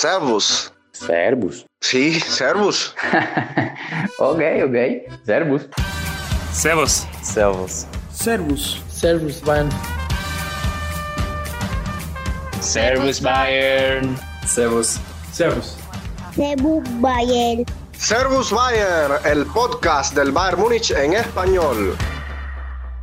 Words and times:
Servus. 0.00 0.72
Servus. 0.92 1.66
Sí, 1.80 2.20
Servus. 2.20 2.94
ok, 4.20 4.40
ok. 4.66 4.76
Servus. 5.26 5.68
Servus. 6.52 7.06
Servus. 7.20 7.86
Servus. 8.08 8.80
Servus, 8.88 9.40
Bayern. 9.42 9.70
Servus, 12.60 13.20
Bayern. 13.20 14.16
Servus. 14.46 15.00
Servus. 15.32 15.76
Servus, 16.36 16.84
Bayern. 17.00 17.64
Servus 17.96 18.52
Bayern, 18.52 19.14
el 19.24 19.44
podcast 19.46 20.14
del 20.14 20.30
Bayern 20.30 20.60
Múnich 20.60 20.92
en 20.92 21.14
español. 21.14 21.96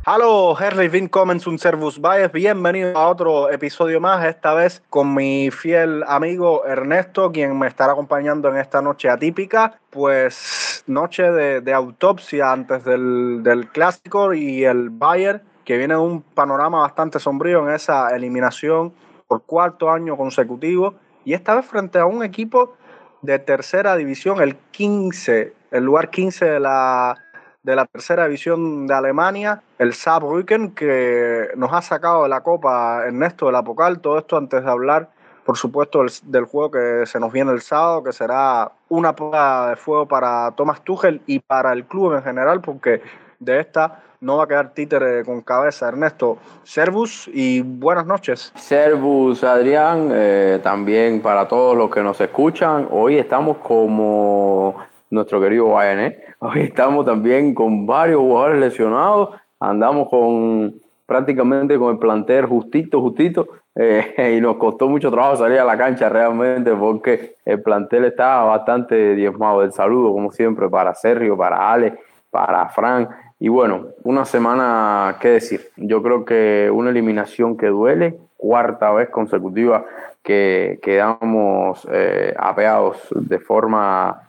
Hallo, 0.08 0.54
herzlich 0.56 0.92
willkommen 0.92 1.40
zum 1.40 1.58
Servus 1.58 2.00
Bayern. 2.00 2.30
Bienvenido 2.30 2.96
a 2.96 3.08
otro 3.08 3.50
episodio 3.50 4.00
más, 4.00 4.24
esta 4.24 4.54
vez 4.54 4.80
con 4.88 5.12
mi 5.12 5.50
fiel 5.50 6.04
amigo 6.06 6.64
Ernesto, 6.64 7.32
quien 7.32 7.58
me 7.58 7.66
estará 7.66 7.94
acompañando 7.94 8.48
en 8.48 8.56
esta 8.58 8.80
noche 8.80 9.08
atípica. 9.08 9.80
Pues 9.90 10.84
noche 10.86 11.24
de, 11.32 11.60
de 11.60 11.74
autopsia 11.74 12.52
antes 12.52 12.84
del, 12.84 13.42
del 13.42 13.66
clásico 13.66 14.32
y 14.32 14.64
el 14.64 14.90
Bayern, 14.90 15.42
que 15.64 15.76
viene 15.76 15.94
de 15.94 16.00
un 16.00 16.22
panorama 16.22 16.82
bastante 16.82 17.18
sombrío 17.18 17.68
en 17.68 17.74
esa 17.74 18.14
eliminación 18.14 18.94
por 19.26 19.42
cuarto 19.42 19.90
año 19.90 20.16
consecutivo. 20.16 20.94
Y 21.24 21.34
esta 21.34 21.56
vez 21.56 21.66
frente 21.66 21.98
a 21.98 22.06
un 22.06 22.22
equipo 22.22 22.76
de 23.22 23.40
tercera 23.40 23.96
división, 23.96 24.40
el 24.40 24.54
15, 24.70 25.52
el 25.72 25.82
lugar 25.82 26.10
15 26.10 26.44
de 26.44 26.60
la, 26.60 27.25
de 27.66 27.74
la 27.74 27.84
tercera 27.84 28.26
división 28.26 28.86
de 28.86 28.94
Alemania, 28.94 29.60
el 29.80 29.92
Saarbrücken, 29.92 30.70
que 30.70 31.48
nos 31.56 31.72
ha 31.72 31.82
sacado 31.82 32.22
de 32.22 32.28
la 32.28 32.40
Copa 32.40 33.02
Ernesto 33.04 33.46
de 33.46 33.52
la. 33.52 33.64
Todo 34.00 34.18
esto 34.18 34.36
antes 34.36 34.64
de 34.64 34.70
hablar, 34.70 35.08
por 35.44 35.56
supuesto, 35.58 35.98
del, 35.98 36.12
del, 36.22 36.44
juego 36.44 36.70
que 36.70 37.06
se 37.06 37.18
nos 37.18 37.32
viene 37.32 37.50
el 37.50 37.60
sábado, 37.60 38.04
que 38.04 38.12
será 38.12 38.70
una 38.88 39.16
prueba 39.16 39.70
de 39.70 39.76
fuego 39.76 40.06
para 40.06 40.52
Thomas 40.52 40.80
Tuchel 40.82 41.20
y 41.26 41.40
para 41.40 41.72
el 41.72 41.84
club 41.86 42.14
en 42.14 42.22
general, 42.22 42.60
porque 42.60 43.02
de 43.40 43.58
esta 43.58 44.00
no 44.20 44.36
va 44.36 44.44
a 44.44 44.46
quedar 44.46 44.72
títere 44.72 45.24
con 45.24 45.40
cabeza. 45.40 45.88
Ernesto, 45.88 46.38
Servus 46.62 47.28
y 47.32 47.62
buenas 47.62 48.06
noches. 48.06 48.52
Servus, 48.54 49.42
Adrián, 49.42 50.10
eh, 50.12 50.60
también 50.62 51.20
para 51.20 51.48
todos 51.48 51.76
los 51.76 51.90
que 51.90 52.00
nos 52.00 52.20
escuchan. 52.20 52.86
Hoy 52.92 53.18
estamos 53.18 53.56
como 53.56 54.76
nuestro 55.16 55.40
querido 55.40 55.70
Bayern, 55.70 56.00
¿eh? 56.00 56.18
Hoy 56.38 56.60
estamos 56.60 57.04
también 57.04 57.54
con 57.54 57.86
varios 57.86 58.20
jugadores 58.20 58.60
lesionados. 58.60 59.30
Andamos 59.58 60.08
con 60.08 60.74
prácticamente 61.06 61.78
con 61.78 61.92
el 61.92 61.98
plantel 61.98 62.46
justito, 62.46 63.00
justito. 63.00 63.48
Eh, 63.74 64.34
y 64.36 64.40
nos 64.40 64.56
costó 64.56 64.88
mucho 64.88 65.10
trabajo 65.10 65.36
salir 65.36 65.58
a 65.58 65.64
la 65.64 65.76
cancha 65.76 66.08
realmente 66.08 66.72
porque 66.72 67.34
el 67.44 67.60
plantel 67.62 68.04
estaba 68.04 68.44
bastante 68.44 69.14
diezmado. 69.16 69.62
El 69.62 69.72
saludo, 69.72 70.12
como 70.12 70.30
siempre, 70.30 70.68
para 70.68 70.94
Sergio, 70.94 71.36
para 71.36 71.72
Ale, 71.72 71.98
para 72.30 72.68
Fran 72.68 73.08
y 73.38 73.48
bueno, 73.48 73.88
una 74.02 74.24
semana, 74.24 75.16
¿qué 75.20 75.28
decir? 75.28 75.68
Yo 75.76 76.02
creo 76.02 76.24
que 76.24 76.70
una 76.72 76.88
eliminación 76.88 77.56
que 77.56 77.66
duele, 77.66 78.18
cuarta 78.38 78.92
vez 78.92 79.10
consecutiva 79.10 79.84
que 80.22 80.78
quedamos 80.82 81.86
eh, 81.92 82.34
apeados 82.38 82.96
de 83.10 83.38
forma, 83.38 84.25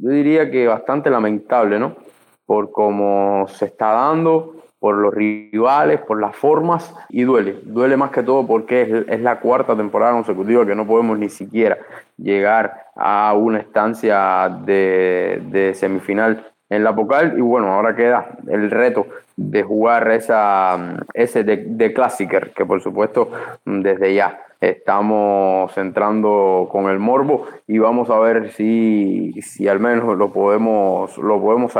yo 0.00 0.10
diría 0.10 0.50
que 0.50 0.66
bastante 0.66 1.10
lamentable, 1.10 1.78
¿no? 1.78 1.96
Por 2.44 2.70
cómo 2.70 3.46
se 3.48 3.66
está 3.66 3.92
dando, 3.92 4.54
por 4.78 4.96
los 4.96 5.12
rivales, 5.12 6.00
por 6.00 6.20
las 6.20 6.36
formas, 6.36 6.94
y 7.08 7.22
duele. 7.22 7.56
Duele 7.64 7.96
más 7.96 8.10
que 8.10 8.22
todo 8.22 8.46
porque 8.46 9.04
es, 9.08 9.20
la 9.20 9.40
cuarta 9.40 9.76
temporada 9.76 10.12
consecutiva 10.12 10.66
que 10.66 10.74
no 10.74 10.86
podemos 10.86 11.18
ni 11.18 11.28
siquiera 11.28 11.78
llegar 12.16 12.86
a 12.94 13.34
una 13.34 13.58
estancia 13.58 14.48
de, 14.64 15.42
de 15.50 15.74
semifinal 15.74 16.46
en 16.68 16.84
la 16.84 16.94
Pocal 16.94 17.38
y 17.38 17.40
bueno, 17.40 17.72
ahora 17.72 17.94
queda 17.94 18.28
el 18.48 18.70
reto 18.70 19.06
de 19.36 19.62
jugar 19.62 20.10
esa, 20.10 20.96
ese 21.14 21.44
de, 21.44 21.58
de 21.68 21.92
Classicer, 21.92 22.52
que 22.52 22.64
por 22.64 22.80
supuesto 22.80 23.30
desde 23.64 24.14
ya 24.14 24.45
estamos 24.70 25.76
entrando 25.76 26.68
con 26.70 26.90
el 26.90 26.98
morbo 26.98 27.46
y 27.66 27.78
vamos 27.78 28.10
a 28.10 28.18
ver 28.18 28.52
si, 28.52 29.32
si 29.42 29.68
al 29.68 29.80
menos 29.80 30.16
lo 30.16 30.32
podemos, 30.32 31.16
lo 31.18 31.40
podemos 31.40 31.72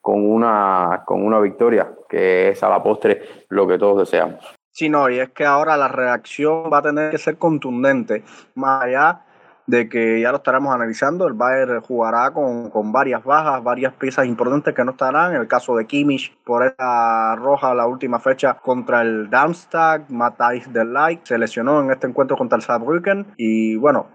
con 0.00 0.28
una, 0.28 1.02
con 1.06 1.24
una 1.24 1.40
victoria, 1.40 1.90
que 2.08 2.50
es 2.50 2.62
a 2.62 2.68
la 2.68 2.82
postre 2.82 3.22
lo 3.48 3.66
que 3.66 3.78
todos 3.78 3.98
deseamos. 4.10 4.44
Sí, 4.72 4.88
no, 4.88 5.10
y 5.10 5.18
es 5.18 5.30
que 5.30 5.44
ahora 5.44 5.76
la 5.76 5.88
reacción 5.88 6.70
va 6.72 6.78
a 6.78 6.82
tener 6.82 7.10
que 7.10 7.18
ser 7.18 7.36
contundente, 7.38 8.22
más 8.54 8.84
allá 8.84 9.22
de 9.70 9.88
que 9.88 10.20
ya 10.20 10.30
lo 10.32 10.38
estaremos 10.38 10.74
analizando. 10.74 11.26
El 11.26 11.34
Bayern 11.34 11.80
jugará 11.80 12.32
con, 12.32 12.70
con, 12.70 12.92
varias 12.92 13.22
bajas, 13.24 13.62
varias 13.62 13.92
piezas 13.94 14.26
importantes 14.26 14.74
que 14.74 14.84
no 14.84 14.90
estarán. 14.90 15.34
En 15.34 15.40
el 15.40 15.48
caso 15.48 15.76
de 15.76 15.86
Kimmich, 15.86 16.36
por 16.44 16.64
esa 16.64 17.36
roja 17.36 17.74
la 17.74 17.86
última 17.86 18.18
fecha 18.18 18.54
contra 18.54 19.02
el 19.02 19.30
Darmstadt, 19.30 20.10
Matthijs 20.10 20.72
de 20.72 20.84
Ligt 20.84 21.26
se 21.26 21.38
lesionó 21.38 21.80
en 21.80 21.90
este 21.90 22.08
encuentro 22.08 22.36
contra 22.36 22.56
el 22.56 22.62
Saarbrücken. 22.62 23.26
Y 23.36 23.76
bueno, 23.76 24.08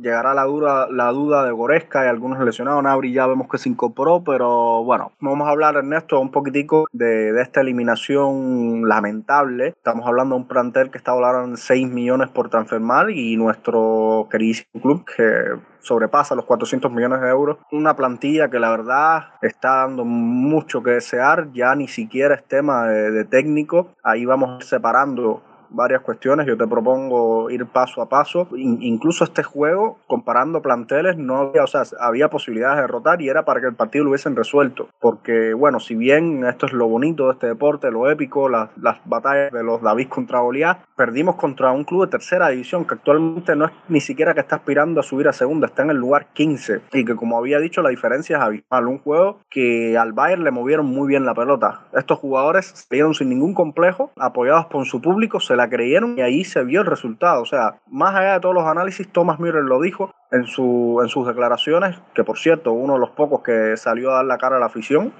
llegará 0.00 0.34
la 0.34 0.44
duda, 0.44 0.88
la 0.90 1.10
duda 1.10 1.44
de 1.44 1.52
Goresca 1.52 2.04
y 2.04 2.08
algunos 2.08 2.38
lesionados. 2.40 2.82
Nabri 2.82 3.12
ya 3.12 3.26
vemos 3.26 3.48
que 3.48 3.58
se 3.58 3.68
incorporó, 3.68 4.22
pero 4.24 4.84
bueno, 4.84 5.12
vamos 5.20 5.46
a 5.46 5.50
hablar, 5.50 5.76
Ernesto, 5.76 6.20
un 6.20 6.30
poquitico 6.30 6.86
de, 6.92 7.32
de 7.32 7.42
esta 7.42 7.60
eliminación 7.60 8.88
lamentable. 8.88 9.68
Estamos 9.68 10.06
hablando 10.06 10.34
de 10.34 10.42
un 10.42 10.48
plantel 10.48 10.90
que 10.90 10.98
está 10.98 11.12
valorado 11.12 11.44
en 11.44 11.56
6 11.56 11.88
millones 11.88 12.28
por 12.28 12.48
transfermar 12.48 13.10
y 13.10 13.36
nuestro 13.36 14.28
queridísimo 14.30 14.80
club 14.80 15.04
que 15.04 15.58
sobrepasa 15.80 16.34
los 16.34 16.44
400 16.44 16.92
millones 16.92 17.20
de 17.20 17.28
euros. 17.28 17.58
Una 17.72 17.96
plantilla 17.96 18.50
que 18.50 18.58
la 18.58 18.70
verdad 18.70 19.28
está 19.42 19.86
dando 19.86 20.04
mucho 20.04 20.82
que 20.82 20.90
desear, 20.92 21.50
ya 21.52 21.74
ni 21.74 21.88
siquiera 21.88 22.34
es 22.34 22.44
tema 22.44 22.86
de, 22.86 23.10
de 23.10 23.24
técnico. 23.24 23.94
Ahí 24.02 24.24
vamos 24.24 24.64
separando 24.66 25.42
varias 25.70 26.02
cuestiones. 26.02 26.46
Yo 26.46 26.56
te 26.56 26.66
propongo 26.66 27.50
ir 27.50 27.66
paso 27.66 28.02
a 28.02 28.08
paso. 28.08 28.48
incluso 28.56 29.24
este 29.24 29.42
juego, 29.42 29.98
comparando 30.06 30.62
planteles, 30.62 31.16
no 31.16 31.38
había, 31.38 31.64
o 31.64 31.66
sea, 31.66 31.82
había 32.00 32.28
posibilidades 32.28 32.76
de 32.76 32.82
derrotar 32.82 33.20
y 33.22 33.28
era 33.28 33.44
para 33.44 33.60
que 33.60 33.66
el 33.66 33.74
partido 33.74 34.04
lo 34.04 34.10
hubiesen 34.10 34.36
resuelto. 34.36 34.88
Porque, 35.00 35.54
bueno, 35.54 35.80
si 35.80 35.94
bien 35.94 36.44
esto 36.44 36.66
es 36.66 36.72
lo 36.72 36.88
bonito 36.88 37.26
de 37.26 37.32
este 37.32 37.46
deporte, 37.46 37.90
lo 37.90 38.10
épico, 38.10 38.48
las, 38.48 38.70
las 38.80 38.98
batallas 39.04 39.52
de 39.52 39.62
los 39.62 39.82
David 39.82 40.08
contra 40.08 40.40
Goliat, 40.40 40.78
perdimos 40.96 41.36
contra 41.36 41.72
un 41.72 41.84
club 41.84 42.04
de 42.04 42.10
tercera 42.10 42.48
división 42.48 42.84
que 42.84 42.94
actualmente 42.94 43.56
no 43.56 43.66
es 43.66 43.72
ni 43.88 44.00
siquiera 44.00 44.34
que 44.34 44.40
está 44.40 44.56
aspirando 44.56 45.00
a 45.00 45.02
subir 45.02 45.28
a 45.28 45.32
segunda, 45.32 45.66
está 45.66 45.82
en 45.82 45.90
el 45.90 45.96
lugar 45.96 46.26
15. 46.32 46.82
Y 46.92 47.04
que, 47.04 47.16
como 47.16 47.38
había 47.38 47.58
dicho, 47.58 47.82
la 47.82 47.90
diferencia 47.90 48.36
es 48.36 48.42
abismal. 48.42 48.86
Un 48.86 48.98
juego 48.98 49.40
que 49.50 49.96
al 49.96 50.12
Bayern 50.12 50.44
le 50.44 50.50
movieron 50.50 50.86
muy 50.86 51.08
bien 51.08 51.24
la 51.24 51.34
pelota. 51.34 51.80
Estos 51.92 52.18
jugadores 52.18 52.66
salieron 52.88 53.14
sin 53.14 53.28
ningún 53.28 53.54
complejo, 53.54 54.10
apoyados 54.16 54.66
por 54.66 54.84
su 54.86 55.00
público, 55.00 55.40
se 55.40 55.56
la 55.58 55.68
creyeron 55.68 56.16
y 56.16 56.22
ahí 56.22 56.44
se 56.44 56.64
vio 56.64 56.80
el 56.80 56.86
resultado. 56.86 57.42
O 57.42 57.46
sea, 57.46 57.80
más 57.86 58.14
allá 58.14 58.34
de 58.34 58.40
todos 58.40 58.54
los 58.54 58.64
análisis, 58.64 59.08
Thomas 59.12 59.38
Müller 59.38 59.64
lo 59.64 59.80
dijo 59.80 60.14
en, 60.30 60.44
su, 60.46 61.00
en 61.02 61.08
sus 61.08 61.26
declaraciones, 61.26 62.00
que 62.14 62.24
por 62.24 62.38
cierto, 62.38 62.72
uno 62.72 62.94
de 62.94 63.00
los 63.00 63.10
pocos 63.10 63.42
que 63.42 63.76
salió 63.76 64.12
a 64.12 64.16
dar 64.16 64.24
la 64.24 64.38
cara 64.38 64.56
a 64.56 64.60
la 64.60 64.66
afición, 64.66 65.12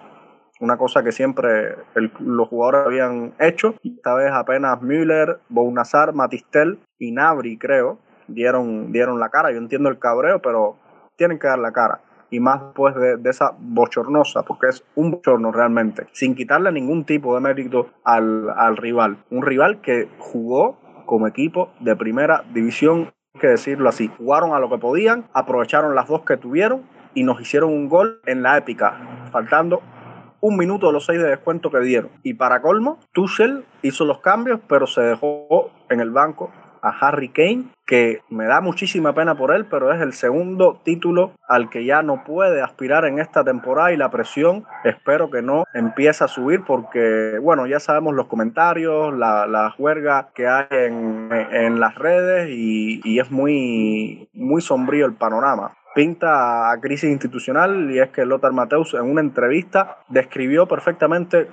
una 0.60 0.76
cosa 0.76 1.02
que 1.02 1.12
siempre 1.12 1.76
los 2.20 2.48
jugadores 2.48 2.86
habían 2.86 3.34
hecho. 3.38 3.74
Esta 3.84 4.14
vez 4.14 4.32
apenas 4.32 4.80
Müller, 4.80 5.40
Bounazar, 5.48 6.14
Matistel 6.14 6.78
y 6.98 7.12
Nabri, 7.12 7.58
creo, 7.58 7.98
dieron, 8.26 8.92
dieron 8.92 9.20
la 9.20 9.28
cara. 9.28 9.52
Yo 9.52 9.58
entiendo 9.58 9.88
el 9.88 9.98
cabreo, 9.98 10.40
pero 10.40 10.76
tienen 11.16 11.38
que 11.38 11.48
dar 11.48 11.58
la 11.58 11.72
cara 11.72 12.00
y 12.30 12.40
más 12.40 12.60
de, 12.96 13.16
de, 13.16 13.30
esa 13.30 13.52
bochornosa, 13.58 14.42
porque 14.42 14.68
es 14.68 14.84
un 14.94 15.12
bochorno 15.12 15.52
realmente, 15.52 16.06
sin 16.12 16.34
quitarle 16.34 16.72
ningún 16.72 17.04
tipo 17.04 17.34
de 17.34 17.40
mérito 17.40 17.88
al, 18.04 18.50
al 18.50 18.76
rival. 18.76 19.18
Un 19.30 19.42
rival 19.42 19.80
que 19.80 20.08
jugó 20.18 20.78
como 21.06 21.26
equipo 21.26 21.70
de 21.80 21.96
primera 21.96 22.44
división, 22.52 23.10
hay 23.34 23.40
que 23.40 23.46
decirlo 23.48 23.88
así. 23.88 24.10
Jugaron 24.18 24.54
a 24.54 24.58
lo 24.58 24.68
que 24.68 24.78
podían, 24.78 25.26
aprovecharon 25.32 25.94
las 25.94 26.08
dos 26.08 26.22
que 26.22 26.36
tuvieron 26.36 26.82
y 27.14 27.24
nos 27.24 27.40
hicieron 27.40 27.70
un 27.70 27.88
gol 27.88 28.20
en 28.26 28.42
la 28.42 28.58
épica, 28.58 29.28
faltando 29.32 29.80
un 30.40 30.56
minuto 30.56 30.86
de 30.86 30.92
los 30.92 31.06
seis 31.06 31.18
de 31.20 31.28
descuento 31.28 31.70
que 31.70 31.80
dieron. 31.80 32.10
Y 32.22 32.34
para 32.34 32.62
colmo, 32.62 32.98
Tuchel 33.12 33.64
hizo 33.82 34.04
los 34.04 34.20
cambios, 34.20 34.60
pero 34.68 34.86
se 34.86 35.00
dejó 35.00 35.70
en 35.88 36.00
el 36.00 36.10
banco 36.10 36.50
a 36.82 36.90
Harry 37.00 37.28
Kane, 37.28 37.64
que 37.86 38.20
me 38.28 38.44
da 38.44 38.60
muchísima 38.60 39.14
pena 39.14 39.36
por 39.36 39.54
él, 39.54 39.66
pero 39.66 39.92
es 39.92 40.00
el 40.00 40.12
segundo 40.12 40.80
título 40.84 41.32
al 41.48 41.70
que 41.70 41.84
ya 41.84 42.02
no 42.02 42.24
puede 42.24 42.60
aspirar 42.60 43.06
en 43.06 43.18
esta 43.18 43.44
temporada 43.44 43.92
y 43.92 43.96
la 43.96 44.10
presión 44.10 44.64
espero 44.84 45.30
que 45.30 45.42
no 45.42 45.64
empiece 45.74 46.24
a 46.24 46.28
subir 46.28 46.64
porque, 46.66 47.38
bueno, 47.40 47.66
ya 47.66 47.80
sabemos 47.80 48.14
los 48.14 48.26
comentarios, 48.26 49.14
la, 49.14 49.46
la 49.46 49.70
juerga 49.70 50.28
que 50.34 50.46
hay 50.46 50.66
en, 50.70 51.30
en 51.32 51.80
las 51.80 51.94
redes 51.94 52.50
y, 52.50 53.00
y 53.04 53.20
es 53.20 53.30
muy, 53.30 54.28
muy 54.34 54.60
sombrío 54.60 55.06
el 55.06 55.14
panorama. 55.14 55.74
Pinta 55.94 56.70
a 56.70 56.80
crisis 56.80 57.10
institucional 57.10 57.90
y 57.90 57.98
es 57.98 58.10
que 58.10 58.26
Lothar 58.26 58.52
Mateus 58.52 58.94
en 58.94 59.10
una 59.10 59.20
entrevista 59.20 59.98
describió 60.08 60.66
perfectamente 60.66 61.48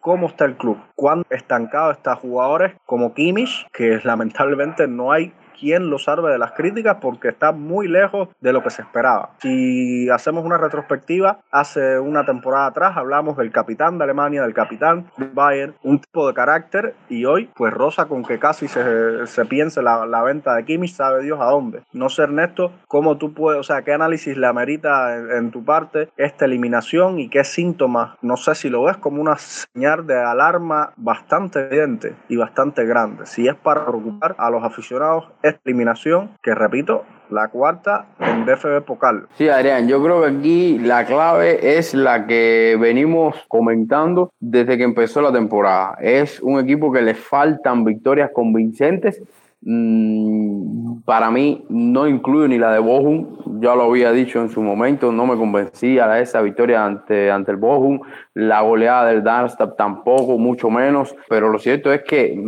cómo 0.00 0.28
está 0.28 0.44
el 0.46 0.56
club, 0.56 0.78
cuán 0.94 1.22
estancado 1.30 1.92
está 1.92 2.16
jugadores 2.16 2.74
como 2.86 3.14
Kimmich, 3.14 3.66
que 3.72 4.00
lamentablemente 4.02 4.88
no 4.88 5.12
hay 5.12 5.32
quien 5.60 5.90
lo 5.90 5.98
salve 5.98 6.32
de 6.32 6.38
las 6.38 6.52
críticas 6.52 6.96
porque 7.00 7.28
está 7.28 7.52
muy 7.52 7.86
lejos 7.86 8.28
de 8.40 8.52
lo 8.52 8.62
que 8.62 8.70
se 8.70 8.82
esperaba. 8.82 9.30
Si 9.38 10.08
hacemos 10.08 10.44
una 10.44 10.56
retrospectiva, 10.56 11.40
hace 11.50 11.98
una 11.98 12.24
temporada 12.24 12.66
atrás 12.66 12.96
hablamos 12.96 13.36
del 13.36 13.52
capitán 13.52 13.98
de 13.98 14.04
Alemania, 14.04 14.42
del 14.42 14.54
capitán 14.54 15.10
Bayern, 15.34 15.74
un 15.82 16.00
tipo 16.00 16.26
de 16.26 16.34
carácter 16.34 16.94
y 17.08 17.24
hoy 17.26 17.50
pues 17.54 17.72
rosa 17.74 18.06
con 18.06 18.24
que 18.24 18.38
casi 18.38 18.68
se, 18.68 19.26
se 19.26 19.44
piense 19.44 19.82
la, 19.82 20.06
la 20.06 20.22
venta 20.22 20.54
de 20.54 20.64
Kimmich, 20.64 20.94
sabe 20.94 21.22
Dios 21.22 21.38
a 21.40 21.46
dónde. 21.46 21.82
No 21.92 22.08
sé 22.08 22.22
Ernesto, 22.22 22.72
cómo 22.88 23.18
tú 23.18 23.34
puedes, 23.34 23.60
o 23.60 23.62
sea, 23.62 23.82
qué 23.82 23.92
análisis 23.92 24.36
le 24.36 24.46
amerita 24.46 25.16
en, 25.16 25.30
en 25.30 25.50
tu 25.50 25.64
parte 25.64 26.08
esta 26.16 26.46
eliminación 26.46 27.18
y 27.18 27.28
qué 27.28 27.44
síntomas, 27.44 28.16
no 28.22 28.36
sé 28.36 28.54
si 28.54 28.70
lo 28.70 28.84
ves 28.84 28.96
como 28.96 29.20
una 29.20 29.36
señal 29.36 30.06
de 30.06 30.18
alarma 30.18 30.92
bastante 30.96 31.60
evidente 31.60 32.14
y 32.28 32.36
bastante 32.36 32.84
grande. 32.86 33.26
Si 33.26 33.46
es 33.46 33.54
para 33.54 33.84
preocupar 33.84 34.34
a 34.38 34.50
los 34.50 34.62
aficionados 34.64 35.28
esta 35.42 35.49
eliminación, 35.64 36.30
que 36.42 36.54
repito, 36.54 37.04
la 37.30 37.48
cuarta 37.48 38.06
en 38.18 38.44
DFB 38.44 38.82
Pokal. 38.84 39.26
Sí, 39.34 39.48
Adrián, 39.48 39.88
yo 39.88 40.02
creo 40.02 40.22
que 40.22 40.28
aquí 40.28 40.78
la 40.78 41.04
clave 41.06 41.78
es 41.78 41.94
la 41.94 42.26
que 42.26 42.76
venimos 42.80 43.36
comentando 43.48 44.32
desde 44.40 44.76
que 44.76 44.84
empezó 44.84 45.20
la 45.22 45.32
temporada. 45.32 45.96
Es 46.00 46.40
un 46.40 46.58
equipo 46.58 46.92
que 46.92 47.02
le 47.02 47.14
faltan 47.14 47.84
victorias 47.84 48.30
convincentes. 48.34 49.22
Mm, 49.62 51.00
para 51.04 51.30
mí 51.30 51.66
no 51.68 52.08
incluye 52.08 52.48
ni 52.48 52.56
la 52.56 52.72
de 52.72 52.78
Bochum, 52.78 53.60
ya 53.60 53.74
lo 53.74 53.82
había 53.82 54.10
dicho 54.10 54.40
en 54.40 54.48
su 54.48 54.62
momento, 54.62 55.12
no 55.12 55.26
me 55.26 55.36
convencía 55.36 56.18
esa 56.18 56.40
victoria 56.40 56.84
ante, 56.84 57.30
ante 57.30 57.50
el 57.50 57.58
Bochum, 57.58 58.00
la 58.32 58.62
goleada 58.62 59.10
del 59.10 59.22
Darmstadt 59.22 59.76
tampoco, 59.76 60.38
mucho 60.38 60.70
menos, 60.70 61.14
pero 61.28 61.50
lo 61.50 61.58
cierto 61.58 61.92
es 61.92 62.02
que, 62.04 62.42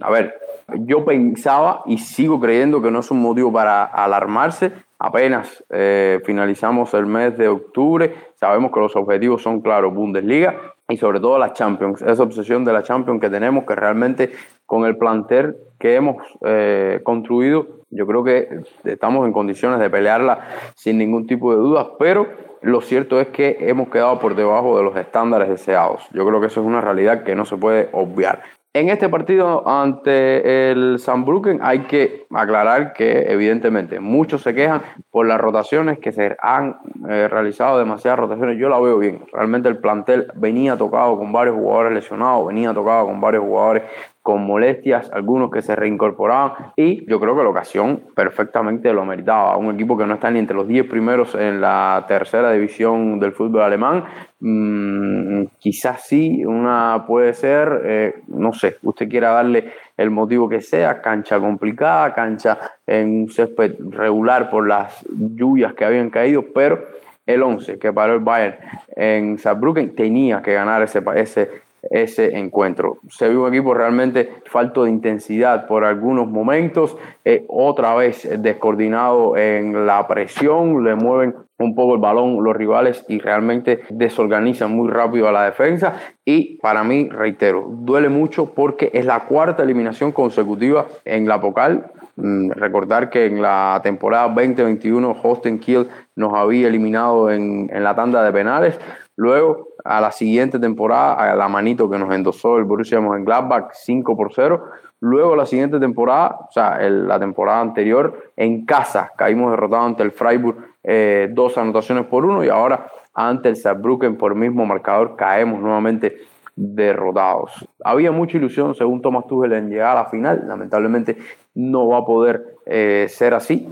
a 0.00 0.10
ver, 0.10 0.34
yo 0.76 1.04
pensaba 1.04 1.82
y 1.86 1.98
sigo 1.98 2.40
creyendo 2.40 2.82
que 2.82 2.90
no 2.90 3.00
es 3.00 3.10
un 3.10 3.20
motivo 3.20 3.52
para 3.52 3.84
alarmarse. 3.84 4.72
Apenas 4.98 5.64
eh, 5.70 6.20
finalizamos 6.24 6.92
el 6.94 7.06
mes 7.06 7.38
de 7.38 7.48
octubre, 7.48 8.14
sabemos 8.34 8.72
que 8.72 8.80
los 8.80 8.96
objetivos 8.96 9.42
son 9.42 9.60
claros, 9.60 9.94
Bundesliga 9.94 10.56
y 10.88 10.96
sobre 10.96 11.20
todo 11.20 11.38
la 11.38 11.52
Champions, 11.52 12.02
esa 12.02 12.22
obsesión 12.22 12.64
de 12.64 12.72
la 12.72 12.82
Champions 12.82 13.20
que 13.20 13.30
tenemos, 13.30 13.64
que 13.64 13.76
realmente 13.76 14.32
con 14.66 14.86
el 14.86 14.96
plantel 14.96 15.56
que 15.78 15.94
hemos 15.94 16.16
eh, 16.44 17.00
construido, 17.04 17.66
yo 17.90 18.06
creo 18.06 18.24
que 18.24 18.48
estamos 18.84 19.24
en 19.26 19.32
condiciones 19.32 19.78
de 19.78 19.88
pelearla 19.88 20.40
sin 20.74 20.98
ningún 20.98 21.26
tipo 21.26 21.54
de 21.54 21.58
dudas, 21.58 21.88
pero 21.98 22.26
lo 22.60 22.80
cierto 22.80 23.20
es 23.20 23.28
que 23.28 23.56
hemos 23.60 23.88
quedado 23.88 24.18
por 24.18 24.34
debajo 24.34 24.76
de 24.76 24.84
los 24.84 24.96
estándares 24.96 25.48
deseados. 25.48 26.02
Yo 26.12 26.26
creo 26.26 26.40
que 26.40 26.48
eso 26.48 26.60
es 26.60 26.66
una 26.66 26.80
realidad 26.80 27.22
que 27.22 27.36
no 27.36 27.44
se 27.44 27.56
puede 27.56 27.88
obviar. 27.92 28.42
En 28.78 28.90
este 28.90 29.08
partido 29.08 29.68
ante 29.68 30.70
el 30.70 31.00
Saarbrücken 31.00 31.58
hay 31.64 31.80
que 31.80 32.28
aclarar 32.32 32.92
que 32.92 33.22
evidentemente 33.22 33.98
muchos 33.98 34.42
se 34.42 34.54
quejan 34.54 34.82
por 35.10 35.26
las 35.26 35.40
rotaciones 35.40 35.98
que 35.98 36.12
se 36.12 36.36
han 36.40 36.78
eh, 37.08 37.26
realizado 37.26 37.80
demasiadas 37.80 38.20
rotaciones. 38.20 38.56
Yo 38.56 38.68
la 38.68 38.78
veo 38.78 38.98
bien. 38.98 39.24
Realmente 39.32 39.68
el 39.68 39.78
plantel 39.78 40.28
venía 40.36 40.76
tocado 40.76 41.18
con 41.18 41.32
varios 41.32 41.56
jugadores 41.56 41.92
lesionados, 41.92 42.46
venía 42.46 42.72
tocado 42.72 43.06
con 43.06 43.20
varios 43.20 43.42
jugadores 43.42 43.82
con 44.28 44.46
molestias, 44.46 45.10
algunos 45.10 45.50
que 45.50 45.62
se 45.62 45.74
reincorporaban 45.74 46.72
y 46.76 47.10
yo 47.10 47.18
creo 47.18 47.34
que 47.34 47.42
la 47.42 47.48
ocasión 47.48 48.02
perfectamente 48.14 48.92
lo 48.92 49.06
meritaba. 49.06 49.56
Un 49.56 49.74
equipo 49.74 49.96
que 49.96 50.04
no 50.04 50.12
está 50.12 50.30
ni 50.30 50.38
entre 50.38 50.54
los 50.54 50.68
10 50.68 50.86
primeros 50.86 51.34
en 51.34 51.62
la 51.62 52.04
tercera 52.06 52.52
división 52.52 53.18
del 53.20 53.32
fútbol 53.32 53.62
alemán, 53.62 54.04
mmm, 54.40 55.44
quizás 55.58 56.06
sí, 56.06 56.44
una 56.44 57.04
puede 57.06 57.32
ser, 57.32 57.80
eh, 57.86 58.14
no 58.26 58.52
sé, 58.52 58.76
usted 58.82 59.08
quiera 59.08 59.30
darle 59.30 59.72
el 59.96 60.10
motivo 60.10 60.46
que 60.46 60.60
sea, 60.60 61.00
cancha 61.00 61.40
complicada, 61.40 62.12
cancha 62.12 62.58
en 62.86 63.22
un 63.22 63.30
césped 63.30 63.76
regular 63.92 64.50
por 64.50 64.68
las 64.68 65.06
lluvias 65.08 65.72
que 65.72 65.86
habían 65.86 66.10
caído, 66.10 66.44
pero 66.54 66.84
el 67.24 67.42
11 67.42 67.78
que 67.78 67.94
paró 67.94 68.12
el 68.12 68.20
Bayern 68.20 68.56
en 68.94 69.38
Saarbrücken 69.38 69.94
tenía 69.94 70.42
que 70.42 70.52
ganar 70.52 70.82
ese, 70.82 71.02
ese 71.16 71.62
ese 71.90 72.36
encuentro. 72.38 72.98
Se 73.08 73.28
vio 73.28 73.44
un 73.44 73.54
equipo 73.54 73.74
realmente 73.74 74.30
falto 74.46 74.84
de 74.84 74.90
intensidad 74.90 75.66
por 75.66 75.84
algunos 75.84 76.28
momentos, 76.28 76.96
eh, 77.24 77.44
otra 77.48 77.94
vez 77.94 78.28
descoordinado 78.38 79.36
en 79.36 79.86
la 79.86 80.06
presión, 80.06 80.84
le 80.84 80.94
mueven 80.94 81.34
un 81.58 81.74
poco 81.74 81.94
el 81.94 82.00
balón 82.00 82.42
los 82.42 82.56
rivales 82.56 83.04
y 83.08 83.18
realmente 83.18 83.80
desorganizan 83.90 84.70
muy 84.70 84.88
rápido 84.88 85.28
a 85.28 85.32
la 85.32 85.44
defensa. 85.44 85.94
Y 86.24 86.56
para 86.58 86.84
mí, 86.84 87.08
reitero, 87.08 87.66
duele 87.68 88.08
mucho 88.08 88.54
porque 88.54 88.90
es 88.92 89.04
la 89.04 89.20
cuarta 89.20 89.62
eliminación 89.62 90.12
consecutiva 90.12 90.86
en 91.04 91.26
la 91.26 91.40
Pocal. 91.40 91.90
Mm, 92.16 92.50
recordar 92.50 93.10
que 93.10 93.26
en 93.26 93.42
la 93.42 93.80
temporada 93.82 94.28
2021 94.28 95.16
Holstein 95.22 95.58
Kiel 95.58 95.88
nos 96.16 96.34
había 96.34 96.68
eliminado 96.68 97.30
en, 97.30 97.70
en 97.72 97.84
la 97.84 97.94
tanda 97.94 98.22
de 98.22 98.32
penales. 98.32 98.78
Luego, 99.18 99.70
a 99.84 100.00
la 100.00 100.12
siguiente 100.12 100.60
temporada, 100.60 101.32
a 101.32 101.34
la 101.34 101.48
manito 101.48 101.90
que 101.90 101.98
nos 101.98 102.14
endosó 102.14 102.56
el 102.56 102.62
Borussia 102.62 103.00
Mönchengladbach 103.00 103.72
5 103.72 104.16
por 104.16 104.32
0. 104.32 104.64
Luego, 105.00 105.34
la 105.34 105.44
siguiente 105.44 105.80
temporada, 105.80 106.38
o 106.48 106.52
sea, 106.52 106.78
la 106.88 107.18
temporada 107.18 107.60
anterior, 107.60 108.30
en 108.36 108.64
casa, 108.64 109.10
caímos 109.16 109.50
derrotados 109.50 109.86
ante 109.86 110.04
el 110.04 110.12
Freiburg, 110.12 110.58
eh, 110.84 111.28
dos 111.32 111.58
anotaciones 111.58 112.06
por 112.06 112.24
uno, 112.24 112.44
y 112.44 112.48
ahora 112.48 112.86
ante 113.12 113.48
el 113.48 113.56
Saarbrücken 113.56 114.16
por 114.16 114.36
mismo 114.36 114.64
marcador, 114.64 115.16
caemos 115.16 115.60
nuevamente 115.60 116.18
derrotados. 116.54 117.50
Había 117.82 118.12
mucha 118.12 118.36
ilusión, 118.36 118.76
según 118.76 119.02
Thomas 119.02 119.26
Tuchel, 119.26 119.52
en 119.52 119.68
llegar 119.68 119.96
a 119.96 120.02
la 120.02 120.06
final. 120.06 120.44
Lamentablemente 120.46 121.18
no 121.56 121.88
va 121.88 121.98
a 121.98 122.04
poder 122.04 122.54
eh, 122.66 123.06
ser 123.08 123.34
así. 123.34 123.68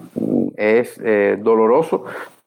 Es 0.57 1.01
eh, 1.05 1.39
doloroso, 1.41 2.05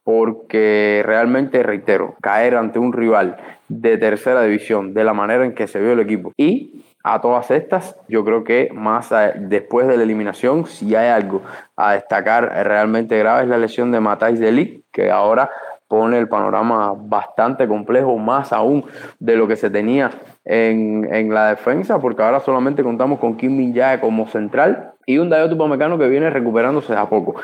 porque 0.09 1.03
realmente, 1.05 1.61
reitero, 1.61 2.15
caer 2.19 2.55
ante 2.55 2.79
un 2.79 2.93
rival 2.93 3.37
de 3.67 3.95
tercera 3.99 4.41
división 4.41 4.95
de 4.95 5.03
la 5.03 5.13
manera 5.13 5.45
en 5.45 5.53
que 5.53 5.67
se 5.67 5.79
vio 5.79 5.91
el 5.91 5.99
equipo 5.99 6.33
y 6.35 6.83
a 7.03 7.21
todas 7.21 7.51
estas, 7.51 7.95
yo 8.07 8.25
creo 8.25 8.43
que 8.43 8.71
más 8.73 9.13
después 9.35 9.87
de 9.87 9.97
la 9.97 10.01
eliminación, 10.01 10.65
si 10.65 10.95
hay 10.95 11.09
algo 11.09 11.43
a 11.75 11.93
destacar 11.93 12.49
realmente 12.65 13.19
grave 13.19 13.43
es 13.43 13.49
la 13.49 13.59
lesión 13.59 13.91
de 13.91 13.99
Matais 13.99 14.39
Delic, 14.39 14.81
que 14.91 15.11
ahora 15.11 15.51
pone 15.87 16.17
el 16.17 16.27
panorama 16.27 16.95
bastante 16.97 17.67
complejo, 17.67 18.17
más 18.17 18.51
aún 18.51 18.85
de 19.19 19.35
lo 19.35 19.47
que 19.47 19.57
se 19.57 19.69
tenía 19.69 20.09
en, 20.43 21.07
en 21.13 21.31
la 21.31 21.49
defensa, 21.49 22.01
porque 22.01 22.23
ahora 22.23 22.39
solamente 22.39 22.81
contamos 22.81 23.19
con 23.19 23.37
Kim 23.37 23.55
Min 23.55 23.75
Jae 23.75 23.99
como 23.99 24.27
central 24.27 24.93
y 25.05 25.19
un 25.19 25.29
Dayo 25.29 25.51
Tupamecano 25.51 25.99
que 25.99 26.09
viene 26.09 26.31
recuperándose 26.31 26.95
a 26.95 27.05
poco. 27.05 27.35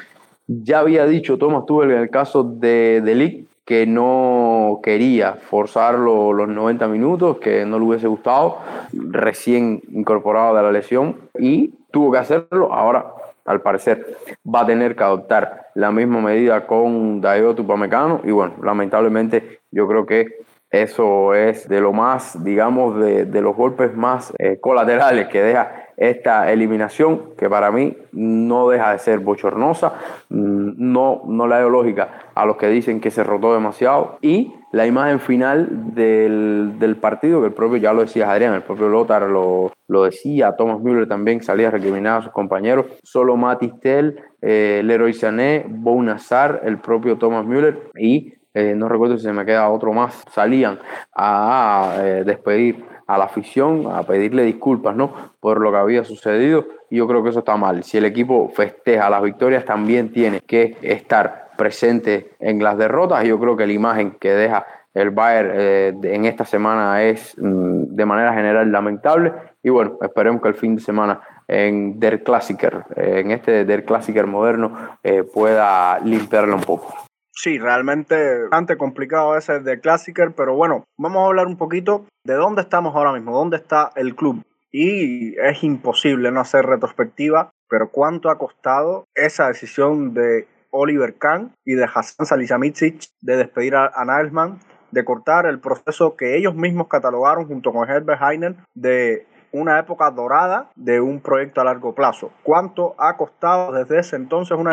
Ya 0.48 0.80
había 0.80 1.06
dicho 1.06 1.38
Thomas 1.38 1.66
Tuchel 1.66 1.92
en 1.92 2.00
el 2.00 2.10
caso 2.10 2.44
de, 2.44 3.02
de 3.02 3.46
que 3.66 3.88
no 3.88 4.80
quería 4.84 5.34
forzar 5.34 5.96
los 5.96 6.48
90 6.48 6.88
minutos, 6.88 7.40
que 7.40 7.66
no 7.66 7.80
le 7.80 7.86
hubiese 7.86 8.08
gustado, 8.08 8.60
recién 8.94 9.82
incorporado 9.92 10.56
de 10.56 10.62
la 10.62 10.72
lesión, 10.72 11.18
y 11.40 11.74
tuvo 11.92 12.12
que 12.12 12.20
hacerlo. 12.20 12.72
Ahora, 12.72 13.08
al 13.44 13.62
parecer, 13.62 14.18
va 14.48 14.62
a 14.62 14.66
tener 14.68 14.96
que 14.96 15.04
adoptar 15.04 15.68
la 15.74 15.92
misma 15.92 16.22
medida 16.22 16.68
con 16.68 17.22
Dayo 17.22 17.56
Tupamecano, 17.56 18.22
y 18.24 18.32
bueno, 18.32 18.54
lamentablemente 18.62 19.62
yo 19.72 19.88
creo 19.88 20.06
que 20.06 20.46
eso 20.72 21.34
es 21.34 21.68
de 21.70 21.80
lo 21.80 21.94
más, 21.94 22.44
digamos, 22.44 23.00
de, 23.00 23.26
de 23.26 23.42
los 23.42 23.56
golpes 23.56 23.96
más 23.96 24.34
eh, 24.40 24.60
colaterales 24.60 25.28
que 25.28 25.42
deja 25.42 25.86
esta 25.98 26.52
eliminación, 26.52 27.36
que 27.38 27.50
para 27.50 27.72
mí 27.72 27.96
no 28.12 28.68
deja 28.70 28.92
de 28.92 29.00
ser 29.00 29.20
bochornosa, 29.20 29.94
mm, 30.30 30.74
no, 30.78 31.22
no 31.28 31.48
la 31.48 31.60
veo 31.60 31.70
lógica 31.70 32.10
a 32.36 32.46
los 32.46 32.58
que 32.58 32.68
dicen 32.68 33.00
que 33.00 33.12
se 33.12 33.24
rotó 33.24 33.54
demasiado. 33.54 34.18
Y 34.22 34.54
la 34.72 34.86
imagen 34.86 35.22
final 35.22 35.94
del, 35.94 36.74
del 36.80 36.98
partido, 36.98 37.40
que 37.40 37.48
el 37.48 37.54
propio, 37.54 37.78
ya 37.78 37.94
lo 37.94 38.02
decía 38.02 38.30
Adrián, 38.30 38.54
el 38.54 38.64
propio 38.64 38.90
Lothar 38.90 39.24
lo, 39.24 39.72
lo 39.88 40.04
decía, 40.04 40.56
Thomas 40.58 40.82
Müller 40.82 41.08
también 41.08 41.42
salía 41.42 41.70
a 41.70 41.72
recriminar 41.72 42.20
a 42.20 42.24
sus 42.24 42.34
compañeros, 42.34 42.88
solo 43.04 43.38
Matistel, 43.38 44.20
eh, 44.42 44.82
Leroy 44.84 45.14
Sané, 45.14 45.66
Bounazar, 45.70 46.62
el 46.66 46.80
propio 46.80 47.18
Thomas 47.18 47.46
Müller 47.46 47.90
y 47.98 48.34
eh, 48.56 48.74
no 48.76 48.90
recuerdo 48.90 49.18
si 49.18 49.24
se 49.24 49.34
me 49.34 49.46
queda 49.46 49.70
otro 49.70 49.94
más, 49.94 50.24
salían 50.32 50.80
a, 51.14 51.98
eh, 52.00 52.24
despedir 52.26 52.86
a 53.06 53.18
la 53.18 53.26
afición, 53.26 53.88
a 53.92 54.02
pedirle 54.04 54.44
disculpas, 54.44 54.96
¿no? 54.96 55.14
Por 55.40 55.60
lo 55.60 55.72
que 55.72 55.78
había 55.78 56.04
sucedido. 56.04 56.66
Y 56.90 56.98
yo 56.98 57.08
creo 57.08 57.22
que 57.22 57.30
eso 57.30 57.40
está 57.40 57.58
mal. 57.58 57.84
Si 57.84 57.98
el 57.98 58.06
equipo 58.06 58.50
festeja 58.50 59.10
las 59.10 59.22
victorias, 59.22 59.66
también 59.66 60.12
tiene 60.12 60.40
que 60.40 60.78
estar 60.82 61.50
presente 61.58 62.32
en 62.40 62.64
las 62.64 62.78
derrotas. 62.78 63.24
Y 63.26 63.28
yo 63.28 63.40
creo 63.40 63.58
que 63.58 63.68
la 63.68 63.74
imagen 63.74 64.12
que 64.20 64.32
deja 64.34 64.66
el 64.96 65.12
Bayern 65.12 65.52
eh, 65.54 65.94
en 66.04 66.26
esta 66.26 66.46
semana 66.46 67.04
es 67.04 67.38
mm, 67.38 67.96
de 67.96 68.06
manera 68.06 68.34
general 68.34 68.72
lamentable. 68.72 69.34
Y 69.62 69.70
bueno, 69.70 69.98
esperemos 70.02 70.42
que 70.42 70.48
el 70.48 70.56
fin 70.56 70.76
de 70.76 70.82
semana 70.82 71.20
en 71.48 72.00
Der 72.00 72.24
Klassiker, 72.24 72.86
eh, 72.96 73.20
en 73.20 73.32
este 73.32 73.66
Der 73.66 73.84
Klassiker 73.84 74.26
moderno, 74.26 74.98
eh, 75.04 75.24
pueda 75.24 76.00
limpiarlo 76.00 76.56
un 76.56 76.62
poco. 76.62 77.05
Sí, 77.36 77.60
realmente 77.60 78.44
bastante 78.44 78.78
complicado 78.78 79.38
ese 79.38 79.60
de 79.60 79.80
Classicer, 79.80 80.32
pero 80.32 80.56
bueno, 80.56 80.86
vamos 80.98 81.24
a 81.24 81.28
hablar 81.28 81.48
un 81.48 81.58
poquito 81.58 82.06
de 82.24 82.34
dónde 82.34 82.62
estamos 82.62 82.96
ahora 82.96 83.12
mismo, 83.12 83.38
dónde 83.38 83.58
está 83.58 83.92
el 83.96 84.16
club. 84.16 84.42
Y 84.72 85.38
es 85.40 85.64
imposible 85.64 86.32
no 86.32 86.42
hacer 86.42 86.66
retrospectiva 86.66 87.52
pero 87.70 87.90
cuánto 87.90 88.30
ha 88.30 88.38
costado 88.38 89.08
esa 89.16 89.48
decisión 89.48 90.14
de 90.14 90.48
Oliver 90.72 91.16
Kahn 91.16 91.54
y 91.64 91.74
de 91.74 91.86
Hassan 91.86 92.26
Salihamidzic 92.26 93.10
de 93.22 93.38
despedir 93.38 93.76
a, 93.76 93.92
a 93.94 94.06
Nagelsmann, 94.06 94.60
de 94.92 95.06
cortar 95.06 95.46
el 95.46 95.60
proceso 95.60 96.16
que 96.16 96.38
ellos 96.38 96.56
mismos 96.56 96.88
catalogaron 96.88 97.48
junto 97.48 97.72
con 97.72 97.90
Herbert 97.90 98.22
Heinen 98.22 98.58
de 98.74 99.26
una 99.52 99.80
época 99.80 100.12
dorada 100.12 100.70
de 100.76 101.00
un 101.00 101.22
proyecto 101.22 101.62
a 101.62 101.66
largo 101.66 101.96
plazo. 101.96 102.32
¿Cuánto 102.44 102.96
ha 102.98 103.16
costado 103.16 103.72
desde 103.72 104.00
ese 104.00 104.16
entonces 104.16 104.58
una 104.58 104.72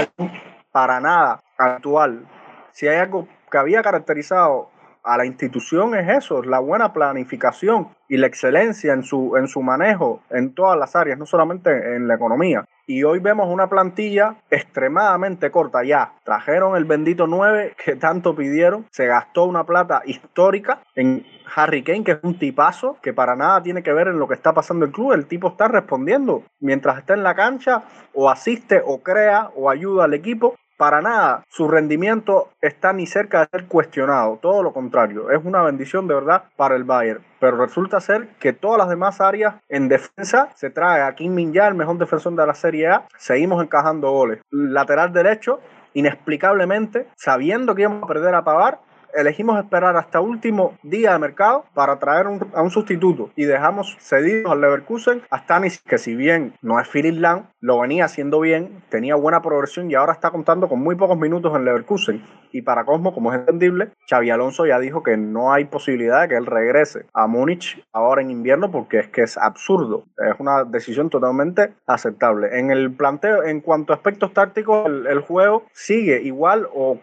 para 0.73 1.01
nada 1.01 1.41
actual? 1.57 2.27
Si 2.73 2.89
hay 2.89 2.99
algo 2.99 3.29
que 3.51 3.59
había 3.59 3.83
caracterizado 3.83 4.71
a 5.05 5.17
la 5.17 5.27
institución 5.27 5.95
es 5.95 6.09
eso, 6.09 6.41
es 6.41 6.47
la 6.47 6.61
buena 6.61 6.93
planificación 6.93 7.89
y 8.09 8.17
la 8.17 8.27
excelencia 8.27 8.93
en 8.93 9.03
su, 9.03 9.37
en 9.37 9.49
su 9.49 9.63
manejo 9.63 10.21
en 10.31 10.55
todas 10.55 10.79
las 10.79 10.95
áreas, 10.95 11.19
no 11.19 11.27
solamente 11.27 11.97
en 11.97 12.07
la 12.07 12.15
economía. 12.15 12.65
Y 12.87 13.05
hoy 13.05 13.21
vemos 13.21 13.49
una 13.49 13.69
plantilla 13.69 14.37
extremadamente 14.51 15.51
corta 15.51 15.85
ya. 15.85 16.15
Trajeron 16.25 16.77
el 16.77 16.85
bendito 16.85 17.27
9 17.27 17.75
que 17.83 17.97
tanto 17.97 18.35
pidieron. 18.35 18.87
Se 18.91 19.07
gastó 19.07 19.45
una 19.45 19.65
plata 19.65 20.03
histórica 20.05 20.81
en 20.95 21.25
Harry 21.55 21.83
Kane, 21.85 22.05
que 22.05 22.13
es 22.13 22.19
un 22.23 22.39
tipazo, 22.39 22.99
que 23.01 23.13
para 23.13 23.37
nada 23.37 23.63
tiene 23.63 23.83
que 23.83 23.93
ver 23.93 24.09
en 24.09 24.19
lo 24.19 24.27
que 24.27 24.35
está 24.35 24.53
pasando 24.53 24.85
el 24.85 24.93
club. 24.93 25.13
El 25.13 25.27
tipo 25.27 25.49
está 25.49 25.69
respondiendo 25.69 26.43
mientras 26.61 26.99
está 26.99 27.15
en 27.15 27.23
la 27.23 27.35
cancha, 27.35 27.85
o 28.15 28.29
asiste, 28.29 28.83
o 28.85 28.99
crea, 29.03 29.51
o 29.55 29.71
ayuda 29.71 30.05
al 30.05 30.15
equipo 30.15 30.57
para 30.83 31.01
nada 31.01 31.45
su 31.49 31.69
rendimiento 31.69 32.49
está 32.61 32.93
ni 32.93 33.07
cerca 33.07 33.39
de 33.39 33.47
ser 33.53 33.67
cuestionado, 33.69 34.41
todo 34.43 34.65
lo 34.65 34.73
contrario, 34.73 35.31
es 35.31 35.39
una 35.45 35.63
bendición 35.63 36.09
de 36.09 36.15
verdad 36.15 36.43
para 36.57 36.75
el 36.75 36.83
Bayern. 36.83 37.23
Pero 37.39 37.57
resulta 37.57 38.01
ser 38.01 38.31
que 38.41 38.53
todas 38.53 38.79
las 38.79 38.89
demás 38.89 39.21
áreas 39.21 39.55
en 39.69 39.87
defensa 39.87 40.49
se 40.57 40.71
trae 40.71 41.03
a 41.03 41.15
Kim 41.15 41.35
Min 41.35 41.57
el 41.57 41.75
mejor 41.77 41.99
defensor 41.99 42.35
de 42.35 42.45
la 42.45 42.55
Serie 42.55 42.89
A, 42.89 43.05
seguimos 43.17 43.63
encajando 43.63 44.11
goles. 44.11 44.41
Lateral 44.51 45.13
derecho, 45.13 45.61
inexplicablemente, 45.95 47.07
sabiendo 47.15 47.77
que 47.77 47.83
íbamos 47.83 48.03
a 48.03 48.09
perder 48.09 48.35
a 48.35 48.43
Pavar, 48.43 48.81
elegimos 49.15 49.59
esperar 49.59 49.97
hasta 49.97 50.21
último 50.21 50.79
día 50.83 51.13
de 51.13 51.19
mercado 51.19 51.65
para 51.75 51.99
traer 51.99 52.27
a 52.55 52.63
un 52.63 52.71
sustituto 52.71 53.31
y 53.37 53.45
dejamos 53.45 53.97
cedidos 54.01 54.51
al 54.51 54.61
Leverkusen 54.61 55.23
a 55.31 55.39
Stanis, 55.39 55.81
que 55.83 55.99
si 55.99 56.15
bien 56.15 56.55
no 56.63 56.81
es 56.81 56.89
Philip 56.89 57.19
Lang, 57.19 57.45
lo 57.61 57.81
venía 57.81 58.05
haciendo 58.05 58.41
bien, 58.41 58.83
tenía 58.89 59.15
buena 59.15 59.43
progresión 59.43 59.91
y 59.91 59.95
ahora 59.95 60.13
está 60.13 60.31
contando 60.31 60.69
con 60.69 60.81
muy 60.81 60.97
pocos 60.97 61.19
minutos 61.19 61.55
en 61.55 61.65
Leverkusen. 61.65 62.23
Y 62.51 62.63
para 62.63 62.85
Cosmo, 62.85 63.15
como 63.15 63.33
es 63.33 63.39
entendible, 63.39 63.93
Xavi 64.11 64.31
Alonso 64.31 64.67
ya 64.67 64.79
dijo 64.79 65.03
que 65.03 65.17
no 65.17 65.53
hay 65.53 65.65
posibilidad 65.65 66.23
de 66.23 66.29
que 66.29 66.37
él 66.37 66.47
regrese 66.47 67.07
a 67.15 67.27
Múnich 67.27 67.83
ahora 67.93 68.21
en 68.21 68.31
invierno 68.31 68.71
porque 68.71 68.99
es 68.99 69.09
que 69.09 69.23
es 69.23 69.39
absurdo. 69.39 70.05
Es 70.19 70.39
una 70.39 70.65
decisión 70.65 71.09
totalmente 71.09 71.73
aceptable. 71.87 72.59
En 72.59 72.71
el 72.71 72.93
planteo, 72.93 73.43
en 73.43 73.61
cuanto 73.61 73.93
a 73.93 73.97
aspectos 73.97 74.35
tácticos, 74.35 74.87
el, 74.87 75.07
el 75.07 75.21
juego 75.21 75.65
sigue 75.73 76.21
igual 76.23 76.69
o 76.75 76.99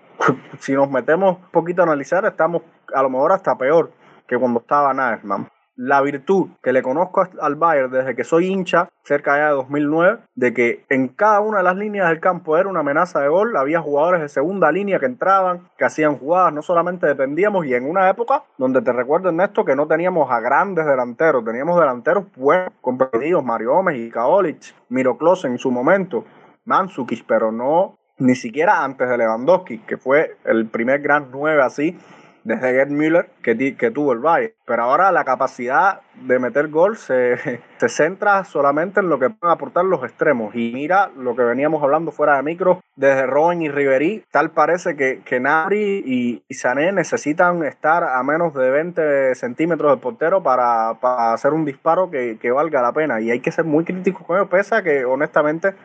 si 0.59 0.73
nos 0.73 0.89
metemos 0.89 1.37
un 1.37 1.51
poquito 1.51 1.81
a 1.81 1.85
analizar, 1.85 2.25
estamos 2.25 2.63
a 2.93 3.01
lo 3.01 3.09
mejor 3.09 3.31
hasta 3.31 3.57
peor 3.57 3.91
que 4.27 4.37
cuando 4.37 4.59
estaba 4.59 4.93
Nagelsmann. 4.93 5.47
La 5.81 6.01
virtud 6.01 6.49
que 6.61 6.73
le 6.73 6.83
conozco 6.83 7.25
al 7.39 7.55
Bayern 7.55 7.89
desde 7.89 8.13
que 8.13 8.25
soy 8.25 8.47
hincha, 8.47 8.89
cerca 9.05 9.35
de 9.35 9.53
2009, 9.53 10.19
de 10.35 10.53
que 10.53 10.85
en 10.89 11.07
cada 11.07 11.39
una 11.39 11.59
de 11.59 11.63
las 11.63 11.77
líneas 11.77 12.09
del 12.09 12.19
campo 12.19 12.57
era 12.57 12.67
una 12.67 12.81
amenaza 12.81 13.21
de 13.21 13.29
gol, 13.29 13.55
había 13.55 13.79
jugadores 13.79 14.19
de 14.19 14.27
segunda 14.27 14.73
línea 14.73 14.99
que 14.99 15.05
entraban, 15.05 15.69
que 15.77 15.85
hacían 15.85 16.17
jugadas, 16.17 16.53
no 16.53 16.61
solamente 16.61 17.07
dependíamos, 17.07 17.65
y 17.65 17.75
en 17.75 17.89
una 17.89 18.09
época 18.09 18.43
donde 18.57 18.81
te 18.81 18.91
recuerdo, 18.91 19.29
Ernesto, 19.29 19.63
que 19.63 19.77
no 19.77 19.87
teníamos 19.87 20.29
a 20.29 20.41
grandes 20.41 20.85
delanteros, 20.85 21.45
teníamos 21.45 21.79
delanteros 21.79 22.25
buenos, 22.35 22.73
competidos, 22.81 23.41
Mario 23.41 23.75
Gómez 23.75 23.95
y 23.99 24.11
Kaolic, 24.11 24.75
Miro 24.89 25.17
Klose 25.17 25.47
en 25.47 25.57
su 25.57 25.71
momento, 25.71 26.25
Mansukis, 26.65 27.23
pero 27.23 27.53
no 27.53 27.98
ni 28.19 28.35
siquiera 28.35 28.83
antes 28.83 29.09
de 29.09 29.17
Lewandowski, 29.17 29.79
que 29.79 29.97
fue 29.97 30.37
el 30.45 30.67
primer 30.67 31.01
gran 31.01 31.29
9 31.31 31.61
así 31.61 31.97
desde 32.43 32.71
Gerd 32.71 32.89
Müller 32.89 33.29
que, 33.43 33.75
que 33.75 33.91
tuvo 33.91 34.13
el 34.13 34.19
Bayern. 34.19 34.53
Pero 34.65 34.83
ahora 34.83 35.11
la 35.11 35.23
capacidad 35.23 36.01
de 36.15 36.39
meter 36.39 36.67
gol 36.69 36.97
se, 36.97 37.37
se 37.77 37.89
centra 37.89 38.43
solamente 38.43 38.99
en 38.99 39.09
lo 39.09 39.19
que 39.19 39.29
pueden 39.29 39.53
aportar 39.53 39.85
los 39.85 40.03
extremos. 40.03 40.55
Y 40.55 40.71
mira 40.73 41.11
lo 41.15 41.35
que 41.35 41.43
veníamos 41.43 41.81
hablando 41.83 42.11
fuera 42.11 42.37
de 42.37 42.43
micro, 42.43 42.81
desde 42.95 43.25
Robin 43.25 43.61
y 43.61 43.69
Riverí, 43.69 44.23
tal 44.31 44.51
parece 44.51 44.95
que, 44.95 45.21
que 45.23 45.39
Nabri 45.39 46.03
y, 46.05 46.43
y, 46.47 46.53
Sané 46.53 46.91
necesitan 46.91 47.63
estar 47.63 48.03
a 48.03 48.21
menos 48.23 48.53
de 48.53 48.69
20 48.69 49.35
centímetros 49.35 49.91
del 49.91 49.99
portero 49.99 50.43
para, 50.43 50.95
para 50.99 51.33
hacer 51.33 51.53
un 51.53 51.65
disparo 51.65 52.11
que, 52.11 52.37
que 52.41 52.51
valga 52.51 52.81
la 52.81 52.91
pena. 52.91 53.21
Y 53.21 53.31
hay 53.31 53.39
que 53.39 53.51
ser 53.51 53.65
muy 53.65 53.85
críticos 53.85 54.25
con 54.25 54.37
ellos, 54.37 54.49
pese 54.49 54.75
a 54.75 54.83
que 54.83 55.05
honestamente 55.05 55.75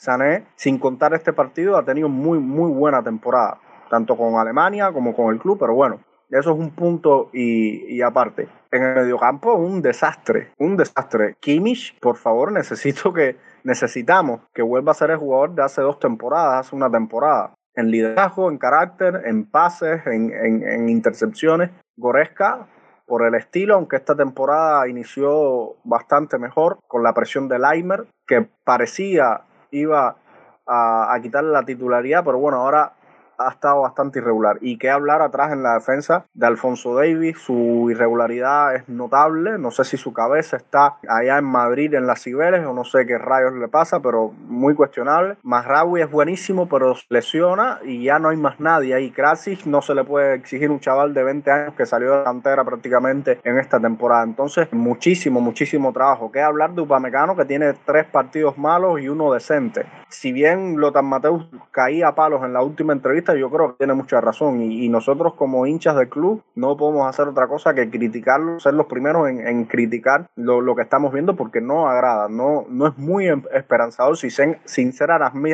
Sané, 0.00 0.46
sin 0.56 0.78
contar 0.78 1.12
este 1.12 1.34
partido, 1.34 1.76
ha 1.76 1.84
tenido 1.84 2.08
muy, 2.08 2.38
muy 2.38 2.72
buena 2.72 3.02
temporada, 3.02 3.58
tanto 3.90 4.16
con 4.16 4.36
Alemania 4.36 4.90
como 4.92 5.14
con 5.14 5.30
el 5.30 5.38
club, 5.38 5.58
pero 5.60 5.74
bueno, 5.74 6.00
eso 6.30 6.52
es 6.52 6.58
un 6.58 6.70
punto 6.70 7.28
y, 7.34 8.00
aparte. 8.00 8.48
En 8.70 8.82
el 8.82 8.94
mediocampo, 8.94 9.52
un 9.52 9.82
desastre, 9.82 10.52
un 10.56 10.78
desastre. 10.78 11.36
Kimmich, 11.38 11.98
por 12.00 12.16
favor, 12.16 12.50
necesito 12.50 13.12
que, 13.12 13.36
necesitamos 13.62 14.40
que 14.54 14.62
vuelva 14.62 14.92
a 14.92 14.94
ser 14.94 15.10
el 15.10 15.18
jugador 15.18 15.54
de 15.54 15.64
hace 15.64 15.82
dos 15.82 15.98
temporadas, 15.98 16.66
hace 16.66 16.76
una 16.76 16.90
temporada. 16.90 17.52
En 17.74 17.90
liderazgo, 17.90 18.50
en 18.50 18.56
carácter, 18.56 19.20
en 19.26 19.50
pases, 19.50 20.06
en, 20.06 20.32
en 20.32 20.88
intercepciones. 20.88 21.72
Goreska, 21.98 22.68
por 23.04 23.26
el 23.26 23.34
estilo, 23.34 23.74
aunque 23.74 23.96
esta 23.96 24.16
temporada 24.16 24.88
inició 24.88 25.76
bastante 25.84 26.38
mejor 26.38 26.78
con 26.86 27.02
la 27.02 27.12
presión 27.12 27.48
de 27.48 27.58
Leimer, 27.58 28.06
que 28.26 28.48
parecía 28.64 29.42
iba 29.72 30.16
a, 30.66 31.14
a 31.14 31.20
quitarle 31.20 31.50
la 31.50 31.64
titularidad, 31.64 32.24
pero 32.24 32.38
bueno, 32.38 32.58
ahora 32.58 32.92
ha 33.40 33.50
estado 33.50 33.80
bastante 33.80 34.18
irregular. 34.18 34.58
Y 34.60 34.76
qué 34.76 34.90
hablar 34.90 35.22
atrás 35.22 35.52
en 35.52 35.62
la 35.62 35.74
defensa 35.74 36.26
de 36.34 36.46
Alfonso 36.46 36.94
Davis, 36.94 37.38
su 37.38 37.88
irregularidad 37.90 38.74
es 38.74 38.88
notable. 38.88 39.58
No 39.58 39.70
sé 39.70 39.84
si 39.84 39.96
su 39.96 40.12
cabeza 40.12 40.56
está 40.56 40.96
allá 41.08 41.38
en 41.38 41.44
Madrid 41.44 41.94
en 41.94 42.06
las 42.06 42.22
Cibeles 42.22 42.64
o 42.66 42.74
no 42.74 42.84
sé 42.84 43.06
qué 43.06 43.16
rayos 43.18 43.54
le 43.54 43.68
pasa, 43.68 44.00
pero 44.00 44.32
muy 44.46 44.74
cuestionable. 44.74 45.36
Masraoui 45.42 46.02
es 46.02 46.10
buenísimo, 46.10 46.68
pero 46.68 46.94
lesiona 47.08 47.78
y 47.82 48.04
ya 48.04 48.18
no 48.18 48.28
hay 48.28 48.36
más 48.36 48.60
nadie 48.60 48.94
ahí. 48.94 49.10
Krasic 49.10 49.64
no 49.64 49.80
se 49.80 49.94
le 49.94 50.04
puede 50.04 50.34
exigir 50.34 50.70
un 50.70 50.80
chaval 50.80 51.14
de 51.14 51.24
20 51.24 51.50
años 51.50 51.74
que 51.74 51.86
salió 51.86 52.10
de 52.10 52.18
la 52.18 52.24
cantera 52.24 52.64
prácticamente 52.64 53.40
en 53.42 53.58
esta 53.58 53.80
temporada. 53.80 54.24
Entonces, 54.24 54.68
muchísimo, 54.72 55.40
muchísimo 55.40 55.92
trabajo. 55.92 56.30
¿Qué 56.30 56.42
hablar 56.42 56.74
de 56.74 56.82
Upamecano 56.82 57.34
que 57.36 57.46
tiene 57.46 57.72
tres 57.84 58.04
partidos 58.06 58.58
malos 58.58 59.00
y 59.00 59.08
uno 59.08 59.32
decente? 59.32 59.86
Si 60.08 60.32
bien 60.32 60.76
Lothar 60.78 61.04
Mateus 61.04 61.46
caía 61.70 62.08
a 62.08 62.14
palos 62.14 62.42
en 62.44 62.52
la 62.52 62.62
última 62.62 62.92
entrevista, 62.92 63.29
yo 63.36 63.50
creo 63.50 63.70
que 63.70 63.78
tiene 63.78 63.94
mucha 63.94 64.20
razón 64.20 64.60
y, 64.62 64.88
nosotros 64.88 65.34
como 65.34 65.66
hinchas 65.66 65.96
del 65.96 66.08
club 66.08 66.42
no 66.54 66.76
podemos 66.76 67.06
hacer 67.06 67.28
otra 67.28 67.46
cosa 67.46 67.74
que 67.74 67.88
criticarlo, 67.88 68.58
ser 68.58 68.74
los 68.74 68.86
primeros 68.86 69.28
en, 69.28 69.64
criticar 69.66 70.28
lo, 70.34 70.74
que 70.74 70.82
estamos 70.82 71.12
viendo 71.12 71.36
porque 71.36 71.60
no 71.60 71.88
agrada, 71.88 72.28
no, 72.28 72.64
no 72.68 72.88
es 72.88 72.98
muy 72.98 73.28
em, 73.28 73.42
esperanzador 73.52 74.16
sin 74.16 74.92
ser, 74.92 75.10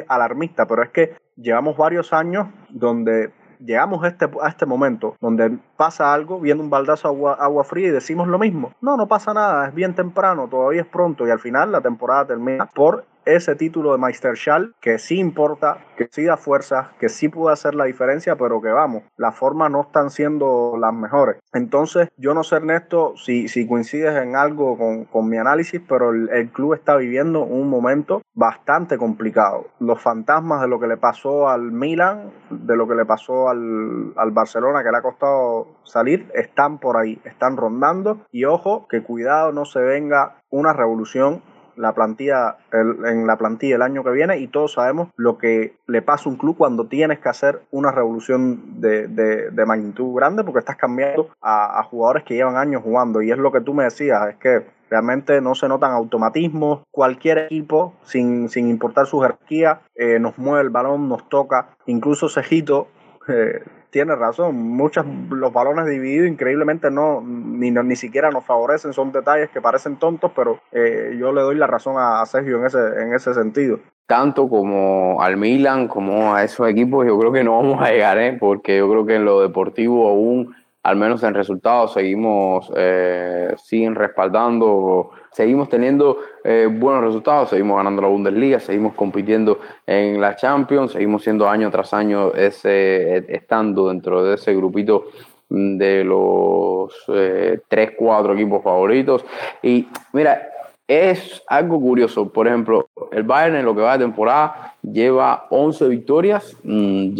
alarmista, 0.09 0.66
pero 0.66 0.83
es 0.83 0.90
que 0.90 1.16
llevamos 1.37 1.76
varios 1.76 2.12
años 2.12 2.49
donde 2.71 3.30
llegamos 3.59 4.04
a 4.04 4.09
este, 4.09 4.28
a 4.42 4.49
este 4.49 4.66
momento 4.66 5.16
donde 5.21 5.59
pasa 5.76 6.12
algo, 6.12 6.40
viendo 6.40 6.62
un 6.62 6.71
baldazo 6.71 7.09
agua, 7.09 7.35
agua 7.35 7.64
fría 7.64 7.88
y 7.88 7.90
decimos 7.90 8.28
lo 8.28 8.38
mismo. 8.38 8.73
No, 8.80 8.97
no 8.97 9.06
pasa 9.06 9.35
nada, 9.35 9.68
es 9.68 9.75
bien 9.75 9.95
temprano, 9.95 10.49
todavía 10.49 10.83
es 10.83 10.87
pronto 10.87 11.26
y 11.26 11.30
al 11.30 11.40
final 11.40 11.73
la 11.73 11.80
temporada 11.80 12.26
termina 12.26 12.66
por 12.66 13.04
ese 13.26 13.56
título 13.56 13.92
de 13.92 13.99
Meisterschall 13.99 14.75
que 14.80 14.99
sí 14.99 15.18
importa, 15.18 15.78
que 15.97 16.09
sí 16.11 16.25
da 16.25 16.37
fuerza, 16.37 16.92
que 16.99 17.09
sí 17.09 17.28
puede 17.28 17.52
hacer 17.52 17.75
la 17.75 17.85
diferencia, 17.85 18.37
pero 18.37 18.62
que 18.62 18.71
vamos, 18.71 19.02
las 19.16 19.37
formas 19.37 19.71
no 19.71 19.83
están 19.83 20.11
siendo 20.11 20.76
las 20.80 20.95
mejores. 20.95 21.37
Entonces, 21.52 22.09
yo 22.16 22.33
no 22.35 22.42
sé, 22.42 22.56
Ernesto, 22.56 23.14
si, 23.16 23.49
si 23.49 23.66
coincides 23.66 24.16
en 24.16 24.37
algo 24.37 24.78
con, 25.11 25.28
mi 25.28 25.38
análisis, 25.38 25.80
pero 25.88 26.11
el, 26.11 26.50
club 26.52 26.75
está 26.75 26.97
viviendo 26.97 27.42
un 27.42 27.68
momento 27.68 28.23
bastante 28.33 28.97
complicado. 28.97 29.66
Los 29.80 30.00
fantasmas 30.00 30.61
de 30.61 30.68
lo 30.68 30.78
que 30.78 30.87
le 30.87 30.97
pasó 30.97 31.49
al 31.49 31.73
Milan, 31.73 32.30
de 32.50 32.76
lo 32.76 32.87
que 32.87 32.95
le 32.95 33.04
pasó 33.04 33.49
al, 33.49 34.12
al 34.16 34.30
Barcelona, 34.30 34.85
que 34.85 34.92
le 34.92 34.99
ha 34.99 35.02
costado 35.02 35.78
salir, 35.83 36.30
están 36.35 36.78
por 36.78 36.97
ahí, 36.97 37.21
están 37.25 37.56
rondando. 37.56 38.21
Y 38.30 38.45
ojo, 38.45 38.87
que 38.88 39.02
cuidado 39.02 39.50
no 39.50 39.64
se 39.64 39.80
venga 39.80 40.37
una 40.49 40.73
revolución 40.73 41.42
la 41.76 41.92
plantilla 41.92 42.56
en 42.73 43.26
la 43.26 43.37
plantilla 43.37 43.76
el 43.76 43.83
año 43.83 44.02
que 44.02 44.11
viene 44.11 44.38
y 44.38 44.49
todos 44.49 44.75
sabemos 44.75 45.09
lo 45.16 45.38
que 45.38 45.75
le 45.87 46.02
pasa 46.02 46.28
a 46.28 46.33
un 46.33 46.38
club 46.38 46.56
cuando 46.56 46.87
tienes 46.87 47.18
que 47.21 47.28
hacer 47.28 47.62
una 47.71 47.90
revolución 47.90 48.80
de, 48.80 49.09
de, 49.09 49.66
magnitud 49.66 50.14
grande 50.14 50.45
porque 50.45 50.61
estás 50.61 50.76
cambiando 50.76 51.30
a, 51.40 51.83
jugadores 51.85 52.25
que 52.25 52.35
llevan 52.35 52.56
años 52.56 52.83
jugando. 52.83 53.23
Y 53.23 53.30
es 53.30 53.38
lo 53.38 53.52
que 53.52 53.61
tú 53.61 53.75
me 53.75 53.85
decías, 53.85 54.28
es 54.28 54.37
que 54.37 54.66
realmente 54.90 55.40
no 55.40 55.54
se 55.54 55.68
notan 55.68 55.92
automatismos, 55.92 56.83
cualquier 56.90 57.38
equipo 57.38 57.95
sin, 58.04 58.49
sin 58.49 58.68
importar 58.68 59.06
su 59.06 59.21
jerarquía 59.21 59.80
eh, 59.95 60.18
nos 60.18 60.38
mueve 60.38 60.62
el 60.62 60.71
balón, 60.71 61.09
nos 61.09 61.28
toca, 61.28 61.71
incluso 61.87 62.28
Cejito 62.28 62.88
eh, 63.28 63.62
tiene 63.97 64.15
razón. 64.15 64.57
Muchos 64.57 65.07
los 65.31 65.50
balones 65.55 65.87
divididos 65.87 66.29
increíblemente 66.29 66.91
no 66.91 67.23
ni, 67.23 67.71
ni 67.71 67.97
siquiera 67.97 68.31
nos 68.31 68.45
favorecen. 68.45 68.93
Son 68.93 69.11
detalles 69.11 69.49
que 69.49 69.62
parecen 69.62 69.97
tontos, 69.97 70.33
pero 70.37 70.61
eh, 70.71 71.17
yo 71.19 71.33
le 71.33 71.41
doy 71.41 71.57
la 71.57 71.67
razón 71.67 71.95
a, 71.97 72.23
Sergio 72.26 72.59
en 72.59 72.67
ese, 72.67 72.79
en 72.79 73.15
ese 73.15 73.33
sentido. 73.33 73.79
Tanto 74.07 74.50
como 74.50 75.23
al 75.23 75.38
Milan, 75.38 75.88
como 75.88 76.35
a 76.35 76.45
esos 76.45 76.69
equipos, 76.69 77.07
yo 77.07 77.19
creo 77.19 77.33
que 77.33 77.43
no 77.43 77.57
vamos 77.57 77.81
a 77.81 77.91
llegar, 77.91 78.19
¿eh? 78.19 78.37
porque 78.38 78.76
yo 78.76 78.91
creo 78.91 79.07
que 79.07 79.15
en 79.15 79.25
lo 79.25 79.41
deportivo 79.41 80.11
aún, 80.11 80.55
al 80.83 80.97
menos 80.97 81.23
en 81.23 81.33
resultados, 81.33 81.95
seguimos, 81.95 82.71
eh, 82.76 83.55
siguen 83.57 83.95
respaldando 83.95 85.11
seguimos 85.37 85.69
teniendo 85.69 86.16
eh, 86.43 86.66
buenos 86.66 87.05
resultados, 87.05 87.50
seguimos 87.50 87.76
ganando 87.76 88.00
la 88.00 88.09
Bundesliga, 88.09 88.59
seguimos 88.59 88.95
compitiendo 88.95 89.61
en 89.87 90.19
la 90.19 90.35
Champions, 90.35 90.93
seguimos 90.93 91.23
siendo 91.25 91.47
año 91.47 91.71
tras 91.71 91.93
año 91.93 92.33
ese, 92.33 93.19
estando 93.28 93.90
dentro 93.90 94.25
de 94.25 94.37
ese 94.37 94.55
grupito 94.55 95.09
de 95.50 96.05
los 96.05 96.90
eh, 97.09 97.61
3, 97.69 97.90
4 97.99 98.33
equipos 98.33 98.64
favoritos. 98.64 99.26
Y 99.62 99.87
mira, 100.14 100.40
es 100.88 101.43
algo 101.49 101.78
curioso. 101.83 102.31
Por 102.31 102.49
ejemplo, 102.49 102.88
el 103.12 103.25
Bayern 103.25 103.57
en 103.57 103.66
lo 103.66 103.76
que 103.76 103.83
va 103.83 103.99
de 103.99 104.05
temporada 104.07 104.75
lleva 104.81 105.49
11 105.50 105.88
victorias, 105.88 106.57
mm, 106.64 107.14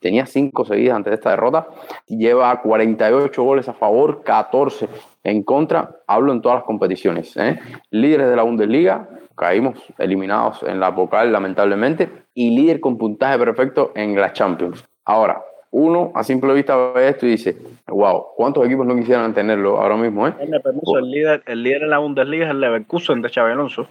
tenía 0.00 0.26
5 0.26 0.64
seguidas 0.64 0.96
antes 0.96 1.10
de 1.10 1.14
esta 1.16 1.30
derrota, 1.30 1.68
lleva 2.08 2.60
48 2.60 3.42
goles 3.42 3.68
a 3.68 3.74
favor, 3.74 4.22
14 4.24 4.88
en 5.24 5.42
contra. 5.42 5.96
Hablo 6.06 6.32
en 6.32 6.42
todas 6.42 6.58
las 6.58 6.64
competiciones. 6.64 7.36
¿eh? 7.36 7.58
Líderes 7.90 8.28
de 8.28 8.36
la 8.36 8.42
Bundesliga, 8.42 9.08
caímos 9.36 9.78
eliminados 9.98 10.62
en 10.62 10.80
la 10.80 10.90
vocal 10.90 11.32
lamentablemente, 11.32 12.10
y 12.34 12.50
líder 12.50 12.80
con 12.80 12.98
puntaje 12.98 13.38
perfecto 13.38 13.92
en 13.94 14.16
la 14.16 14.32
Champions. 14.32 14.84
Ahora, 15.04 15.42
uno 15.72 16.10
a 16.14 16.24
simple 16.24 16.52
vista 16.52 16.76
ve 16.92 17.08
esto 17.08 17.26
y 17.26 17.30
dice, 17.30 17.56
wow, 17.86 18.26
¿cuántos 18.36 18.66
equipos 18.66 18.86
no 18.86 18.96
quisieran 18.96 19.32
tenerlo 19.32 19.80
ahora 19.80 19.96
mismo? 19.96 20.26
Eh? 20.26 20.34
el, 20.40 21.10
líder, 21.10 21.42
el 21.46 21.66
en 21.66 21.90
la 21.90 21.98
Bundesliga 21.98 22.46
es 22.46 22.50
el 22.50 22.60
Leverkusen 22.60 23.22
de 23.22 23.28
Xabi 23.28 23.52
Alonso. 23.52 23.86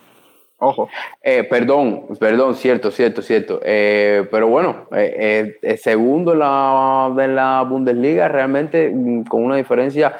Ojo. 0.62 0.89
Eh, 1.24 1.46
perdón, 1.46 2.06
perdón, 2.20 2.54
cierto, 2.56 2.92
cierto, 2.92 3.22
cierto. 3.22 3.62
Eh, 3.63 4.28
pero 4.30 4.48
bueno, 4.50 4.88
eh, 4.92 5.58
eh 5.62 5.78
segundo 5.78 6.36
la, 6.36 7.12
de 7.16 7.30
la 7.30 7.62
Bundesliga 7.63 8.28
realmente 8.28 8.89
mm, 8.89 9.24
con 9.24 9.44
una 9.44 9.56
diferencia 9.56 10.18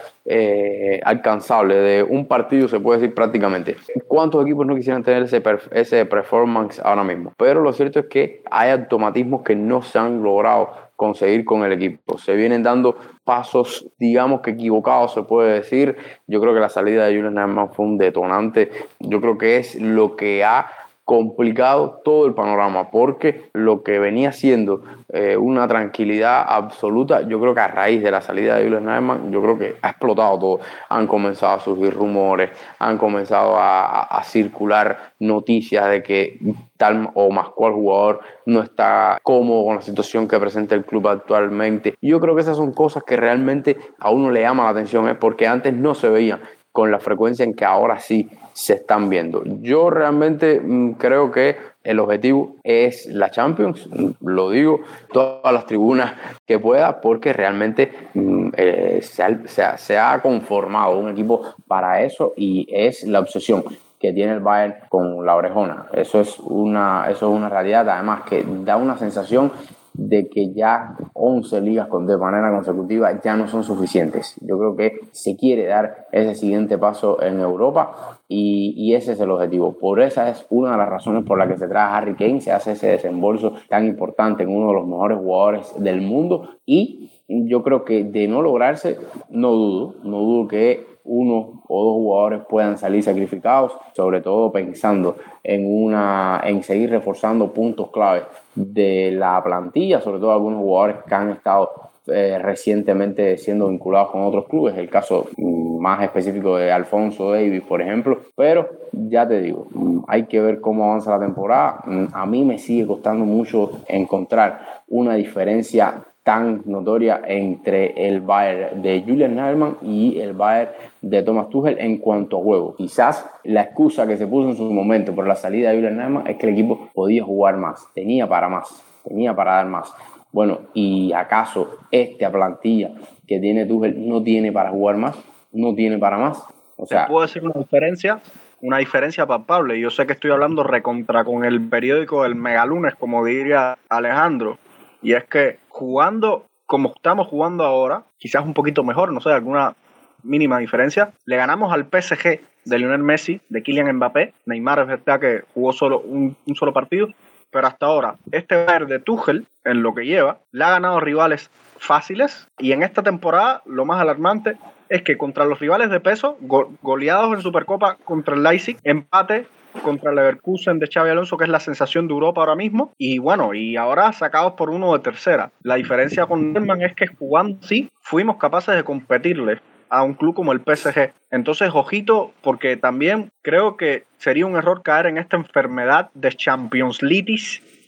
alcanzable 1.04 1.76
de 1.76 2.04
un 2.04 2.28
partido, 2.28 2.68
se 2.68 2.80
puede 2.80 3.00
decir 3.00 3.16
prácticamente. 3.16 3.78
¿Cuántos 4.08 4.46
equipos 4.46 4.64
no 4.64 4.76
quisieran 4.76 5.04
tener 5.04 5.24
ese, 5.24 5.42
ese 5.72 6.06
performance 6.06 6.80
ahora 6.84 7.04
mismo? 7.04 7.34
Pero 7.36 7.62
lo 7.62 7.74
cierto 7.74 8.02
es 8.02 8.06
que 8.06 8.44
hay 8.52 8.70
automatismos 8.70 9.42
que 9.42 9.56
no 9.56 9.82
se 9.82 9.98
han 9.98 10.22
logrado 10.22 10.89
conseguir 11.00 11.46
con 11.46 11.64
el 11.64 11.72
equipo. 11.72 12.18
Se 12.18 12.36
vienen 12.36 12.62
dando 12.62 12.98
pasos, 13.24 13.88
digamos 13.98 14.42
que 14.42 14.52
equivocados, 14.52 15.14
se 15.14 15.24
puede 15.24 15.54
decir. 15.54 15.96
Yo 16.28 16.42
creo 16.42 16.54
que 16.54 16.60
la 16.60 16.68
salida 16.68 17.06
de 17.06 17.16
Julian 17.16 17.36
Nagelsmann 17.36 17.74
fue 17.74 17.86
un 17.86 17.98
detonante. 17.98 18.70
Yo 19.00 19.22
creo 19.22 19.38
que 19.38 19.58
es 19.60 19.76
lo 19.76 20.18
que 20.18 20.44
ha 20.44 20.70
complicado 21.10 22.02
todo 22.06 22.28
el 22.28 22.36
panorama, 22.36 22.92
porque 22.92 23.50
lo 23.54 23.82
que 23.82 23.98
venía 23.98 24.32
siendo 24.32 24.84
eh, 25.12 25.36
una 25.38 25.68
tranquilidad 25.68 26.46
absoluta, 26.48 27.24
yo 27.28 27.42
creo 27.42 27.56
que 27.56 27.62
a 27.62 27.68
raíz 27.68 28.04
de 28.04 28.12
la 28.12 28.22
salida 28.22 28.58
de 28.58 28.66
Julius 28.66 28.84
Nagelsmann, 28.84 29.32
yo 29.32 29.42
creo 29.42 29.58
que 29.58 29.76
ha 29.82 29.90
explotado 29.90 30.38
todo. 30.38 30.60
Han 30.88 31.08
comenzado 31.08 31.54
a 31.54 31.60
surgir 31.62 31.96
rumores, 31.96 32.52
han 32.78 33.00
comenzado 33.00 33.56
a, 33.58 34.22
circular 34.24 35.14
noticias 35.18 35.90
de 35.90 36.04
que 36.04 36.38
tal 36.78 37.10
o 37.16 37.32
más 37.32 37.50
cual 37.50 37.74
jugador 37.74 38.20
no 38.46 38.62
está 38.62 39.18
cómodo 39.24 39.66
con 39.66 39.76
la 39.78 39.82
situación 39.82 40.28
que 40.28 40.40
presenta 40.40 40.76
el 40.76 40.86
club 40.86 41.08
actualmente. 41.08 41.96
Yo 42.04 42.20
creo 42.20 42.36
que 42.36 42.42
esas 42.42 42.58
son 42.58 42.72
cosas 42.74 43.04
que 43.04 43.18
realmente 43.18 43.78
a 43.98 44.12
uno 44.12 44.30
le 44.30 44.42
llama 44.42 44.66
la 44.66 44.70
atención, 44.70 45.10
¿eh? 45.10 45.16
porque 45.16 45.48
antes 45.48 45.74
no 45.74 45.96
se 45.96 46.10
veían 46.10 46.42
con 46.80 46.92
la 46.92 47.00
frecuencia 47.02 47.44
en 47.44 47.54
que 47.56 47.66
ahora 47.66 48.00
sí 48.00 48.30
se 48.54 48.76
están 48.76 49.10
viendo. 49.10 49.44
Yo 49.62 49.90
realmente 49.90 50.62
mm, 50.62 50.94
creo 50.94 51.30
que 51.30 51.58
el 51.84 52.00
objetivo 52.00 52.56
es 52.64 53.06
la 53.08 53.30
Champions, 53.30 53.86
mm, 53.92 54.12
lo 54.22 54.50
digo, 54.50 54.80
todas 55.12 55.54
las 55.54 55.66
tribunas 55.66 56.14
que 56.48 56.58
pueda, 56.58 57.02
porque 57.02 57.34
realmente 57.34 57.92
mm, 58.14 58.50
eh, 58.56 59.02
se, 59.02 59.98
ha, 59.98 60.22
conformado 60.22 60.98
un 61.00 61.10
equipo 61.10 61.54
para 61.68 62.02
eso 62.02 62.32
y 62.38 62.66
es 62.72 63.04
la 63.04 63.20
obsesión 63.20 63.66
que 64.00 64.14
tiene 64.14 64.32
el 64.32 64.40
Bayern 64.40 64.76
con 64.88 65.26
la 65.26 65.36
orejona. 65.36 65.88
Eso 65.92 66.22
es 66.22 66.40
una, 66.40 67.08
eso 67.10 67.30
es 67.30 67.38
una 67.38 67.50
realidad, 67.50 67.90
además 67.90 68.22
que 68.22 68.46
da 68.64 68.78
una 68.78 68.98
sensación 68.98 69.52
de 70.00 70.30
que 70.30 70.54
ya 70.54 70.96
11 71.14 71.62
ligas 71.62 71.88
de 71.90 72.18
manera 72.18 72.52
consecutiva 72.52 73.22
ya 73.22 73.36
no 73.36 73.48
son 73.48 73.64
suficientes. 73.64 74.36
Yo 74.42 74.58
creo 74.58 74.76
que 74.76 75.00
se 75.12 75.36
quiere 75.36 75.68
dar 75.68 76.08
ese 76.12 76.36
siguiente 76.36 76.78
paso 76.78 77.22
en 77.22 77.40
Europa 77.40 78.20
y, 78.28 78.94
ese 78.94 79.14
es 79.14 79.20
el 79.20 79.32
objetivo. 79.32 79.78
Por 79.78 80.02
esa 80.02 80.30
es 80.30 80.46
una 80.50 80.72
de 80.72 80.78
las 80.78 80.90
razones 80.90 81.26
por 81.26 81.38
las 81.38 81.48
que 81.48 81.58
se 81.58 81.68
trae 81.68 81.94
Harry 81.94 82.16
Kane, 82.16 82.42
se 82.42 82.52
hace 82.52 82.72
ese 82.74 82.88
desembolso 82.88 83.54
tan 83.68 83.86
importante 83.86 84.44
en 84.44 84.50
uno 84.50 84.70
de 84.70 84.74
los 84.74 84.88
mejores 84.88 85.18
jugadores 85.18 85.74
del 85.78 86.02
mundo 86.02 86.50
y 86.66 87.12
yo 87.28 87.62
creo 87.62 87.84
que 87.84 88.04
de 88.04 88.28
no 88.28 88.42
lograrse, 88.42 88.98
no 89.30 89.52
dudo, 89.52 89.96
no 90.04 90.20
dudo 90.20 90.48
que 90.48 90.88
uno 91.04 91.64
o 91.68 91.84
dos 91.84 91.94
jugadores 91.94 92.42
puedan 92.48 92.78
salir 92.78 93.04
sacrificados, 93.04 93.74
sobre 93.96 94.22
todo 94.22 94.52
pensando 94.52 95.16
en, 95.44 95.66
una, 95.66 96.42
en 96.44 96.64
seguir 96.64 96.90
reforzando 96.90 97.52
puntos 97.52 97.90
clave 97.92 98.24
de 98.56 99.12
la 99.12 99.42
plantilla, 99.44 100.02
sobre 100.02 100.20
todo 100.20 100.32
algunos 100.32 100.60
jugadores 100.60 100.98
que 101.08 101.16
han 101.16 101.30
estado 101.32 101.90
eh, 102.12 102.40
recientemente 102.40 103.38
siendo 103.38 103.68
vinculados 103.68 104.10
con 104.12 104.24
otros 104.24 104.46
clubes, 104.48 104.76
el 104.78 104.90
caso 104.90 105.28
mm, 105.38 105.80
más 105.80 106.02
específico 106.02 106.58
de 106.58 106.72
Alfonso 106.72 107.32
Davis, 107.32 107.62
por 107.62 107.82
ejemplo, 107.82 108.20
pero 108.36 108.68
ya 108.92 109.28
te 109.28 109.42
digo, 109.42 109.68
mm, 109.72 110.00
hay 110.08 110.26
que 110.26 110.42
ver 110.42 110.60
cómo 110.60 110.86
avanza 110.86 111.12
la 111.12 111.20
temporada. 111.20 111.82
Mm, 111.86 112.06
a 112.14 112.26
mí 112.26 112.44
me 112.44 112.58
sigue 112.58 112.88
costando 112.88 113.26
mucho 113.26 113.72
encontrar 113.88 114.84
una 114.88 115.16
diferencia 115.16 116.02
tan 116.30 116.62
notoria 116.66 117.22
entre 117.26 118.08
el 118.08 118.22
Bayern 118.22 118.84
de 118.84 119.02
Julian 119.02 119.36
Nagelsmann 119.36 119.78
y 119.82 120.20
el 120.20 120.34
Bayern 120.34 120.74
de 121.02 121.24
Thomas 121.24 121.50
Tuchel 121.50 121.80
en 121.80 121.98
cuanto 121.98 122.38
a 122.38 122.44
juego. 122.44 122.76
Quizás 122.76 123.28
la 123.46 123.64
excusa 123.64 124.06
que 124.06 124.16
se 124.16 124.28
puso 124.28 124.50
en 124.50 124.56
su 124.56 124.72
momento 124.72 125.16
por 125.16 125.26
la 125.26 125.36
salida 125.36 125.72
de 125.72 125.78
Julian 125.78 125.98
Nagelsmann 125.98 126.28
es 126.28 126.38
que 126.38 126.46
el 126.46 126.54
equipo 126.54 126.88
podía 126.94 127.24
jugar 127.24 127.58
más, 127.58 127.84
tenía 127.96 128.30
para 128.30 128.48
más, 128.48 128.68
tenía 129.04 129.36
para 129.36 129.54
dar 129.54 129.66
más. 129.66 129.92
Bueno, 130.32 130.60
¿y 130.76 131.12
acaso 131.14 131.80
esta 131.90 132.32
plantilla 132.32 132.92
que 133.26 133.40
tiene 133.40 133.66
Tuchel 133.66 134.08
no 134.08 134.22
tiene 134.22 134.52
para 134.52 134.70
jugar 134.70 134.98
más? 134.98 135.18
¿No 135.52 135.74
tiene 135.74 135.98
para 135.98 136.20
más? 136.20 136.44
O 136.78 136.86
sea, 136.86 137.08
puedo 137.08 137.24
decir 137.24 137.44
una 137.44 137.60
diferencia, 137.60 138.22
una 138.62 138.78
diferencia 138.78 139.26
palpable. 139.26 139.80
Yo 139.80 139.90
sé 139.90 140.06
que 140.06 140.14
estoy 140.14 140.30
hablando 140.30 140.62
recontra 140.62 141.24
con 141.24 141.44
el 141.44 141.60
periódico 141.70 142.22
del 142.22 142.36
Megalunes, 142.36 142.94
como 142.94 143.26
diría 143.26 143.80
Alejandro, 143.90 144.60
y 145.02 145.14
es 145.14 145.26
que 145.26 145.60
jugando 145.70 146.46
como 146.70 146.94
estamos 146.96 147.28
jugando 147.28 147.64
ahora, 147.64 148.04
quizás 148.20 148.46
un 148.46 148.54
poquito 148.54 148.84
mejor, 148.84 149.12
no 149.12 149.20
sé, 149.22 149.32
alguna 149.32 149.74
mínima 150.22 150.60
diferencia, 150.60 151.14
le 151.26 151.36
ganamos 151.36 151.74
al 151.74 151.86
PSG 151.86 152.42
de 152.66 152.78
Lionel 152.78 153.02
Messi, 153.02 153.42
de 153.50 153.64
Kylian 153.64 153.96
Mbappé. 153.96 154.36
Neymar 154.46 154.82
es 154.82 154.88
verdad 154.88 155.20
que 155.20 155.44
jugó 155.56 155.74
solo 155.74 156.00
un, 156.02 156.38
solo 156.54 156.72
partido, 156.72 157.08
pero 157.50 157.66
hasta 157.66 157.88
ahora 157.88 158.18
este 158.32 158.66
Bayern 158.66 158.88
de 158.88 159.00
Tuchel, 159.00 159.48
en 159.64 159.82
lo 159.82 159.96
que 159.96 160.06
lleva, 160.06 160.38
le 160.52 160.64
ha 160.64 160.70
ganado 160.70 161.00
rivales 161.00 161.50
fáciles 161.80 162.48
y 162.60 162.72
en 162.72 162.84
esta 162.84 163.02
temporada 163.02 163.64
lo 163.66 163.86
más 163.86 164.00
alarmante 164.00 164.58
es 164.90 165.02
que 165.02 165.18
contra 165.18 165.46
los 165.46 165.60
rivales 165.60 165.90
de 165.90 166.00
peso, 166.00 166.38
goleados 166.40 167.34
en 167.34 167.42
Supercopa 167.42 167.96
contra 168.04 168.36
el 168.36 168.44
Leipzig, 168.44 168.78
empate 168.84 169.48
contra 169.84 170.14
Leverkusen 170.14 170.80
de 170.80 170.88
Xavi 170.88 171.10
Alonso, 171.10 171.38
que 171.38 171.46
es 171.46 171.50
la 171.50 171.60
sensación 171.60 172.08
de 172.08 172.14
Europa 172.14 172.42
ahora 172.42 172.56
mismo. 172.56 172.94
Y 172.98 173.20
bueno, 173.20 173.54
y 173.54 173.76
ahora 173.76 174.12
sacados 174.14 174.54
por 174.54 174.70
uno 174.70 174.94
de 174.94 175.00
tercera. 175.00 175.52
La 175.64 175.76
diferencia 175.76 176.26
con 176.26 176.54
Nerman 176.54 176.82
es 176.82 176.96
que 176.96 177.08
jugando 177.08 177.58
sí, 177.62 177.90
fuimos 178.02 178.38
capaces 178.38 178.76
de 178.76 178.84
competirle 178.84 179.62
a 179.90 180.04
un 180.04 180.14
club 180.14 180.36
como 180.36 180.52
el 180.52 180.62
PSG. 180.62 181.14
Entonces, 181.32 181.72
ojito, 181.74 182.34
porque 182.42 182.78
también 182.78 183.32
creo 183.42 183.76
que 183.76 184.04
sería 184.18 184.46
un 184.46 184.56
error 184.56 184.82
caer 184.84 185.08
en 185.08 185.18
esta 185.18 185.38
enfermedad 185.38 186.10
de 186.14 186.32
Champions 186.32 187.02
League 187.02 187.40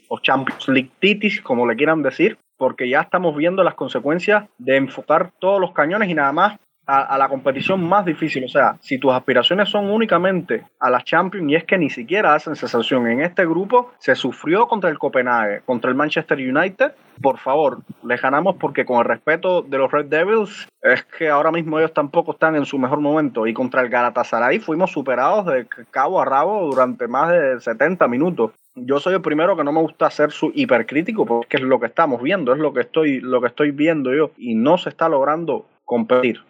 o 0.07 0.19
Champions 0.19 0.67
League 0.67 1.41
como 1.43 1.67
le 1.67 1.75
quieran 1.75 2.01
decir, 2.01 2.37
porque 2.57 2.89
ya 2.89 3.01
estamos 3.01 3.35
viendo 3.35 3.63
las 3.63 3.75
consecuencias 3.75 4.45
de 4.57 4.77
enfocar 4.77 5.31
todos 5.39 5.59
los 5.59 5.71
cañones 5.71 6.09
y 6.09 6.13
nada 6.13 6.31
más 6.31 6.59
a, 6.91 7.17
la 7.17 7.29
competición 7.29 7.83
más 7.87 8.05
difícil. 8.05 8.43
O 8.43 8.49
sea, 8.49 8.77
si 8.81 8.97
tus 8.97 9.13
aspiraciones 9.13 9.69
son 9.69 9.89
únicamente 9.89 10.65
a 10.79 10.89
la 10.89 11.01
Champions 11.03 11.49
y 11.49 11.55
es 11.55 11.63
que 11.63 11.77
ni 11.77 11.89
siquiera 11.89 12.33
hacen 12.33 12.55
sensación 12.55 13.07
en 13.07 13.21
este 13.21 13.45
grupo, 13.45 13.91
se 13.99 14.15
sufrió 14.15 14.67
contra 14.67 14.89
el 14.89 14.99
Copenhague, 14.99 15.61
contra 15.65 15.89
el 15.89 15.95
Manchester 15.95 16.37
United. 16.37 16.93
Por 17.21 17.37
favor, 17.37 17.79
le 18.03 18.17
ganamos 18.17 18.55
porque 18.57 18.85
con 18.85 18.99
el 18.99 19.05
respeto 19.05 19.61
de 19.61 19.77
los 19.77 19.91
Red 19.91 20.05
Devils, 20.07 20.67
es 20.81 21.03
que 21.05 21.29
ahora 21.29 21.51
mismo 21.51 21.79
ellos 21.79 21.93
tampoco 21.93 22.31
están 22.31 22.55
en 22.55 22.65
su 22.65 22.77
mejor 22.77 22.99
momento. 22.99 23.47
Y 23.47 23.53
contra 23.53 23.81
el 23.81 23.89
Galatasaray 23.89 24.59
fuimos 24.59 24.91
superados 24.91 25.45
de 25.45 25.67
cabo 25.91 26.21
a 26.21 26.25
rabo 26.25 26.67
durante 26.67 27.07
más 27.07 27.31
de 27.31 27.59
70 27.59 28.07
minutos. 28.07 28.51
yo 28.75 28.99
soy 28.99 29.13
el 29.13 29.21
primero 29.21 29.55
que 29.55 29.63
no 29.63 29.71
me 29.71 29.81
gusta 29.81 30.09
ser 30.09 30.31
su 30.31 30.51
hipercrítico 30.55 31.25
porque 31.25 31.57
es 31.57 31.63
lo 31.63 31.79
que 31.79 31.87
estamos 31.87 32.21
viendo, 32.21 32.53
es 32.53 32.59
lo 32.59 32.73
que 32.73 32.81
estoy, 32.81 33.19
lo 33.19 33.41
que 33.41 33.47
estoy 33.47 33.71
viendo 33.71 34.13
yo 34.13 34.31
y 34.37 34.55
no 34.55 34.77
se 34.77 34.89
está 34.89 35.07
logrando 35.09 35.65
competir. 35.85 36.41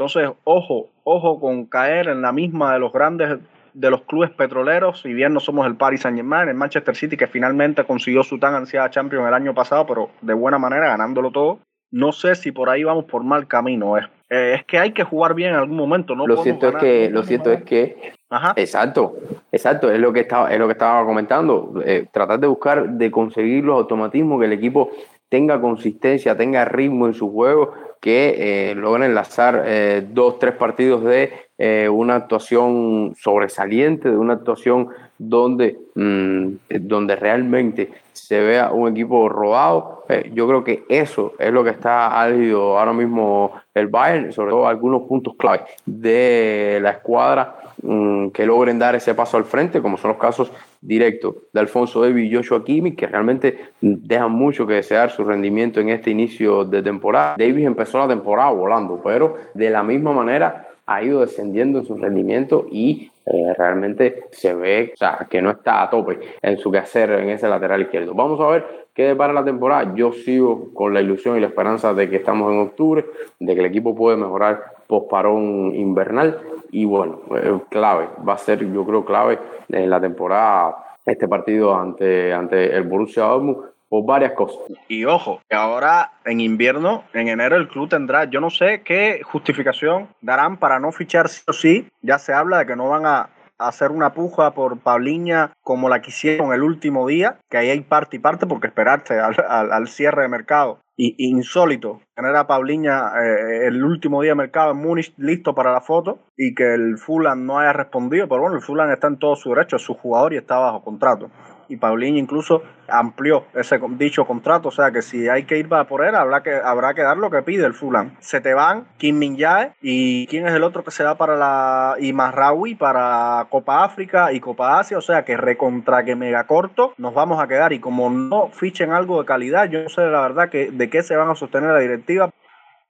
Entonces, 0.00 0.30
ojo, 0.44 0.88
ojo 1.04 1.38
con 1.38 1.66
caer 1.66 2.08
en 2.08 2.22
la 2.22 2.32
misma 2.32 2.72
de 2.72 2.78
los 2.78 2.90
grandes 2.90 3.38
de 3.74 3.90
los 3.90 4.00
clubes 4.04 4.30
petroleros, 4.30 5.02
si 5.02 5.12
bien 5.12 5.34
no 5.34 5.40
somos 5.40 5.66
el 5.66 5.76
Paris 5.76 6.00
Saint 6.00 6.16
Germain, 6.16 6.48
el 6.48 6.54
Manchester 6.54 6.96
City 6.96 7.18
que 7.18 7.26
finalmente 7.26 7.84
consiguió 7.84 8.24
su 8.24 8.38
tan 8.38 8.54
ansiada 8.54 8.88
Champions 8.88 9.28
el 9.28 9.34
año 9.34 9.54
pasado, 9.54 9.86
pero 9.86 10.08
de 10.22 10.32
buena 10.32 10.58
manera 10.58 10.86
ganándolo 10.86 11.30
todo. 11.30 11.58
No 11.90 12.12
sé 12.12 12.34
si 12.34 12.50
por 12.50 12.70
ahí 12.70 12.82
vamos 12.82 13.04
por 13.04 13.24
mal 13.24 13.46
camino. 13.46 13.98
Es, 13.98 14.06
eh, 14.30 14.54
es 14.56 14.64
que 14.64 14.78
hay 14.78 14.92
que 14.92 15.04
jugar 15.04 15.34
bien 15.34 15.50
en 15.50 15.56
algún 15.56 15.76
momento. 15.76 16.16
No 16.16 16.26
lo 16.26 16.42
cierto 16.42 16.68
es 16.68 16.76
que, 16.76 17.10
lo 17.10 17.22
cierto 17.22 17.52
es 17.52 17.62
que, 17.64 18.14
exacto, 18.56 19.16
exacto, 19.52 19.92
es 19.92 20.00
lo 20.00 20.14
que 20.14 20.20
estaba, 20.20 20.50
es 20.50 20.58
lo 20.58 20.66
que 20.66 20.72
estaba 20.72 21.04
comentando. 21.04 21.74
Eh, 21.84 22.06
tratar 22.10 22.40
de 22.40 22.46
buscar, 22.46 22.88
de 22.88 23.10
conseguir 23.10 23.64
los 23.64 23.76
automatismos 23.76 24.40
que 24.40 24.46
el 24.46 24.54
equipo 24.54 24.92
tenga 25.28 25.60
consistencia, 25.60 26.36
tenga 26.38 26.64
ritmo 26.64 27.06
en 27.06 27.12
su 27.14 27.30
juego, 27.30 27.74
que 28.00 28.70
eh, 28.70 28.74
logren 28.74 29.10
enlazar 29.10 29.62
eh, 29.66 30.06
dos, 30.10 30.38
tres 30.38 30.54
partidos 30.54 31.04
de 31.04 31.32
eh, 31.58 31.88
una 31.88 32.16
actuación 32.16 33.14
sobresaliente, 33.20 34.10
de 34.10 34.16
una 34.16 34.34
actuación 34.34 34.88
donde, 35.22 35.78
mm, 35.94 36.48
donde 36.80 37.14
realmente 37.14 37.90
se 38.14 38.40
vea 38.40 38.70
un 38.70 38.88
equipo 38.88 39.28
robado. 39.28 40.04
yo 40.32 40.48
creo 40.48 40.64
que 40.64 40.82
eso 40.88 41.34
es 41.38 41.52
lo 41.52 41.62
que 41.62 41.70
está 41.70 42.20
álgido 42.20 42.78
ahora 42.78 42.92
mismo 42.92 43.52
el 43.74 43.86
Bayern, 43.86 44.32
sobre 44.32 44.50
todo 44.50 44.66
algunos 44.66 45.02
puntos 45.02 45.34
clave 45.36 45.62
de 45.86 46.80
la 46.82 46.90
escuadra 46.90 47.56
mm, 47.82 48.28
que 48.28 48.46
logren 48.46 48.78
dar 48.78 48.94
ese 48.94 49.14
paso 49.14 49.36
al 49.36 49.44
frente, 49.44 49.82
como 49.82 49.98
son 49.98 50.12
los 50.12 50.18
casos 50.18 50.50
directos 50.80 51.34
de 51.52 51.60
Alfonso 51.60 52.00
Davis 52.00 52.30
y 52.30 52.34
Joshua 52.34 52.64
Kimi, 52.64 52.92
que 52.92 53.06
realmente 53.06 53.58
dejan 53.80 54.32
mucho 54.32 54.66
que 54.66 54.74
desear 54.74 55.10
su 55.10 55.22
rendimiento 55.22 55.80
en 55.80 55.90
este 55.90 56.10
inicio 56.10 56.64
de 56.64 56.82
temporada. 56.82 57.36
Davis 57.38 57.66
empezó 57.66 57.98
la 57.98 58.08
temporada 58.08 58.50
volando, 58.50 59.00
pero 59.04 59.36
de 59.54 59.70
la 59.70 59.82
misma 59.82 60.12
manera 60.12 60.68
ha 60.86 61.02
ido 61.04 61.20
descendiendo 61.20 61.78
en 61.78 61.86
su 61.86 61.96
rendimiento 61.96 62.66
y 62.70 63.10
eh, 63.32 63.54
realmente 63.56 64.24
se 64.32 64.54
ve 64.54 64.90
o 64.94 64.96
sea, 64.96 65.26
que 65.30 65.40
no 65.40 65.50
está 65.50 65.82
a 65.82 65.90
tope 65.90 66.18
en 66.42 66.58
su 66.58 66.70
quehacer 66.70 67.10
en 67.12 67.30
ese 67.30 67.48
lateral 67.48 67.82
izquierdo. 67.82 68.12
Vamos 68.12 68.40
a 68.40 68.48
ver 68.48 68.88
qué 68.92 69.04
depara 69.04 69.32
la 69.32 69.44
temporada. 69.44 69.94
Yo 69.94 70.12
sigo 70.12 70.74
con 70.74 70.92
la 70.92 71.00
ilusión 71.00 71.36
y 71.36 71.40
la 71.40 71.46
esperanza 71.46 71.94
de 71.94 72.10
que 72.10 72.16
estamos 72.16 72.52
en 72.52 72.58
octubre, 72.58 73.06
de 73.38 73.54
que 73.54 73.60
el 73.60 73.66
equipo 73.66 73.94
puede 73.94 74.16
mejorar 74.16 74.62
posparón 74.88 75.74
invernal 75.76 76.40
y 76.72 76.84
bueno, 76.84 77.20
eh, 77.36 77.58
clave, 77.68 78.08
va 78.28 78.34
a 78.34 78.38
ser 78.38 78.68
yo 78.72 78.84
creo 78.84 79.04
clave 79.04 79.38
en 79.68 79.88
la 79.88 80.00
temporada 80.00 80.76
este 81.06 81.28
partido 81.28 81.74
ante, 81.74 82.32
ante 82.32 82.74
el 82.76 82.82
Borussia 82.82 83.24
Dortmund 83.24 83.58
por 83.90 84.06
varias 84.06 84.32
cosas. 84.32 84.60
Y 84.88 85.04
ojo, 85.04 85.42
que 85.50 85.56
ahora 85.56 86.12
en 86.24 86.40
invierno, 86.40 87.04
en 87.12 87.28
enero, 87.28 87.56
el 87.56 87.68
club 87.68 87.88
tendrá, 87.88 88.24
yo 88.24 88.40
no 88.40 88.48
sé 88.48 88.82
qué 88.82 89.20
justificación 89.24 90.08
darán 90.22 90.56
para 90.56 90.78
no 90.78 90.92
fichar 90.92 91.28
sí 91.28 91.42
o 91.46 91.52
sí. 91.52 91.88
Ya 92.00 92.18
se 92.18 92.32
habla 92.32 92.60
de 92.60 92.66
que 92.66 92.76
no 92.76 92.88
van 92.88 93.04
a 93.04 93.30
hacer 93.58 93.90
una 93.90 94.14
puja 94.14 94.52
por 94.52 94.78
Pauliña 94.78 95.52
como 95.62 95.88
la 95.88 96.00
que 96.00 96.10
hicieron 96.10 96.54
el 96.54 96.62
último 96.62 97.06
día, 97.06 97.38
que 97.50 97.58
ahí 97.58 97.68
hay 97.68 97.80
parte 97.82 98.16
y 98.16 98.20
parte 98.20 98.46
porque 98.46 98.68
esperarte 98.68 99.18
al, 99.18 99.88
cierre 99.88 100.22
de 100.22 100.28
mercado. 100.28 100.78
Insólito 100.96 102.00
tener 102.14 102.36
a 102.36 102.46
Pauliña 102.46 103.12
eh, 103.22 103.66
el 103.68 103.82
último 103.82 104.20
día 104.20 104.32
de 104.32 104.36
mercado 104.36 104.72
en 104.72 104.76
Múnich 104.76 105.14
listo 105.16 105.54
para 105.54 105.72
la 105.72 105.80
foto 105.80 106.18
y 106.36 106.54
que 106.54 106.74
el 106.74 106.98
Fulham 106.98 107.46
no 107.46 107.58
haya 107.58 107.72
respondido, 107.72 108.28
pero 108.28 108.42
bueno, 108.42 108.56
el 108.56 108.62
Fulham 108.62 108.90
está 108.90 109.06
en 109.06 109.18
todo 109.18 109.34
su 109.34 109.48
derecho, 109.48 109.76
es 109.76 109.82
su 109.82 109.94
jugador 109.94 110.34
y 110.34 110.36
está 110.36 110.58
bajo 110.58 110.84
contrato 110.84 111.30
y 111.70 111.76
Paulinho 111.76 112.18
incluso 112.18 112.62
amplió 112.88 113.44
ese 113.54 113.80
dicho 113.92 114.26
contrato, 114.26 114.68
o 114.68 114.72
sea 114.72 114.90
que 114.90 115.00
si 115.02 115.28
hay 115.28 115.44
que 115.44 115.56
ir 115.56 115.68
por 115.68 116.04
él, 116.04 116.16
habrá 116.16 116.42
que, 116.42 116.52
habrá 116.52 116.94
que 116.94 117.02
dar 117.02 117.16
lo 117.16 117.30
que 117.30 117.42
pide 117.42 117.64
el 117.64 117.74
Fulham. 117.74 118.16
Se 118.18 118.40
te 118.40 118.52
van 118.52 118.88
Kim 118.98 119.18
Min 119.18 119.38
Jae 119.38 119.72
y 119.80 120.26
quién 120.26 120.48
es 120.48 120.54
el 120.54 120.64
otro 120.64 120.82
que 120.82 120.90
se 120.90 121.04
da 121.04 121.16
para 121.16 121.36
la 121.36 121.94
y 122.00 122.12
Marraui 122.12 122.74
para 122.74 123.46
Copa 123.48 123.84
África 123.84 124.32
y 124.32 124.40
Copa 124.40 124.80
Asia, 124.80 124.98
o 124.98 125.02
sea 125.02 125.24
que 125.24 125.36
recontra 125.36 126.04
que 126.04 126.16
mega 126.16 126.44
corto 126.44 126.94
nos 126.98 127.14
vamos 127.14 127.40
a 127.40 127.46
quedar 127.46 127.72
y 127.72 127.78
como 127.78 128.10
no 128.10 128.48
fichen 128.48 128.90
algo 128.90 129.20
de 129.20 129.26
calidad, 129.26 129.68
yo 129.68 129.82
no 129.82 129.88
sé 129.88 130.02
la 130.02 130.20
verdad 130.20 130.50
que 130.50 130.72
de 130.72 130.90
qué 130.90 131.02
se 131.02 131.16
van 131.16 131.30
a 131.30 131.36
sostener 131.36 131.70
la 131.70 131.78
directiva. 131.78 132.30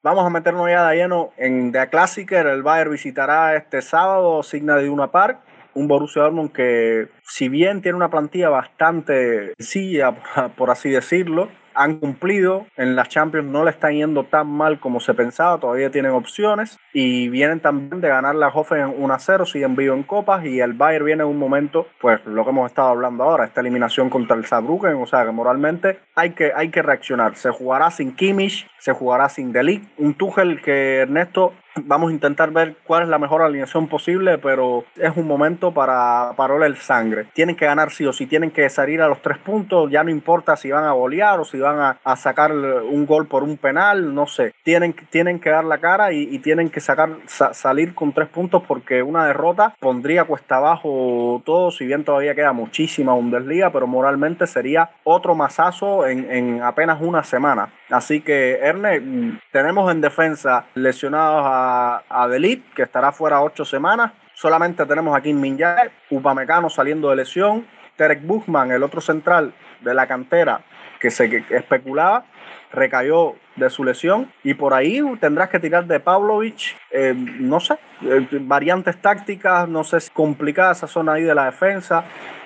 Vamos 0.03 0.25
a 0.25 0.31
meternos 0.31 0.66
ya 0.71 0.88
de 0.88 0.97
lleno 0.97 1.31
en 1.37 1.73
The 1.73 1.90
Classicer. 1.90 2.47
El 2.47 2.62
Bayern 2.62 2.90
visitará 2.90 3.55
este 3.55 3.83
sábado 3.83 4.43
Signa 4.43 4.77
de 4.77 4.88
una 4.88 5.09
Park 5.09 5.40
un 5.74 5.88
Borussia 5.88 6.22
Dortmund 6.22 6.52
que 6.52 7.09
si 7.22 7.48
bien 7.48 7.83
tiene 7.83 7.96
una 7.96 8.11
plantilla 8.11 8.48
bastante 8.48 9.54
sencilla, 9.59 10.12
por 10.56 10.70
así 10.70 10.90
decirlo, 10.90 11.48
han 11.74 11.98
cumplido, 11.98 12.66
en 12.76 12.96
las 12.96 13.09
Champions 13.09 13.48
no 13.48 13.64
le 13.64 13.70
están 13.70 13.94
yendo 13.94 14.24
tan 14.24 14.48
mal 14.48 14.80
como 14.80 15.00
se 15.00 15.14
pensaba, 15.14 15.59
todavía 15.59 15.90
tienen 15.90 16.12
opciones 16.12 16.78
y 16.92 17.28
vienen 17.28 17.61
también 17.61 18.00
de 18.00 18.09
ganar 18.09 18.35
la 18.35 18.48
Hoffen 18.48 19.00
1-0, 19.00 19.46
siguen 19.46 19.76
vivo 19.76 19.94
en 19.94 20.02
copas 20.02 20.44
y 20.44 20.61
el 20.61 20.72
Bayern 20.74 21.04
viene 21.04 21.22
en 21.22 21.28
un 21.28 21.38
momento, 21.38 21.87
pues 22.00 22.20
lo 22.26 22.44
que 22.44 22.50
hemos 22.50 22.70
estado 22.70 22.88
hablando 22.88 23.24
ahora, 23.24 23.44
esta 23.44 23.61
eliminación 23.61 24.11
contra 24.11 24.37
el 24.37 24.44
Saarbrücken, 24.44 24.94
o 24.94 25.06
sea 25.06 25.24
que 25.24 25.30
moralmente 25.30 26.00
hay 26.14 26.30
que, 26.30 26.52
hay 26.54 26.70
que 26.70 26.83
reaccionar, 26.83 27.37
se 27.37 27.50
jugará 27.50 27.90
sin 27.90 28.14
Kimmich, 28.14 28.66
se 28.78 28.92
jugará 28.92 29.28
sin 29.28 29.52
Delic, 29.52 29.83
un 29.98 30.14
Tuchel 30.14 30.61
que 30.61 30.98
Ernesto 30.98 31.54
Vamos 31.76 32.11
a 32.11 32.12
intentar 32.12 32.50
ver 32.50 32.76
cuál 32.85 33.04
es 33.04 33.09
la 33.09 33.18
mejor 33.18 33.42
alineación 33.42 33.88
posible, 33.88 34.38
pero 34.38 34.85
es 34.96 35.16
un 35.16 35.26
momento 35.26 35.72
para 35.72 36.33
parolar 36.37 36.68
el 36.68 36.76
sangre. 36.76 37.26
Tienen 37.33 37.56
que 37.56 37.66
ganar 37.66 37.90
sí 37.90 38.06
o 38.06 38.12
sí, 38.12 38.26
tienen 38.26 38.50
que 38.50 38.68
salir 38.68 39.00
a 39.00 39.09
los 39.09 39.22
tres 39.22 39.38
puntos, 39.38 39.90
ya 39.90 40.02
no 40.02 40.11
importa 40.11 40.56
si 40.56 40.70
van 40.70 40.85
a 40.85 40.92
golear 40.92 41.38
o 41.40 41.44
si 41.44 41.59
van 41.59 41.78
a, 41.78 42.16
sacar 42.16 42.52
un 42.52 43.06
gol 43.06 43.26
por 43.28 43.42
un 43.42 43.56
penal, 43.56 44.14
no 44.14 44.26
sé. 44.26 44.52
Tienen, 44.64 44.94
tienen 45.11 45.40
que 45.40 45.50
dar 45.50 45.64
la 45.64 45.78
cara 45.78 46.12
y, 46.12 46.38
tienen 46.40 46.70
que 46.70 46.80
sacar, 46.80 47.11
salir 47.26 47.94
con 47.94 48.12
tres 48.12 48.28
puntos 48.28 48.62
porque 48.66 49.02
una 49.02 49.26
derrota 49.26 49.74
pondría 49.78 50.24
cuesta 50.24 50.56
abajo 50.56 51.42
todo, 51.44 51.70
si 51.70 51.87
bien 51.87 52.04
todavía 52.04 52.35
queda 52.35 52.52
muchísima 52.52 53.14
Bundesliga, 53.14 53.70
pero 53.70 53.87
moralmente 53.87 54.46
sería 54.46 54.90
otro 55.04 55.35
masazo 55.35 56.06
en, 56.06 56.30
en 56.30 56.62
apenas 56.62 57.00
una 57.00 57.22
semana. 57.22 57.72
Así 57.90 58.20
que, 58.20 58.59
Ernest, 58.61 59.04
tenemos 59.50 59.90
en 59.90 60.00
defensa 60.00 60.66
lesionados 60.74 61.44
a 61.44 61.60
a, 61.61 62.29
que 62.75 62.83
estará 62.83 63.12
fuera 63.12 63.42
ocho 63.42 63.64
semanas. 63.64 64.12
Solamente 64.35 64.87
tenemos 64.87 65.16
aquí 65.16 65.31
Kim 65.31 65.40
Minjae, 65.40 65.90
Upamecano 66.11 66.70
saliendo 66.70 67.11
de 67.11 67.16
lesión, 67.16 67.66
Terek 67.96 68.25
Buchman, 68.25 68.70
el 68.70 68.83
otro 68.83 69.01
central 69.01 69.53
de 69.81 69.94
la 69.94 70.07
cantera 70.07 70.62
que 70.99 71.11
se 71.11 71.44
especulaba, 71.51 72.25
recayó 72.73 73.35
de 73.57 73.68
su 73.68 73.85
lesión 73.85 74.33
y 74.44 74.55
por 74.55 74.75
ahí 74.75 75.03
tendrás 75.20 75.49
que 75.49 75.59
tirar 75.59 75.87
de 75.87 76.01
Pavlovich, 76.01 76.77
eh, 76.90 77.14
no 77.14 77.61
sé, 77.61 77.79
eh, 78.03 78.27
variantes 78.40 79.01
tácticas, 79.01 79.68
no 79.68 79.85
sé, 79.85 79.99
complicada 80.12 80.73
esa 80.73 80.87
zona 80.87 81.14
ahí 81.14 81.23
de 81.23 81.35
la 81.35 81.46
defensa. 81.46 82.05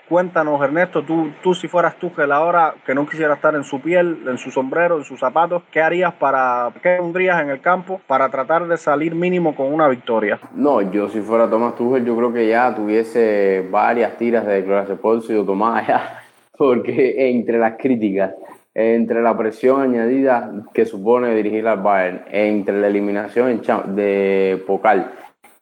Cuéntanos, 0.09 0.61
Ernesto, 0.62 1.03
tú, 1.03 1.31
tú 1.43 1.55
si 1.55 1.67
fueras 1.67 1.97
tú 1.99 2.12
que 2.12 2.27
la 2.27 2.43
hora 2.43 2.75
que 2.85 2.95
no 2.95 3.07
quisiera 3.07 3.35
estar 3.35 3.55
en 3.55 3.64
su 3.64 3.81
piel, 3.81 4.19
en 4.29 4.37
su 4.37 4.51
sombrero, 4.51 4.99
en 4.99 5.05
sus 5.05 5.19
zapatos, 5.19 5.62
¿qué 5.71 5.81
harías 5.81 6.12
para, 6.14 6.71
qué 6.83 6.97
pondrías 6.99 7.40
en 7.40 7.49
el 7.49 7.62
campo 7.62 8.01
para 8.07 8.29
tratar 8.29 8.69
de 8.69 8.77
salir 8.77 9.14
mínimo 9.14 9.57
con 9.57 9.73
una 9.73 9.88
victoria? 9.88 10.38
No, 10.55 10.83
yo 10.83 11.09
si 11.09 11.21
fuera 11.21 11.49
Tomás 11.49 11.75
Tuchel, 11.75 12.05
yo 12.05 12.14
creo 12.17 12.33
que 12.33 12.47
ya 12.47 12.75
tuviese 12.75 13.67
varias 13.71 14.19
tiras 14.19 14.45
de 14.47 14.55
declararse 14.55 14.97
por 14.97 15.17
o 15.17 15.45
Tomás 15.45 15.87
ya, 15.88 16.23
porque 16.57 17.31
entre 17.31 17.59
las 17.59 17.77
críticas 17.79 18.33
entre 18.75 19.23
la 19.23 19.38
presión 19.38 19.81
añadida 19.81 20.51
que 20.75 20.85
supone 20.85 21.33
dirigir 21.35 21.67
al 21.69 21.81
Bayern, 21.81 22.25
entre 22.33 22.81
la 22.81 22.88
eliminación 22.88 23.62
de 23.95 24.62
Pocal 24.67 25.12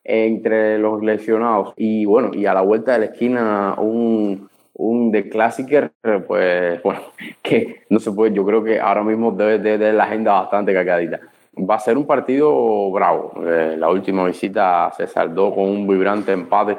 entre 0.05 0.79
los 0.79 1.03
lesionados 1.03 1.75
y 1.77 2.05
bueno, 2.05 2.31
y 2.35 2.47
a 2.47 2.55
la 2.55 2.63
vuelta 2.63 2.93
de 2.93 2.99
la 2.99 3.05
esquina 3.07 3.75
un, 3.79 4.49
un 4.75 5.13
de 5.13 5.29
Classicer, 5.29 5.93
pues 6.27 6.83
bueno, 6.83 7.01
que 7.43 7.83
no 7.91 7.99
se 7.99 8.13
puede, 8.13 8.35
yo 8.35 8.45
creo 8.45 8.65
que 8.65 8.81
ahora 8.81 9.03
mismo 9.03 9.33
debe 9.33 9.79
de, 9.79 9.93
la 9.93 10.05
agenda 10.05 10.33
bastante 10.33 10.73
cacadita. 10.73 11.21
Va 11.55 11.75
a 11.75 11.81
ser 11.81 11.99
un 11.99 12.07
partido 12.07 12.91
bravo. 12.91 13.35
Eh, 13.47 13.77
la 13.79 13.91
última 13.91 14.25
visita 14.25 14.91
se 14.97 15.07
saldó 15.07 15.55
con 15.55 15.65
un 15.65 15.87
vibrante 15.87 16.33
empate 16.33 16.79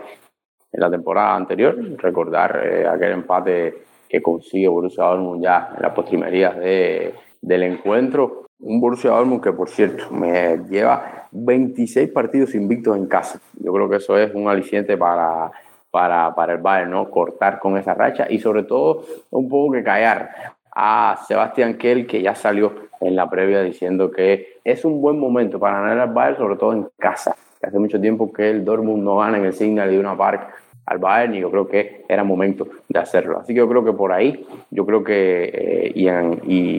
en 0.71 0.79
la 0.79 0.89
temporada 0.89 1.36
anterior. 1.36 1.77
Recordar 1.97 2.59
eh, 2.65 2.88
aquel 2.88 3.12
empate 3.12 3.83
que 4.09 4.21
consigue 4.21 4.67
Borussia 4.67 5.03
Dortmund 5.03 5.43
ya 5.43 5.73
en 5.75 5.81
las 5.83 5.93
postrimerías 5.93 6.57
de, 6.57 7.13
del 7.39 7.63
encuentro. 7.63 8.47
Un 8.62 8.81
Borussia 8.81 9.12
Dortmund 9.12 9.43
que, 9.43 9.53
por 9.53 9.69
cierto, 9.69 10.09
me 10.09 10.57
lleva 10.67 11.22
26 11.33 12.09
partidos 12.09 12.55
invictos 12.55 12.95
en 12.95 13.07
casa. 13.07 13.39
Yo 13.59 13.73
creo 13.73 13.89
que 13.89 13.97
eso 13.97 14.17
es 14.17 14.33
un 14.33 14.47
aliciente 14.47 14.97
para, 14.97 15.51
para, 15.91 16.33
para 16.35 16.53
el 16.53 16.61
Bayern, 16.61 16.91
¿no? 16.91 17.09
Cortar 17.09 17.59
con 17.59 17.77
esa 17.77 17.93
racha 17.93 18.27
y 18.29 18.39
sobre 18.39 18.63
todo 18.63 19.05
un 19.31 19.49
poco 19.49 19.73
que 19.73 19.83
callar 19.83 20.31
a 20.75 21.19
Sebastián 21.27 21.77
Kell, 21.77 22.07
que 22.07 22.21
ya 22.21 22.35
salió 22.35 22.73
en 23.01 23.15
la 23.15 23.29
previa 23.29 23.61
diciendo 23.61 24.09
que 24.11 24.59
es 24.63 24.85
un 24.85 25.01
buen 25.01 25.19
momento 25.19 25.59
para 25.59 25.81
ganar 25.81 25.99
al 25.99 26.13
Bayern, 26.13 26.37
sobre 26.37 26.55
todo 26.55 26.73
en 26.73 26.87
casa. 26.97 27.35
Hace 27.61 27.79
mucho 27.79 27.99
tiempo 27.99 28.31
que 28.31 28.49
el 28.49 28.65
Dortmund 28.65 29.03
no 29.03 29.17
gana 29.17 29.37
en 29.37 29.45
el 29.45 29.53
Signal 29.53 29.89
de 29.89 29.99
una 29.99 30.17
Park 30.17 30.49
al 30.85 30.97
Bayern 30.97 31.35
y 31.35 31.39
yo 31.39 31.49
creo 31.49 31.67
que 31.67 32.05
era 32.09 32.23
momento 32.23 32.67
de 32.89 32.99
hacerlo. 32.99 33.39
Así 33.39 33.53
que 33.53 33.59
yo 33.59 33.69
creo 33.69 33.85
que 33.85 33.93
por 33.93 34.11
ahí, 34.11 34.45
yo 34.69 34.85
creo 34.85 35.03
que, 35.03 35.43
eh, 35.53 35.91
y, 35.95 36.09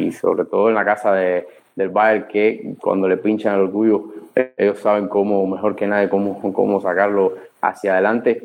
y, 0.07 0.13
sobre 0.13 0.45
todo 0.45 0.69
en 0.69 0.75
la 0.75 0.85
casa 0.85 1.13
de, 1.13 1.47
del 1.75 1.89
Bayern, 1.89 2.27
que 2.29 2.75
cuando 2.81 3.09
le 3.09 3.17
pinchan 3.17 3.55
el 3.55 3.63
orgullo, 3.63 4.14
ellos 4.35 4.79
saben 4.79 5.09
cómo, 5.09 5.47
mejor 5.47 5.77
que 5.77 5.87
nadie, 5.87 6.09
cómo, 6.09 6.41
cómo 6.53 6.81
sacarlo 6.81 7.35
hacia 7.61 7.93
adelante. 7.93 8.43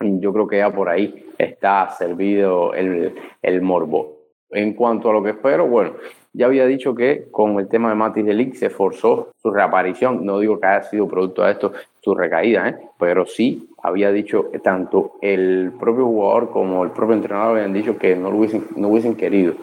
Yo 0.00 0.32
creo 0.32 0.46
que 0.46 0.58
ya 0.58 0.70
por 0.70 0.88
ahí 0.88 1.26
está 1.38 1.90
servido 1.90 2.74
el, 2.74 3.14
el 3.42 3.62
morbo. 3.62 4.12
En 4.50 4.74
cuanto 4.74 5.10
a 5.10 5.12
lo 5.12 5.22
que 5.22 5.30
espero, 5.30 5.66
bueno, 5.66 5.92
ya 6.32 6.46
había 6.46 6.66
dicho 6.66 6.94
que 6.94 7.28
con 7.30 7.58
el 7.58 7.68
tema 7.68 7.88
de 7.88 7.94
Matis 7.94 8.24
Delic 8.24 8.54
se 8.54 8.70
forzó 8.70 9.30
su 9.40 9.50
reaparición. 9.50 10.24
No 10.24 10.40
digo 10.40 10.58
que 10.58 10.66
haya 10.66 10.82
sido 10.82 11.08
producto 11.08 11.42
de 11.44 11.52
esto 11.52 11.72
su 12.00 12.14
recaída, 12.14 12.68
¿eh? 12.68 12.76
pero 12.98 13.24
sí 13.24 13.70
había 13.82 14.10
dicho 14.10 14.50
que 14.50 14.58
tanto 14.58 15.12
el 15.22 15.72
propio 15.78 16.06
jugador 16.06 16.50
como 16.50 16.84
el 16.84 16.90
propio 16.90 17.14
entrenador 17.14 17.56
habían 17.56 17.72
dicho 17.72 17.96
que 17.96 18.16
no, 18.16 18.30
lo 18.30 18.38
hubiesen, 18.38 18.66
no 18.76 18.88
hubiesen 18.88 19.14
querido 19.14 19.54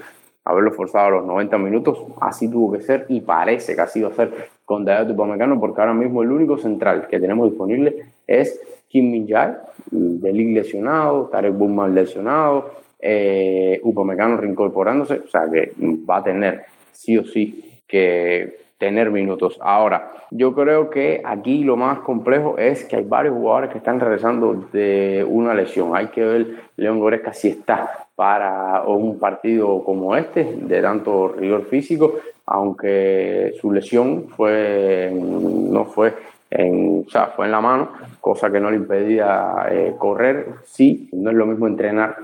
haberlo 0.43 0.71
forzado 0.71 1.07
a 1.07 1.11
los 1.11 1.25
90 1.25 1.57
minutos. 1.57 1.99
Así 2.19 2.49
tuvo 2.49 2.71
que 2.73 2.81
ser 2.81 3.05
y 3.09 3.21
parece 3.21 3.75
que 3.75 3.81
así 3.81 4.01
va 4.01 4.09
a 4.09 4.13
ser 4.13 4.49
con 4.65 4.85
David 4.85 5.11
Upamecano 5.11 5.59
porque 5.59 5.81
ahora 5.81 5.93
mismo 5.93 6.23
el 6.23 6.31
único 6.31 6.57
central 6.57 7.07
que 7.07 7.19
tenemos 7.19 7.49
disponible 7.49 8.05
es 8.25 8.59
Kim 8.87 9.11
Min-jae, 9.11 9.55
Delic 9.89 10.55
lesionado, 10.55 11.29
Tarek 11.31 11.53
Burman 11.53 11.95
lesionado, 11.95 12.71
eh, 12.99 13.79
Upamecano 13.83 14.37
reincorporándose, 14.37 15.21
o 15.25 15.27
sea 15.27 15.49
que 15.49 15.73
va 16.09 16.17
a 16.17 16.23
tener 16.23 16.63
sí 16.91 17.17
o 17.17 17.23
sí 17.23 17.81
que 17.87 18.60
tener 18.81 19.11
minutos. 19.11 19.59
Ahora, 19.61 20.11
yo 20.31 20.55
creo 20.55 20.89
que 20.89 21.21
aquí 21.23 21.63
lo 21.63 21.77
más 21.77 21.99
complejo 21.99 22.57
es 22.57 22.83
que 22.83 22.95
hay 22.95 23.03
varios 23.03 23.35
jugadores 23.35 23.69
que 23.69 23.77
están 23.77 23.99
regresando 23.99 24.55
de 24.73 25.23
una 25.29 25.53
lesión. 25.53 25.95
Hay 25.95 26.07
que 26.07 26.25
ver 26.25 26.47
León 26.77 26.99
Goresca 26.99 27.31
si 27.31 27.49
está 27.49 28.07
para 28.15 28.81
un 28.81 29.19
partido 29.19 29.83
como 29.83 30.15
este, 30.15 30.55
de 30.63 30.81
tanto 30.81 31.27
rigor 31.27 31.65
físico, 31.65 32.15
aunque 32.47 33.53
su 33.61 33.71
lesión 33.71 34.29
fue 34.29 35.11
no 35.13 35.85
fue 35.85 36.15
en, 36.49 37.05
o 37.07 37.09
sea, 37.11 37.27
fue 37.27 37.45
en 37.45 37.51
la 37.51 37.61
mano, 37.61 37.91
cosa 38.19 38.51
que 38.51 38.59
no 38.59 38.71
le 38.71 38.77
impedía 38.77 39.67
eh, 39.69 39.93
correr. 39.95 40.47
Sí, 40.65 41.07
no 41.13 41.29
es 41.29 41.35
lo 41.35 41.45
mismo 41.45 41.67
entrenar 41.67 42.15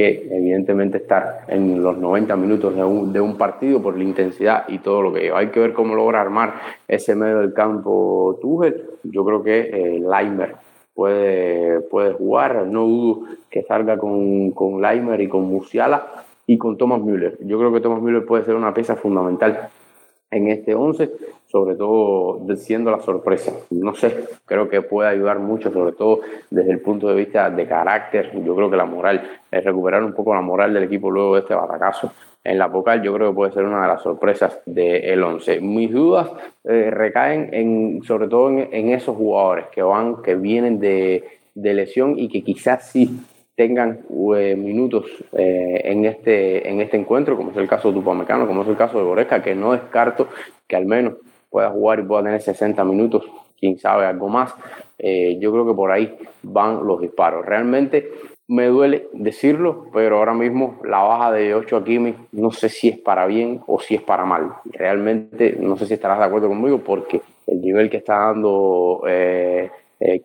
que 0.00 0.26
evidentemente 0.30 0.96
estar 0.96 1.44
en 1.46 1.82
los 1.82 1.98
90 1.98 2.34
minutos 2.36 2.74
de 2.74 2.82
un, 2.82 3.12
de 3.12 3.20
un 3.20 3.36
partido 3.36 3.82
por 3.82 3.98
la 3.98 4.02
intensidad 4.02 4.64
y 4.66 4.78
todo 4.78 5.02
lo 5.02 5.12
que. 5.12 5.30
Hay 5.30 5.48
que 5.48 5.60
ver 5.60 5.74
cómo 5.74 5.94
logra 5.94 6.22
armar 6.22 6.54
ese 6.88 7.14
medio 7.14 7.40
del 7.40 7.52
campo 7.52 8.38
Tuchel. 8.40 8.82
Yo 9.02 9.26
creo 9.26 9.42
que 9.42 9.60
eh, 9.60 10.00
Leimer 10.00 10.56
puede, 10.94 11.82
puede 11.82 12.14
jugar, 12.14 12.66
no 12.68 12.86
dudo 12.86 13.26
que 13.50 13.62
salga 13.64 13.98
con, 13.98 14.52
con 14.52 14.80
Leimer 14.80 15.20
y 15.20 15.28
con 15.28 15.42
Musiala 15.42 16.06
y 16.46 16.56
con 16.56 16.78
Thomas 16.78 17.02
Müller. 17.02 17.36
Yo 17.40 17.58
creo 17.58 17.70
que 17.70 17.82
Thomas 17.82 18.00
Müller 18.00 18.24
puede 18.24 18.46
ser 18.46 18.54
una 18.54 18.72
pieza 18.72 18.96
fundamental 18.96 19.68
en 20.30 20.48
este 20.48 20.74
11, 20.74 21.10
sobre 21.46 21.74
todo 21.74 22.40
siendo 22.56 22.90
la 22.90 23.00
sorpresa. 23.00 23.52
No 23.70 23.94
sé, 23.94 24.24
creo 24.46 24.68
que 24.68 24.82
puede 24.82 25.08
ayudar 25.08 25.38
mucho, 25.38 25.72
sobre 25.72 25.92
todo 25.92 26.20
desde 26.50 26.70
el 26.70 26.80
punto 26.80 27.08
de 27.08 27.14
vista 27.14 27.50
de 27.50 27.66
carácter. 27.66 28.30
Yo 28.44 28.54
creo 28.54 28.70
que 28.70 28.76
la 28.76 28.84
moral, 28.84 29.22
es 29.50 29.64
recuperar 29.64 30.04
un 30.04 30.12
poco 30.12 30.34
la 30.34 30.40
moral 30.40 30.72
del 30.72 30.84
equipo 30.84 31.10
luego 31.10 31.34
de 31.34 31.40
este 31.40 31.54
batacazo 31.54 32.12
en 32.42 32.58
la 32.58 32.68
vocal, 32.68 33.02
yo 33.02 33.12
creo 33.12 33.30
que 33.30 33.34
puede 33.34 33.52
ser 33.52 33.64
una 33.64 33.82
de 33.82 33.88
las 33.88 34.02
sorpresas 34.02 34.60
del 34.64 35.22
11. 35.22 35.60
Mis 35.60 35.92
dudas 35.92 36.30
eh, 36.64 36.90
recaen 36.90 37.50
en, 37.52 38.02
sobre 38.02 38.28
todo 38.28 38.50
en, 38.50 38.88
esos 38.90 39.14
jugadores 39.16 39.66
que 39.72 39.82
van, 39.82 40.22
que 40.22 40.36
vienen 40.36 40.80
de, 40.80 41.22
de 41.54 41.74
lesión 41.74 42.18
y 42.18 42.28
que 42.28 42.42
quizás 42.42 42.90
sí 42.90 43.20
tengan 43.54 44.00
eh, 44.36 44.56
minutos 44.56 45.04
eh, 45.32 45.82
en, 45.84 46.04
este, 46.04 46.68
en 46.68 46.80
este 46.80 46.96
encuentro, 46.96 47.36
como 47.36 47.50
es 47.50 47.56
el 47.56 47.68
caso 47.68 47.88
de 47.88 47.94
Tupamecano, 47.94 48.46
como 48.46 48.62
es 48.62 48.68
el 48.68 48.76
caso 48.76 48.98
de 48.98 49.04
Boresca, 49.04 49.42
que 49.42 49.54
no 49.54 49.72
descarto 49.72 50.28
que 50.66 50.76
al 50.76 50.86
menos 50.86 51.14
pueda 51.50 51.70
jugar 51.70 52.00
y 52.00 52.02
pueda 52.04 52.22
tener 52.22 52.40
60 52.40 52.82
minutos, 52.84 53.24
quién 53.58 53.78
sabe, 53.78 54.06
algo 54.06 54.28
más. 54.28 54.54
Eh, 54.98 55.36
yo 55.40 55.52
creo 55.52 55.66
que 55.66 55.74
por 55.74 55.90
ahí 55.90 56.16
van 56.42 56.86
los 56.86 57.00
disparos. 57.00 57.44
Realmente 57.44 58.10
me 58.48 58.66
duele 58.66 59.08
decirlo, 59.12 59.86
pero 59.92 60.18
ahora 60.18 60.34
mismo 60.34 60.80
la 60.84 61.02
baja 61.02 61.32
de 61.32 61.54
8 61.54 61.76
a 61.76 61.84
Kimi 61.84 62.14
no 62.32 62.50
sé 62.50 62.68
si 62.68 62.88
es 62.88 62.98
para 62.98 63.26
bien 63.26 63.60
o 63.66 63.78
si 63.78 63.94
es 63.94 64.02
para 64.02 64.24
mal. 64.24 64.54
Realmente 64.72 65.56
no 65.58 65.76
sé 65.76 65.86
si 65.86 65.94
estarás 65.94 66.18
de 66.18 66.24
acuerdo 66.24 66.48
conmigo 66.48 66.78
porque 66.78 67.20
el 67.46 67.60
nivel 67.60 67.90
que 67.90 67.98
está 67.98 68.16
dando 68.16 69.02
eh, 69.06 69.70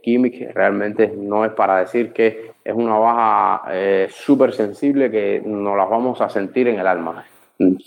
Kimmich 0.01 0.53
realmente 0.53 1.13
no 1.15 1.43
es 1.43 1.51
para 1.51 1.79
decir 1.79 2.13
que 2.13 2.54
es 2.65 2.73
una 2.73 2.97
baja 2.97 3.63
eh, 3.71 4.07
súper 4.09 4.51
sensible 4.51 5.11
que 5.11 5.41
nos 5.45 5.77
las 5.77 5.87
vamos 5.87 6.19
a 6.19 6.29
sentir 6.29 6.67
en 6.67 6.79
el 6.79 6.87
alma. 6.87 7.23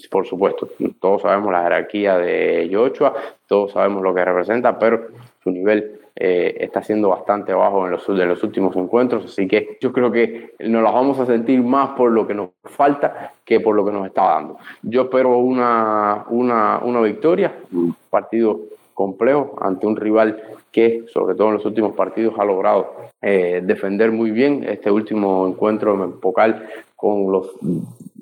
Por 0.09 0.25
supuesto, 0.25 0.69
todos 1.01 1.23
sabemos 1.23 1.53
la 1.53 1.65
jerarquía 1.65 2.17
de 2.17 2.71
Joshua, 2.73 3.13
todos 3.47 3.73
sabemos 3.73 4.03
lo 4.03 4.15
que 4.15 4.25
representa, 4.25 4.79
pero 4.79 5.09
su 5.43 5.51
nivel 5.51 6.01
eh, 6.15 6.57
está 6.61 6.83
siendo 6.83 7.11
bastante 7.11 7.53
bajo 7.53 7.85
en 7.85 7.91
los, 7.91 8.09
los 8.09 8.43
últimos 8.45 8.75
encuentros, 8.77 9.25
así 9.27 9.47
que 9.47 9.77
yo 9.81 9.93
creo 9.93 10.11
que 10.11 10.55
nos 10.61 10.83
las 10.83 10.95
vamos 10.95 11.19
a 11.19 11.27
sentir 11.27 11.61
más 11.63 11.91
por 11.91 12.13
lo 12.13 12.27
que 12.27 12.35
nos 12.35 12.51
falta 12.65 13.33
que 13.45 13.61
por 13.61 13.75
lo 13.75 13.85
que 13.85 13.93
nos 13.93 14.07
está 14.07 14.23
dando. 14.23 14.59
Yo 14.83 15.03
espero 15.03 15.37
una, 15.39 16.25
una, 16.29 16.79
una 16.79 17.01
victoria, 17.01 17.53
un 17.73 17.95
partido 18.09 18.61
complejo 18.99 19.55
ante 19.61 19.87
un 19.87 19.95
rival 19.95 20.43
que, 20.73 21.05
sobre 21.07 21.37
todo 21.37 21.49
en 21.49 21.55
los 21.55 21.65
últimos 21.65 21.95
partidos, 21.95 22.35
ha 22.37 22.45
logrado 22.45 22.97
eh, 23.23 23.63
defender 23.65 24.11
muy 24.11 24.33
bien. 24.33 24.65
Este 24.65 24.91
último 24.91 25.47
encuentro 25.47 25.95
en 26.03 26.19
Pocal 26.19 26.69
con 26.97 27.31
los 27.31 27.53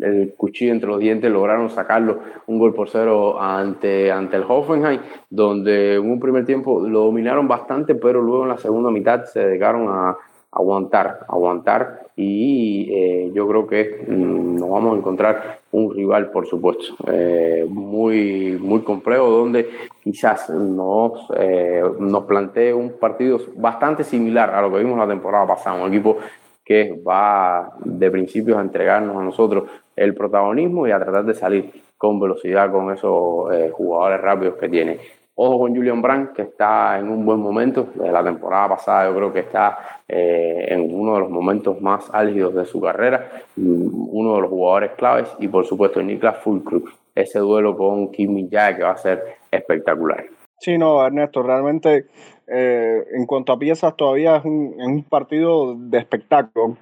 el 0.03 0.35
cuchillo 0.37 0.73
entre 0.73 0.91
los 0.91 0.99
dientes 0.99 1.33
lograron 1.33 1.71
sacarlo 1.71 2.19
un 2.47 2.59
gol 2.59 2.75
por 2.75 2.91
cero 2.91 3.41
ante, 3.41 4.13
ante 4.13 4.37
el 4.37 4.45
Hoffenheim, 4.47 5.01
donde 5.31 5.95
en 5.95 6.11
un 6.11 6.21
primer 6.21 6.45
tiempo 6.45 6.87
lo 6.87 7.05
dominaron 7.05 7.49
bastante, 7.49 7.95
pero 7.95 8.21
luego 8.21 8.43
en 8.43 8.51
la 8.51 8.59
segunda 8.59 8.91
mitad 8.91 9.25
se 9.25 9.41
dedicaron 9.41 9.89
a, 9.89 10.15
aguantar, 10.53 11.21
aguantar 11.29 12.06
y 12.17 12.89
eh, 12.91 13.31
yo 13.35 13.47
creo 13.47 13.67
que 13.67 14.07
mm, 14.09 14.57
nos 14.57 14.71
vamos 14.71 14.95
a 14.95 14.99
encontrar 14.99 15.59
un 15.73 15.95
rival, 15.95 16.31
por 16.31 16.47
supuesto, 16.47 16.97
eh, 17.13 17.67
muy, 17.69 18.59
muy 18.59 18.81
complejo, 18.81 19.29
donde 19.29 19.69
quizás 20.03 20.49
nos, 20.49 21.31
eh, 21.37 21.83
nos 21.99 22.25
plantee 22.25 22.73
un 22.73 22.93
partido 22.99 23.39
bastante 23.57 24.03
similar 24.03 24.55
a 24.55 24.63
lo 24.63 24.73
que 24.73 24.79
vimos 24.79 24.99
la 24.99 25.07
temporada 25.07 25.47
pasada, 25.47 25.83
un 25.83 25.93
equipo 25.93 26.17
que 26.65 26.99
va 27.07 27.75
de 27.85 28.11
principios 28.11 28.57
a 28.57 28.63
entregarnos 28.63 29.17
a 29.17 29.23
nosotros 29.23 29.65
el 29.95 30.15
protagonismo 30.15 30.87
y 30.89 30.93
a 30.93 30.99
tratar 30.99 31.25
de 31.25 31.35
salir 31.35 31.71
con 31.99 32.19
velocidad 32.19 32.73
con 32.73 32.93
esos 32.93 33.73
jugadores 33.73 34.21
rápidos 34.21 34.57
que 34.57 34.69
tiene. 34.69 34.99
Ojo 35.39 35.59
con 35.59 35.77
Julian 35.77 36.01
Brandt, 36.01 36.33
que 36.33 36.43
está 36.43 36.99
en 36.99 37.11
un 37.11 37.27
buen 37.27 37.39
momento. 37.39 37.91
De 37.95 38.11
la 38.11 38.25
temporada 38.25 38.71
pasada 38.71 39.11
yo 39.11 39.15
creo 39.15 39.33
que 39.35 39.41
está 39.41 40.01
eh, 40.09 40.65
en 40.71 40.95
uno 40.95 41.15
de 41.15 41.21
los 41.21 41.31
momentos 41.31 41.79
más 41.83 42.09
álgidos 42.11 42.55
de 42.55 42.65
su 42.65 42.81
carrera, 42.81 43.31
mm, 43.57 44.17
uno 44.17 44.37
de 44.37 44.41
los 44.41 44.51
jugadores 44.51 44.93
claves 44.93 45.29
y 45.39 45.47
por 45.49 45.67
supuesto 45.67 46.03
Niklas 46.03 46.39
Fulkrug, 46.39 46.89
ese 47.15 47.39
duelo 47.39 47.77
con 47.77 48.11
Kim 48.13 48.49
Jae 48.51 48.77
que 48.77 48.83
va 48.83 48.93
a 48.93 48.97
ser 48.97 49.37
espectacular. 49.51 50.25
Sí, 50.59 50.79
no, 50.79 51.05
Ernesto, 51.05 51.43
realmente 51.43 52.07
eh, 52.47 53.05
en 53.13 53.27
cuanto 53.27 53.53
a 53.53 53.59
piezas 53.59 53.95
todavía 53.95 54.37
es 54.37 54.45
un, 54.47 55.05
partido 55.07 55.75
de 55.77 55.99
espectáculo. 55.99 56.79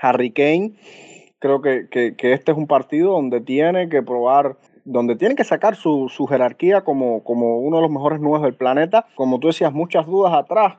Harry 0.00 0.30
Kane, 0.30 0.74
creo 1.40 1.60
que, 1.60 1.88
que 1.90 2.32
este 2.32 2.52
es 2.52 2.58
un 2.58 2.68
partido 2.68 3.10
donde 3.10 3.40
tiene 3.40 3.88
que 3.88 4.04
probar 4.04 4.56
donde 4.84 5.16
tiene 5.16 5.34
que 5.34 5.44
sacar 5.44 5.76
su, 5.76 6.08
jerarquía 6.28 6.82
como, 6.82 7.22
como 7.24 7.58
uno 7.58 7.76
de 7.76 7.82
los 7.82 7.90
mejores 7.90 8.20
nuevos 8.20 8.42
del 8.42 8.54
planeta. 8.54 9.06
Como 9.14 9.38
tú 9.38 9.48
decías, 9.48 9.72
muchas 9.72 10.06
dudas 10.06 10.32
atrás. 10.34 10.74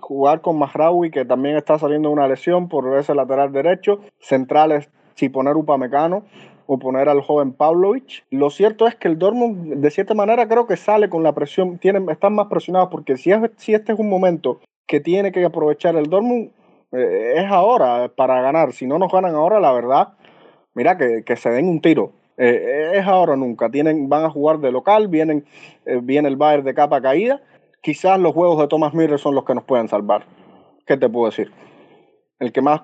Jugar 0.00 0.42
con 0.42 0.58
Mahraoui, 0.58 1.10
que 1.10 1.24
también 1.24 1.56
está 1.56 1.78
saliendo 1.78 2.10
una 2.10 2.28
lesión 2.28 2.68
por 2.68 2.98
ese 2.98 3.14
lateral 3.14 3.52
derecho. 3.52 4.00
Centrales, 4.20 4.90
si 5.14 5.28
poner 5.28 5.56
Upamecano 5.56 6.24
o 6.66 6.78
poner 6.78 7.08
al 7.08 7.22
joven 7.22 7.54
Pavlovich. 7.54 8.24
Lo 8.30 8.50
cierto 8.50 8.86
es 8.86 8.94
que 8.94 9.08
el 9.08 9.18
Dortmund, 9.18 9.76
de 9.76 9.90
cierta 9.90 10.12
manera, 10.12 10.46
creo 10.46 10.66
que 10.66 10.76
sale 10.76 11.08
con 11.08 11.22
la 11.22 11.32
presión, 11.32 11.78
tienen, 11.78 12.10
están 12.10 12.34
más 12.34 12.48
presionados 12.48 12.90
porque 12.90 13.16
si, 13.16 13.32
es, 13.32 13.40
si 13.56 13.72
este 13.72 13.94
es 13.94 13.98
un 13.98 14.10
momento 14.10 14.60
que 14.86 15.00
tiene 15.00 15.32
que 15.32 15.42
aprovechar 15.42 15.96
el 15.96 16.10
Dortmund, 16.10 16.50
eh, 16.92 17.34
es 17.36 17.50
ahora 17.50 18.12
para 18.14 18.42
ganar. 18.42 18.74
Si 18.74 18.86
no 18.86 18.98
nos 18.98 19.10
ganan 19.10 19.34
ahora, 19.34 19.60
la 19.60 19.72
verdad, 19.72 20.08
mira, 20.74 20.98
que, 20.98 21.22
que 21.24 21.36
se 21.36 21.48
den 21.48 21.68
un 21.68 21.80
tiro. 21.80 22.12
Eh, 22.38 22.92
es 22.94 23.06
ahora 23.06 23.32
o 23.32 23.36
nunca. 23.36 23.68
Tienen, 23.68 24.08
van 24.08 24.24
a 24.24 24.30
jugar 24.30 24.60
de 24.60 24.72
local, 24.72 25.08
vienen, 25.08 25.44
eh, 25.84 26.00
viene 26.02 26.28
el 26.28 26.36
Bayern 26.36 26.64
de 26.64 26.74
capa 26.74 27.02
caída. 27.02 27.42
Quizás 27.82 28.18
los 28.18 28.32
juegos 28.32 28.58
de 28.60 28.68
Thomas 28.68 28.94
Miller 28.94 29.18
son 29.18 29.34
los 29.34 29.44
que 29.44 29.54
nos 29.54 29.64
pueden 29.64 29.88
salvar. 29.88 30.24
¿Qué 30.86 30.96
te 30.96 31.08
puedo 31.08 31.26
decir? 31.26 31.52
El 32.38 32.52
que 32.52 32.62
más 32.62 32.82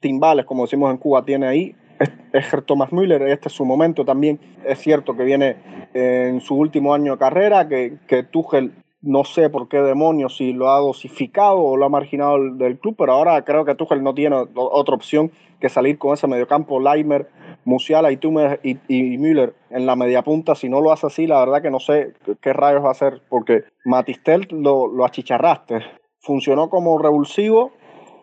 timbales, 0.00 0.44
como 0.44 0.64
decimos 0.64 0.90
en 0.90 0.98
Cuba, 0.98 1.24
tiene 1.24 1.46
ahí 1.46 1.74
es, 1.98 2.10
es 2.32 2.66
Thomas 2.66 2.92
Müller. 2.92 3.22
Este 3.22 3.48
es 3.48 3.54
su 3.54 3.64
momento 3.64 4.04
también. 4.04 4.38
Es 4.64 4.78
cierto 4.78 5.16
que 5.16 5.24
viene 5.24 5.56
en 5.94 6.40
su 6.40 6.54
último 6.54 6.94
año 6.94 7.12
de 7.12 7.18
carrera, 7.18 7.68
que, 7.68 7.98
que 8.06 8.22
Tuchel 8.22 8.72
no 9.02 9.24
sé 9.24 9.48
por 9.48 9.68
qué 9.68 9.78
demonios, 9.80 10.36
si 10.36 10.52
lo 10.52 10.70
ha 10.70 10.78
dosificado 10.78 11.58
o 11.58 11.76
lo 11.76 11.86
ha 11.86 11.88
marginado 11.88 12.38
del, 12.54 12.78
club, 12.78 12.96
pero 12.98 13.12
ahora 13.12 13.42
creo 13.44 13.64
que 13.64 13.74
Tuchel 13.74 14.02
no 14.02 14.14
tiene 14.14 14.36
otra 14.54 14.94
opción 14.94 15.32
que 15.58 15.68
salir 15.68 15.98
con 15.98 16.14
ese 16.14 16.26
mediocampo 16.26 16.80
Leimer, 16.80 17.28
Musiala 17.64 18.10
y 18.12 18.16
Tumer 18.16 18.60
y, 18.62 18.78
y 18.88 19.18
Müller 19.18 19.54
en 19.70 19.86
la 19.86 19.96
media 19.96 20.22
punta. 20.22 20.54
Si 20.54 20.68
no 20.68 20.80
lo 20.80 20.92
hace 20.92 21.06
así, 21.06 21.26
la 21.26 21.40
verdad 21.40 21.62
que 21.62 21.70
no 21.70 21.80
sé 21.80 22.14
qué 22.40 22.52
rayos 22.52 22.82
va 22.82 22.88
a 22.88 22.92
hacer, 22.92 23.22
porque 23.28 23.64
Matistel 23.84 24.48
lo, 24.50 24.86
lo 24.86 25.04
achicharraste. 25.04 25.80
Funcionó 26.18 26.68
como 26.68 26.98
revulsivo 26.98 27.72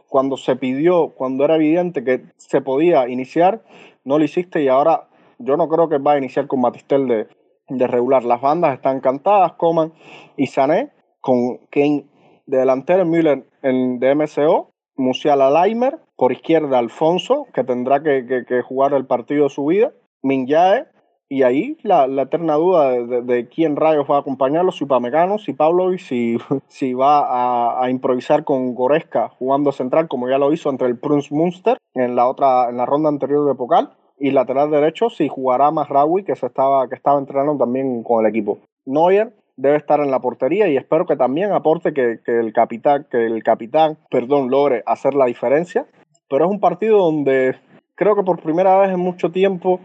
cuando 0.09 0.37
se 0.37 0.55
pidió, 0.55 1.09
cuando 1.09 1.45
era 1.45 1.55
evidente 1.55 2.03
que 2.03 2.23
se 2.37 2.61
podía 2.61 3.07
iniciar, 3.07 3.63
no 4.03 4.17
lo 4.17 4.23
hiciste 4.23 4.63
y 4.63 4.67
ahora 4.67 5.07
yo 5.37 5.57
no 5.57 5.67
creo 5.67 5.89
que 5.89 5.97
va 5.97 6.13
a 6.13 6.17
iniciar 6.17 6.47
con 6.47 6.61
Matistel 6.61 7.07
de, 7.07 7.27
de 7.69 7.88
regular. 7.88 8.23
Las 8.23 8.41
bandas 8.41 8.73
están 8.73 8.99
cantadas, 8.99 9.53
Coman 9.53 9.93
y 10.36 10.47
Sané, 10.47 10.91
con 11.21 11.58
Kane 11.69 12.06
de 12.45 12.58
delantero, 12.58 13.06
Müller 13.06 13.45
en, 13.62 13.99
de 13.99 14.15
MCO, 14.15 14.71
Musiala 14.95 15.49
Leimer, 15.49 15.99
por 16.15 16.32
izquierda 16.32 16.80
Alfonso, 16.80 17.45
que 17.53 17.63
tendrá 17.63 18.01
que, 18.01 18.45
que, 18.47 18.62
jugar 18.62 18.93
el 18.93 19.06
partido 19.06 19.43
de 19.43 19.49
su 19.49 19.65
vida, 19.65 19.91
Minjae, 20.23 20.88
y 21.30 21.43
ahí 21.43 21.77
la, 21.84 22.08
la 22.08 22.23
eterna 22.23 22.56
duda 22.56 22.91
de, 22.91 23.21
de, 23.21 23.49
quién 23.49 23.75
rayos 23.75 24.10
va 24.10 24.15
a 24.15 24.19
acompañarlo, 24.21 24.71
si 24.71 24.86
Pamecano, 24.86 25.38
si 25.38 25.53
Pavlovic, 25.53 25.99
si, 25.99 26.38
si 26.67 26.93
va 26.93 27.19
a, 27.19 27.84
a, 27.84 27.89
improvisar 27.89 28.45
con 28.45 28.73
Goreska 28.73 29.30
jugando 29.38 29.71
central, 29.73 30.08
como 30.08 30.30
ya 30.30 30.38
lo 30.38 30.53
hizo 30.53 30.69
entre 30.69 30.88
el 30.88 30.97
Prince 30.97 31.36
Munster 31.36 31.77
en 31.93 32.15
la 32.15 32.27
otra, 32.27 32.69
en 32.69 32.77
la 32.77 32.86
ronda 32.86 33.10
anterior 33.10 33.45
de 33.45 33.56
Pocal, 33.56 33.91
y 34.19 34.32
lateral 34.32 34.71
derecho 34.71 35.10
si 35.10 35.27
jugará 35.27 35.71
Masraoui, 35.71 36.23
que 36.23 36.36
se 36.36 36.47
estaba, 36.47 36.88
que 36.88 36.95
estaba 36.95 37.19
entrenando 37.19 37.58
también 37.58 38.03
con 38.03 38.25
el 38.25 38.30
equipo. 38.30 38.60
Neuer 38.86 39.34
debe 39.56 39.77
estar 39.77 39.99
en 39.99 40.12
la 40.12 40.19
portería 40.19 40.67
y 40.67 40.77
espero 40.77 41.06
que 41.06 41.15
también 41.15 41.51
aporte 41.51 41.93
que, 41.93 42.19
que, 42.23 42.39
el 42.39 42.53
capitán, 42.53 43.06
que 43.10 43.25
el 43.25 43.43
capitán, 43.43 43.97
perdón, 44.10 44.49
logre 44.49 44.84
hacer 44.86 45.13
la 45.13 45.25
diferencia. 45.25 45.86
Pero 46.30 46.45
es 46.45 46.51
un 46.51 46.60
partido 46.60 46.97
donde 46.99 47.56
creo 47.95 48.15
que 48.15 48.23
por 48.23 48.41
primera 48.41 48.77
vez 48.80 48.91
en 48.91 48.99
mucho 48.99 49.32
tiempo 49.32 49.80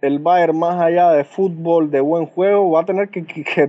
el 0.00 0.18
Bayern, 0.18 0.58
más 0.58 0.78
allá 0.82 1.12
de 1.12 1.24
fútbol, 1.24 1.90
de 1.90 2.00
buen 2.00 2.26
juego, 2.26 2.70
va 2.70 2.82
a 2.82 2.84
tener 2.84 3.08
que, 3.08 3.22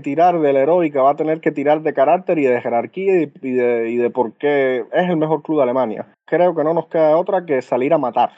tirar 0.04 0.40
de 0.40 0.52
la 0.52 0.60
heroica, 0.60 1.02
va 1.02 1.12
a 1.12 1.16
tener 1.16 1.40
que 1.40 1.52
tirar 1.52 1.82
de 1.82 1.94
carácter 1.94 2.38
y 2.40 2.44
de 2.44 2.60
jerarquía 2.60 3.22
y, 3.22 3.32
y, 3.42 3.52
de, 3.52 3.90
y 3.90 3.96
de 3.96 4.10
por 4.10 4.34
qué 4.34 4.84
es 4.92 5.10
el 5.10 5.16
mejor 5.16 5.44
club 5.44 5.58
de 5.58 5.64
Alemania. 5.64 6.08
Creo 6.26 6.54
que 6.54 6.64
no 6.66 6.74
nos 6.74 6.88
queda 6.88 7.16
otra 7.16 7.46
que 7.46 7.62
salir 7.62 7.94
a 7.94 7.98
matar. 7.98 8.32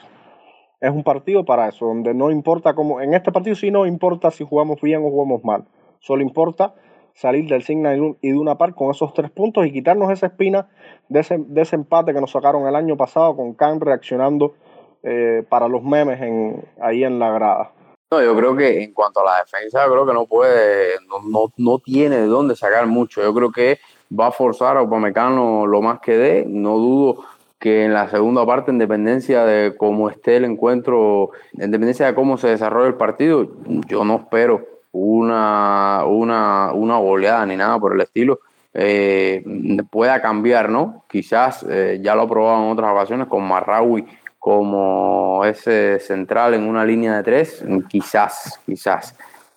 Es 0.80 0.90
un 0.90 1.02
partido 1.02 1.44
para 1.44 1.68
eso, 1.68 1.86
donde 1.86 2.14
no 2.14 2.30
importa 2.30 2.74
cómo. 2.74 3.00
En 3.00 3.14
este 3.14 3.32
partido 3.32 3.56
sí 3.56 3.70
no 3.70 3.86
importa 3.86 4.30
si 4.30 4.44
jugamos 4.44 4.80
bien 4.80 5.04
o 5.04 5.10
jugamos 5.10 5.42
mal. 5.42 5.64
Solo 5.98 6.22
importa 6.22 6.74
salir 7.14 7.48
del 7.48 7.64
Signa 7.64 7.96
y 7.96 8.30
de 8.30 8.38
una 8.38 8.56
par 8.56 8.74
con 8.74 8.92
esos 8.92 9.12
tres 9.12 9.30
puntos 9.30 9.66
y 9.66 9.72
quitarnos 9.72 10.12
esa 10.12 10.26
espina 10.26 10.68
de 11.08 11.20
ese, 11.20 11.38
de 11.38 11.62
ese 11.62 11.74
empate 11.74 12.14
que 12.14 12.20
nos 12.20 12.30
sacaron 12.30 12.68
el 12.68 12.76
año 12.76 12.96
pasado 12.96 13.34
con 13.34 13.54
Khan 13.54 13.80
reaccionando 13.80 14.54
eh, 15.02 15.44
para 15.48 15.66
los 15.66 15.82
memes 15.82 16.20
en, 16.20 16.64
ahí 16.80 17.02
en 17.02 17.18
la 17.18 17.32
grada. 17.32 17.72
No, 18.12 18.22
yo 18.22 18.36
creo 18.36 18.56
que 18.56 18.84
en 18.84 18.92
cuanto 18.94 19.20
a 19.20 19.24
la 19.24 19.38
defensa, 19.40 19.84
creo 19.86 20.06
que 20.06 20.14
no 20.14 20.26
puede, 20.26 20.94
no, 21.08 21.28
no, 21.28 21.52
no 21.56 21.78
tiene 21.80 22.18
de 22.18 22.26
dónde 22.26 22.54
sacar 22.54 22.86
mucho. 22.86 23.20
Yo 23.20 23.34
creo 23.34 23.50
que 23.50 23.78
va 24.18 24.28
a 24.28 24.32
forzar 24.32 24.76
a 24.76 24.82
Upamecano 24.82 25.66
lo 25.66 25.82
más 25.82 26.00
que 26.00 26.16
dé. 26.16 26.44
No 26.46 26.78
dudo 26.78 27.24
que 27.58 27.84
en 27.84 27.92
la 27.92 28.08
segunda 28.08 28.46
parte, 28.46 28.70
en 28.70 28.78
dependencia 28.78 29.44
de 29.44 29.76
cómo 29.76 30.10
esté 30.10 30.36
el 30.36 30.44
encuentro, 30.44 31.30
en 31.54 31.70
dependencia 31.70 32.06
de 32.06 32.14
cómo 32.14 32.38
se 32.38 32.48
desarrolle 32.48 32.88
el 32.88 32.94
partido, 32.94 33.50
yo 33.88 34.04
no 34.04 34.16
espero 34.16 34.66
una, 34.92 36.04
una, 36.06 36.72
una 36.72 36.98
goleada 36.98 37.44
ni 37.46 37.56
nada 37.56 37.78
por 37.78 37.94
el 37.94 38.00
estilo. 38.00 38.40
Eh, 38.74 39.42
pueda 39.90 40.22
cambiar, 40.22 40.68
¿no? 40.70 41.04
Quizás 41.08 41.66
eh, 41.68 41.98
ya 42.00 42.14
lo 42.14 42.22
ha 42.22 42.28
probado 42.28 42.64
en 42.64 42.70
otras 42.70 42.92
ocasiones 42.92 43.26
con 43.26 43.42
Marraui 43.42 44.06
como 44.38 45.44
ese 45.44 45.98
central 45.98 46.54
en 46.54 46.62
una 46.62 46.84
línea 46.84 47.16
de 47.16 47.22
tres, 47.24 47.64
quizás, 47.88 48.60
quizás 48.64 49.16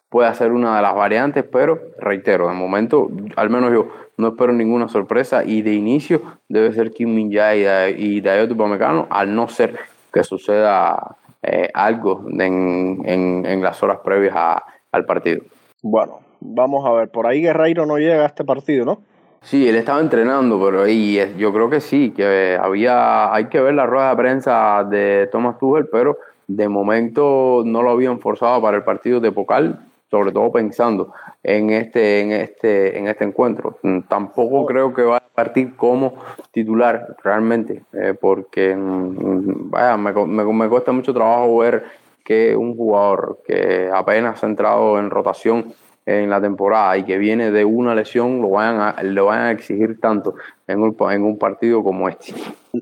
pueda 0.10 0.34
ser 0.34 0.52
una 0.52 0.76
de 0.76 0.82
las 0.82 0.96
variantes, 0.96 1.46
pero 1.50 1.80
reitero, 2.00 2.50
de 2.50 2.54
momento, 2.54 3.10
al 3.36 3.50
menos 3.50 3.72
yo 3.72 3.88
no 4.22 4.30
espero 4.30 4.54
ninguna 4.54 4.88
sorpresa 4.88 5.44
y 5.44 5.64
de 5.64 5.74
inicio 5.74 6.22
debe 6.48 6.72
ser 6.74 6.92
Kim 6.92 7.14
Min 7.14 7.32
Jae 7.32 7.96
y 7.98 8.22
Dayot 8.22 8.52
Upamecano, 8.52 9.08
al 9.10 9.34
no 9.34 9.48
ser 9.48 9.78
que 10.14 10.24
suceda 10.24 11.18
eh, 11.42 11.70
algo 11.74 12.24
en, 12.30 13.02
en, 13.04 13.46
en, 13.46 13.62
las 13.64 13.82
horas 13.82 13.98
previas 14.04 14.36
a, 14.36 14.64
al 14.92 15.06
partido. 15.06 15.42
Bueno, 15.82 16.20
vamos 16.40 16.86
a 16.86 16.92
ver, 16.92 17.10
por 17.10 17.26
ahí 17.26 17.42
Guerreiro 17.42 17.88
no 17.88 17.98
llega 17.98 18.24
a 18.24 18.28
este 18.28 18.44
partido, 18.44 18.86
¿no? 18.86 19.02
Sí, 19.42 19.68
él 19.68 19.76
estaba 19.76 20.00
entrenando, 20.00 20.64
pero 20.64 20.88
y 20.88 21.20
yo 21.38 21.52
creo 21.52 21.68
que 21.68 21.82
sí, 21.82 22.14
que 22.16 22.60
había, 22.62 23.34
hay 23.34 23.46
que 23.46 23.60
ver 23.60 23.74
la 23.74 23.88
rueda 23.88 24.12
de 24.12 24.16
prensa 24.18 24.84
de 24.84 25.30
Thomas 25.32 25.58
Tuchel, 25.58 25.88
pero 25.92 26.20
de 26.46 26.70
momento 26.70 27.64
no 27.66 27.82
lo 27.82 27.90
habían 27.90 28.20
forzado 28.20 28.62
para 28.62 28.78
el 28.78 28.84
partido 28.84 29.20
de 29.20 29.32
Pocal, 29.32 29.80
sobre 30.12 30.34
todo 30.34 30.52
pensando 30.52 31.14
en 31.42 31.70
este, 31.70 32.20
en 32.20 32.32
este, 32.34 33.00
en 33.00 33.08
este 33.08 33.24
encuentro. 33.24 33.80
Tampoco 34.10 34.66
creo 34.66 34.94
que 34.94 35.04
vaya 35.04 35.24
a 35.26 35.34
partir 35.34 35.76
como 35.78 36.16
titular 36.52 37.16
realmente, 37.24 37.84
eh, 37.94 38.14
porque 38.20 38.76
vaya, 38.78 39.96
me, 39.96 40.12
me, 40.12 40.44
me 40.44 40.70
cuesta 40.70 40.92
mucho 40.92 41.14
trabajo 41.14 41.58
ver 41.60 41.86
que 42.26 42.56
un 42.56 42.76
jugador 42.76 43.40
que 43.48 43.90
apenas 43.92 44.44
ha 44.44 44.48
entrado 44.48 45.00
en 45.00 45.10
rotación 45.10 45.74
en 46.06 46.30
la 46.30 46.42
temporada 46.42 46.98
y 46.98 47.04
que 47.04 47.18
viene 47.18 47.52
de 47.52 47.64
una 47.64 47.94
lesión 47.94 48.42
lo 48.42 48.50
vayan 48.50 48.80
a, 48.80 49.04
lo 49.04 49.26
vayan 49.26 49.46
a 49.46 49.52
exigir 49.52 50.00
tanto 50.00 50.36
en 50.68 50.82
un, 50.82 50.96
en 51.12 51.24
un 51.24 51.38
partido 51.38 51.84
como 51.84 52.10
este. 52.10 52.34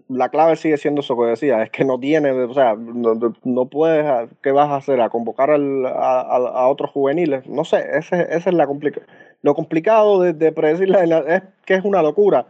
La 0.07 0.29
clave 0.29 0.55
sigue 0.55 0.77
siendo 0.77 1.01
eso 1.01 1.17
que 1.17 1.25
decía, 1.25 1.63
es 1.63 1.69
que 1.69 1.83
no 1.83 1.99
tiene, 1.99 2.31
o 2.31 2.53
sea, 2.53 2.75
no, 2.75 3.35
no 3.43 3.65
puedes, 3.65 4.29
¿qué 4.41 4.51
vas 4.51 4.69
a 4.69 4.77
hacer? 4.77 5.01
¿A 5.01 5.09
convocar 5.09 5.49
al, 5.51 5.85
a, 5.85 6.21
a, 6.21 6.67
otros 6.67 6.91
juveniles? 6.91 7.47
No 7.47 7.65
sé, 7.65 7.85
ese, 7.93 8.27
es 8.29 8.45
la 8.53 8.67
complica 8.67 9.01
lo 9.41 9.55
complicado 9.55 10.21
de, 10.21 10.33
de 10.33 10.51
predecir 10.51 10.93
es 11.27 11.43
que 11.65 11.75
es 11.75 11.85
una 11.85 12.01
locura 12.01 12.47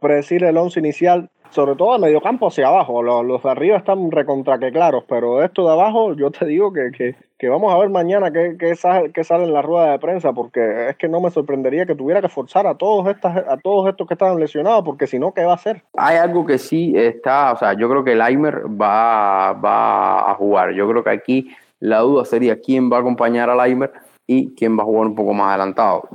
predecir 0.00 0.44
el 0.44 0.56
once 0.56 0.78
inicial 0.78 1.28
sobre 1.50 1.76
todo 1.76 1.94
de 1.94 1.98
medio 1.98 2.20
campo 2.20 2.48
hacia 2.48 2.68
abajo. 2.68 3.02
Los, 3.02 3.24
los, 3.24 3.42
de 3.42 3.50
arriba 3.50 3.78
están 3.78 4.10
recontra 4.10 4.58
que 4.58 4.70
claros, 4.70 5.04
pero 5.08 5.42
esto 5.42 5.64
de 5.64 5.72
abajo, 5.72 6.14
yo 6.14 6.30
te 6.30 6.44
digo 6.44 6.72
que, 6.72 6.90
que, 6.96 7.16
que 7.38 7.48
vamos 7.48 7.72
a 7.72 7.78
ver 7.78 7.88
mañana 7.88 8.32
qué, 8.32 8.56
qué, 8.58 8.74
sale, 8.74 9.12
qué 9.12 9.22
sale 9.22 9.44
en 9.44 9.52
la 9.52 9.62
rueda 9.62 9.92
de 9.92 9.98
prensa, 10.00 10.32
porque 10.32 10.88
es 10.90 10.96
que 10.96 11.08
no 11.08 11.20
me 11.20 11.30
sorprendería 11.30 11.86
que 11.86 11.94
tuviera 11.94 12.20
que 12.20 12.28
forzar 12.28 12.66
a 12.66 12.74
todos, 12.74 13.06
estas, 13.06 13.36
a 13.36 13.56
todos 13.56 13.88
estos 13.88 14.08
que 14.08 14.14
están 14.14 14.38
lesionados, 14.40 14.84
porque 14.84 15.06
si 15.06 15.18
no, 15.18 15.32
¿qué 15.32 15.44
va 15.44 15.52
a 15.52 15.54
hacer? 15.54 15.82
Hay 15.96 16.16
algo 16.16 16.44
que 16.44 16.58
sí 16.58 16.92
está, 16.96 17.52
o 17.52 17.56
sea, 17.56 17.74
yo 17.74 17.88
creo 17.88 18.02
que 18.02 18.16
Laimer 18.16 18.64
va, 18.68 19.52
va 19.52 20.30
a 20.30 20.34
jugar. 20.34 20.72
Yo 20.72 20.88
creo 20.88 21.04
que 21.04 21.10
aquí 21.10 21.56
la 21.78 22.00
duda 22.00 22.24
sería 22.24 22.60
quién 22.60 22.90
va 22.90 22.96
a 22.96 23.00
acompañar 23.00 23.48
a 23.50 23.54
Laimer 23.54 23.92
y 24.26 24.54
quién 24.56 24.76
va 24.76 24.82
a 24.82 24.86
jugar 24.86 25.06
un 25.06 25.14
poco 25.14 25.32
más 25.32 25.48
adelantado. 25.50 26.08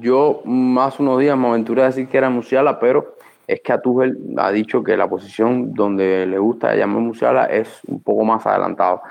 Yo 0.00 0.40
más 0.46 0.98
unos 0.98 1.20
días 1.20 1.36
me 1.36 1.48
aventuré 1.48 1.82
a 1.82 1.86
decir 1.86 2.08
que 2.08 2.16
era 2.16 2.30
Musiala, 2.30 2.80
pero 2.80 3.16
es 3.46 3.60
que 3.60 3.72
a 3.72 3.80
Tuchel 3.80 4.18
ha 4.38 4.50
dicho 4.50 4.82
que 4.82 4.96
la 4.96 5.08
posición 5.08 5.72
donde 5.72 6.26
le 6.26 6.38
gusta 6.38 6.74
llamar 6.74 7.02
Musiala 7.02 7.44
es 7.44 7.80
un 7.86 8.00
poco 8.00 8.24
más 8.24 8.44
adelantado. 8.46 9.02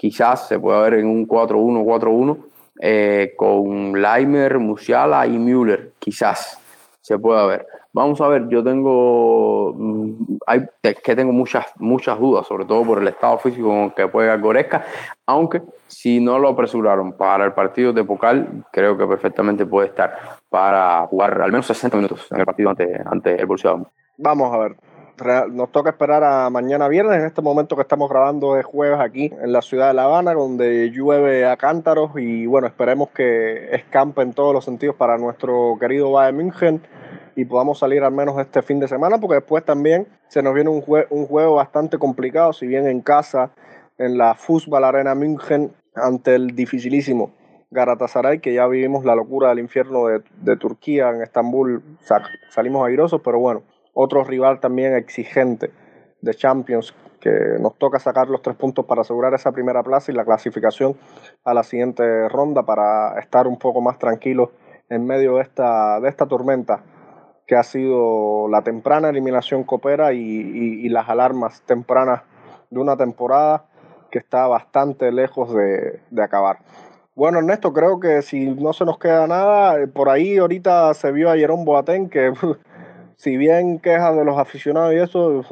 Quizás 0.00 0.48
se 0.48 0.58
pueda 0.58 0.80
ver 0.80 0.94
en 0.94 1.06
un 1.06 1.28
4-1, 1.28 1.84
4-1 1.84 2.38
eh, 2.80 3.34
con 3.36 4.00
Leimer, 4.00 4.58
Musiala 4.58 5.26
y 5.26 5.36
Müller. 5.36 5.92
Quizás 5.98 6.58
se 7.02 7.18
pueda 7.18 7.44
ver. 7.44 7.66
Vamos 7.92 8.18
a 8.22 8.28
ver, 8.28 8.48
yo 8.48 8.64
tengo, 8.64 9.74
mm, 9.76 10.38
hay, 10.46 10.64
es 10.82 11.02
que 11.02 11.14
tengo 11.14 11.32
muchas, 11.32 11.66
muchas 11.76 12.18
dudas, 12.18 12.46
sobre 12.46 12.64
todo 12.64 12.82
por 12.82 13.02
el 13.02 13.08
estado 13.08 13.36
físico 13.40 13.68
con 13.68 13.90
que 13.90 14.04
juega 14.04 14.38
Goresca, 14.38 14.86
aunque 15.26 15.60
si 15.86 16.18
no 16.18 16.38
lo 16.38 16.48
apresuraron 16.48 17.12
para 17.12 17.44
el 17.44 17.52
partido 17.52 17.92
de 17.92 18.02
Pocal, 18.02 18.64
creo 18.72 18.96
que 18.96 19.06
perfectamente 19.06 19.66
puede 19.66 19.88
estar 19.88 20.16
para 20.48 21.06
jugar 21.08 21.42
al 21.42 21.52
menos 21.52 21.66
60 21.66 21.94
minutos 21.98 22.26
en 22.30 22.40
el 22.40 22.46
partido 22.46 22.70
ante, 22.70 23.02
ante 23.04 23.38
el 23.38 23.44
Borussia 23.44 23.74
Vamos 24.16 24.54
a 24.54 24.56
ver, 24.56 24.76
nos 25.50 25.70
toca 25.72 25.90
esperar 25.90 26.24
a 26.24 26.50
mañana 26.50 26.88
viernes, 26.88 27.18
en 27.18 27.26
este 27.26 27.42
momento 27.42 27.76
que 27.76 27.82
estamos 27.82 28.08
grabando 28.08 28.54
de 28.54 28.62
jueves 28.62 29.00
aquí 29.00 29.32
en 29.40 29.52
la 29.52 29.62
ciudad 29.62 29.88
de 29.88 29.94
La 29.94 30.04
Habana, 30.04 30.34
donde 30.34 30.90
llueve 30.90 31.46
a 31.46 31.56
cántaros 31.56 32.12
y 32.16 32.46
bueno, 32.46 32.66
esperemos 32.66 33.10
que 33.10 33.74
escampe 33.74 34.22
en 34.22 34.32
todos 34.32 34.52
los 34.54 34.64
sentidos 34.64 34.96
para 34.96 35.18
nuestro 35.18 35.76
querido 35.80 36.12
Bayern 36.12 36.36
München 36.36 36.82
y 37.36 37.44
podamos 37.44 37.78
salir 37.78 38.02
al 38.02 38.12
menos 38.12 38.38
este 38.38 38.62
fin 38.62 38.80
de 38.80 38.88
semana, 38.88 39.18
porque 39.18 39.36
después 39.36 39.64
también 39.64 40.06
se 40.28 40.42
nos 40.42 40.54
viene 40.54 40.70
un, 40.70 40.80
jue 40.80 41.06
un 41.10 41.26
juego 41.26 41.54
bastante 41.54 41.98
complicado, 41.98 42.52
si 42.52 42.66
bien 42.66 42.86
en 42.86 43.00
casa, 43.00 43.50
en 43.98 44.18
la 44.18 44.34
Fútbol 44.34 44.84
Arena 44.84 45.14
München, 45.14 45.72
ante 45.94 46.34
el 46.34 46.54
dificilísimo 46.54 47.32
Galatasaray, 47.70 48.40
que 48.40 48.54
ya 48.54 48.66
vivimos 48.66 49.04
la 49.04 49.14
locura 49.14 49.50
del 49.50 49.60
infierno 49.60 50.06
de, 50.06 50.22
de 50.40 50.56
Turquía, 50.56 51.10
en 51.10 51.22
Estambul, 51.22 51.82
sal 52.00 52.24
salimos 52.50 52.86
airosos, 52.86 53.20
pero 53.24 53.38
bueno, 53.38 53.62
otro 54.00 54.24
rival 54.24 54.60
también 54.60 54.94
exigente 54.94 55.70
de 56.20 56.34
Champions, 56.34 56.94
que 57.20 57.30
nos 57.60 57.76
toca 57.76 57.98
sacar 57.98 58.28
los 58.28 58.42
tres 58.42 58.56
puntos 58.56 58.86
para 58.86 59.02
asegurar 59.02 59.34
esa 59.34 59.52
primera 59.52 59.82
plaza 59.82 60.10
y 60.10 60.14
la 60.14 60.24
clasificación 60.24 60.96
a 61.44 61.54
la 61.54 61.62
siguiente 61.62 62.28
ronda 62.28 62.62
para 62.64 63.18
estar 63.20 63.46
un 63.46 63.58
poco 63.58 63.80
más 63.80 63.98
tranquilos 63.98 64.50
en 64.88 65.06
medio 65.06 65.36
de 65.36 65.42
esta, 65.42 66.00
de 66.00 66.08
esta 66.08 66.26
tormenta 66.26 66.82
que 67.46 67.56
ha 67.56 67.62
sido 67.62 68.48
la 68.48 68.62
temprana 68.62 69.10
eliminación 69.10 69.64
copera 69.64 70.12
y, 70.12 70.20
y, 70.20 70.88
las 70.88 71.08
alarmas 71.08 71.62
tempranas 71.62 72.22
de 72.70 72.78
una 72.78 72.96
temporada 72.96 73.66
que 74.10 74.18
está 74.18 74.46
bastante 74.46 75.10
lejos 75.10 75.52
de, 75.52 76.00
de, 76.10 76.22
acabar. 76.22 76.58
Bueno, 77.16 77.38
Ernesto, 77.38 77.72
creo 77.72 77.98
que 77.98 78.22
si 78.22 78.50
no 78.50 78.72
se 78.72 78.84
nos 78.84 78.98
queda 78.98 79.26
nada, 79.26 79.84
por 79.92 80.08
ahí 80.08 80.38
ahorita 80.38 80.94
se 80.94 81.10
vio 81.10 81.28
a 81.28 81.36
Jerón 81.36 81.64
Boateng 81.64 82.08
que 82.08 82.32
si 83.20 83.36
bien 83.36 83.78
quejas 83.80 84.16
de 84.16 84.24
los 84.24 84.38
aficionados 84.38 84.94
y 84.94 84.96
eso, 84.96 85.44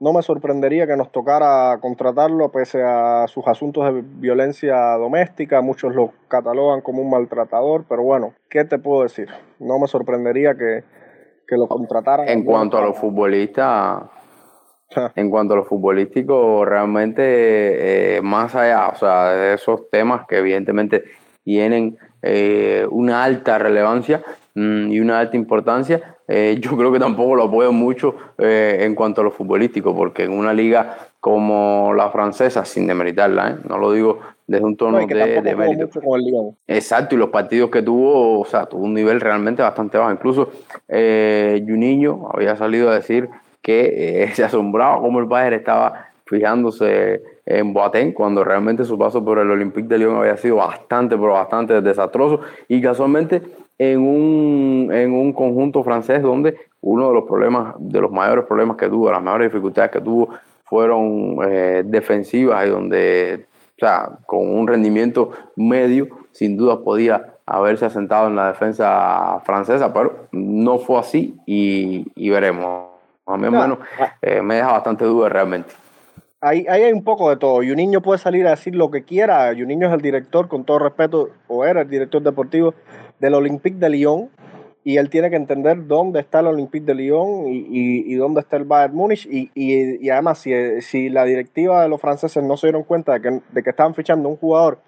no 0.00 0.12
me 0.12 0.22
sorprendería 0.22 0.88
que 0.88 0.96
nos 0.96 1.12
tocara 1.12 1.78
contratarlo 1.80 2.50
pese 2.50 2.82
a 2.82 3.28
sus 3.28 3.46
asuntos 3.46 3.94
de 3.94 4.02
violencia 4.04 4.96
doméstica. 4.96 5.60
Muchos 5.60 5.94
lo 5.94 6.10
catalogan 6.26 6.80
como 6.80 7.00
un 7.00 7.10
maltratador, 7.10 7.84
pero 7.88 8.02
bueno, 8.02 8.34
¿qué 8.50 8.64
te 8.64 8.76
puedo 8.78 9.04
decir? 9.04 9.28
No 9.60 9.78
me 9.78 9.86
sorprendería 9.86 10.56
que, 10.56 10.82
que 11.46 11.56
lo 11.56 11.68
contrataran. 11.68 12.28
En 12.28 12.42
cuanto 12.42 12.76
a 12.76 12.82
los 12.82 12.98
futbolistas, 12.98 14.02
en 15.14 15.30
cuanto 15.30 15.54
a 15.54 15.58
lo 15.58 15.64
futbolístico, 15.64 16.64
realmente 16.64 18.16
eh, 18.16 18.20
más 18.20 18.56
allá, 18.56 18.88
o 18.88 18.96
sea, 18.96 19.30
de 19.30 19.54
esos 19.54 19.88
temas 19.90 20.26
que 20.26 20.38
evidentemente 20.38 21.04
tienen 21.44 21.96
eh, 22.20 22.84
una 22.90 23.22
alta 23.22 23.58
relevancia 23.58 24.24
mmm, 24.56 24.90
y 24.90 24.98
una 24.98 25.20
alta 25.20 25.36
importancia, 25.36 26.11
eh, 26.34 26.56
yo 26.58 26.74
creo 26.78 26.90
que 26.90 26.98
tampoco 26.98 27.34
lo 27.34 27.44
apoyo 27.44 27.72
mucho 27.72 28.16
eh, 28.38 28.78
en 28.80 28.94
cuanto 28.94 29.20
a 29.20 29.24
lo 29.24 29.30
futbolístico, 29.30 29.94
porque 29.94 30.24
en 30.24 30.32
una 30.32 30.54
liga 30.54 30.96
como 31.20 31.92
la 31.94 32.08
francesa, 32.08 32.64
sin 32.64 32.86
demeritarla, 32.86 33.58
no 33.68 33.76
lo 33.76 33.92
digo 33.92 34.18
desde 34.46 34.64
un 34.64 34.74
tono 34.78 34.98
no, 34.98 35.06
de, 35.06 35.42
de 35.42 35.54
mérito. 35.54 35.90
Exacto, 36.66 37.16
y 37.16 37.18
los 37.18 37.28
partidos 37.28 37.68
que 37.68 37.82
tuvo, 37.82 38.40
o 38.40 38.44
sea, 38.46 38.64
tuvo 38.64 38.84
un 38.84 38.94
nivel 38.94 39.20
realmente 39.20 39.60
bastante 39.60 39.98
bajo. 39.98 40.10
Incluso 40.10 40.50
eh, 40.88 41.62
Juninho 41.68 42.30
había 42.32 42.56
salido 42.56 42.88
a 42.88 42.94
decir 42.94 43.28
que 43.60 44.30
se 44.34 44.42
asombraba 44.42 45.02
cómo 45.02 45.18
el 45.18 45.26
Bayern 45.26 45.56
estaba 45.56 46.06
fijándose 46.24 47.20
en 47.44 47.74
Boateng 47.74 48.12
cuando 48.12 48.42
realmente 48.42 48.86
su 48.86 48.96
paso 48.96 49.22
por 49.22 49.38
el 49.38 49.50
Olympique 49.50 49.86
de 49.86 49.98
Lyon 49.98 50.16
había 50.16 50.38
sido 50.38 50.56
bastante, 50.56 51.14
pero 51.14 51.34
bastante 51.34 51.82
desastroso 51.82 52.40
y 52.68 52.80
casualmente 52.80 53.42
en 53.78 54.00
un, 54.00 54.90
en 54.92 55.12
un 55.12 55.32
conjunto 55.32 55.82
francés 55.82 56.22
donde 56.22 56.56
uno 56.80 57.08
de 57.08 57.14
los 57.14 57.24
problemas, 57.24 57.74
de 57.78 58.00
los 58.00 58.10
mayores 58.10 58.44
problemas 58.44 58.76
que 58.76 58.88
tuvo, 58.88 59.10
las 59.10 59.22
mayores 59.22 59.50
dificultades 59.50 59.90
que 59.90 60.00
tuvo 60.00 60.28
fueron 60.64 61.38
eh, 61.44 61.82
defensivas 61.84 62.66
y 62.66 62.70
donde, 62.70 63.46
o 63.76 63.80
sea, 63.80 64.10
con 64.26 64.48
un 64.48 64.66
rendimiento 64.66 65.30
medio, 65.56 66.08
sin 66.32 66.56
duda 66.56 66.80
podía 66.80 67.34
haberse 67.46 67.86
asentado 67.86 68.28
en 68.28 68.36
la 68.36 68.48
defensa 68.48 69.40
francesa, 69.44 69.92
pero 69.92 70.28
no 70.32 70.78
fue 70.78 70.98
así 70.98 71.36
y, 71.46 72.06
y 72.14 72.30
veremos. 72.30 72.90
A 73.26 73.36
mí, 73.36 73.48
menos, 73.48 73.78
eh, 74.20 74.42
me 74.42 74.56
deja 74.56 74.72
bastante 74.72 75.04
duda 75.04 75.28
realmente 75.28 75.72
ahí, 76.42 76.66
ahí 76.68 76.82
hay 76.82 76.92
un 76.92 77.04
poco 77.04 77.30
de 77.30 77.36
todo. 77.36 77.62
Y 77.62 77.70
un 77.70 77.76
niño 77.76 78.02
puede 78.02 78.18
salir 78.18 78.46
a 78.46 78.50
decir 78.50 78.74
lo 78.74 78.90
que 78.90 79.04
quiera. 79.04 79.52
Y 79.54 79.62
un 79.62 79.68
niño 79.68 79.88
es 79.88 79.94
el 79.94 80.02
director, 80.02 80.48
con 80.48 80.64
todo 80.64 80.80
respeto, 80.80 81.30
o 81.48 81.64
era 81.64 81.82
el 81.82 81.88
director 81.88 82.20
deportivo 82.22 82.74
del 83.22 83.34
Olympique 83.34 83.78
de 83.78 83.88
Lyon. 83.88 84.30
Y 84.84 84.96
él 84.96 85.10
tiene 85.10 85.30
que 85.30 85.36
entender 85.36 85.86
dónde 85.86 86.18
está 86.18 86.40
el 86.40 86.48
Olympique 86.48 86.84
de 86.84 86.96
Lyon 86.96 87.46
y, 87.46 87.58
y, 87.70 88.12
y 88.12 88.14
dónde 88.16 88.40
está 88.40 88.56
el 88.56 88.64
Bayern 88.64 88.96
Múnich. 88.96 89.26
Y, 89.30 89.48
y, 89.54 90.10
además, 90.10 90.38
si, 90.38 90.52
si, 90.82 91.08
la 91.08 91.24
directiva 91.24 91.82
de 91.82 91.88
los 91.88 92.00
franceses 92.00 92.42
no 92.42 92.56
se 92.56 92.66
dieron 92.66 92.82
cuenta 92.82 93.12
de 93.12 93.20
que, 93.22 93.40
de 93.52 93.62
que 93.62 93.70
estaban 93.70 93.94
fichando 93.94 94.28
un 94.28 94.36
jugador 94.36 94.80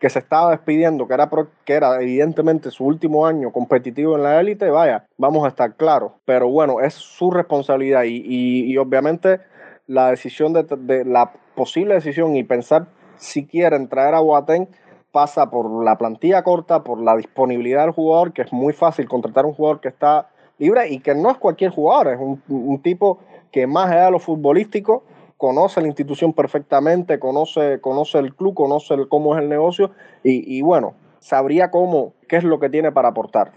que 0.00 0.08
se 0.08 0.20
estaba 0.20 0.50
despidiendo, 0.50 1.06
que 1.06 1.14
era, 1.14 1.30
que 1.64 1.74
era 1.74 2.02
evidentemente 2.02 2.70
su 2.70 2.84
último 2.84 3.26
año 3.26 3.52
competitivo 3.52 4.16
en 4.16 4.22
la 4.22 4.40
élite, 4.40 4.70
vaya, 4.70 5.06
vamos 5.18 5.44
a 5.44 5.48
estar 5.48 5.76
claros. 5.76 6.12
Pero 6.24 6.48
bueno, 6.48 6.80
es 6.80 6.94
su 6.94 7.30
responsabilidad 7.30 8.04
y, 8.04 8.22
y, 8.26 8.76
obviamente 8.78 9.40
la 9.86 10.10
decisión 10.10 10.54
de, 10.54 10.64
de, 10.64 11.04
la 11.04 11.30
posible 11.54 11.94
decisión 11.94 12.34
y 12.36 12.42
pensar 12.42 12.86
si 13.16 13.46
quieren 13.46 13.88
traer 13.88 14.14
a 14.14 14.20
Boateng 14.20 14.66
pasa 15.12 15.50
por 15.50 15.84
la 15.84 15.96
plantilla 15.96 16.42
corta, 16.42 16.82
por 16.82 17.00
la 17.00 17.16
disponibilidad 17.16 17.82
del 17.82 17.92
jugador, 17.92 18.32
que 18.32 18.42
es 18.42 18.52
muy 18.52 18.72
fácil 18.72 19.08
contratar 19.08 19.46
un 19.46 19.52
jugador 19.52 19.80
que 19.80 19.88
está 19.88 20.28
libre 20.58 20.88
y 20.88 21.00
que 21.00 21.14
no 21.14 21.30
es 21.30 21.36
cualquier 21.38 21.70
jugador, 21.70 22.14
es 22.14 22.18
un, 22.18 22.42
un 22.48 22.82
tipo 22.82 23.18
que 23.52 23.66
más 23.66 23.90
allá 23.90 24.06
de 24.06 24.10
lo 24.12 24.18
futbolístico 24.18 25.04
conoce 25.36 25.80
la 25.80 25.88
institución 25.88 26.32
perfectamente, 26.32 27.18
conoce, 27.18 27.80
conoce 27.80 28.18
el 28.18 28.34
club, 28.34 28.54
conoce 28.54 28.94
el, 28.94 29.08
cómo 29.08 29.34
es 29.34 29.42
el 29.42 29.48
negocio 29.48 29.90
y, 30.22 30.56
y, 30.56 30.62
bueno, 30.62 30.94
sabría 31.18 31.70
cómo, 31.70 32.14
qué 32.28 32.36
es 32.36 32.44
lo 32.44 32.60
que 32.60 32.70
tiene 32.70 32.92
para 32.92 33.08
aportar. 33.08 33.50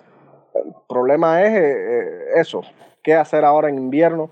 El 0.55 0.73
problema 0.89 1.43
es 1.43 1.53
eh, 1.55 2.39
eso, 2.39 2.61
qué 3.03 3.13
hacer 3.13 3.45
ahora 3.45 3.69
en 3.69 3.77
invierno 3.77 4.31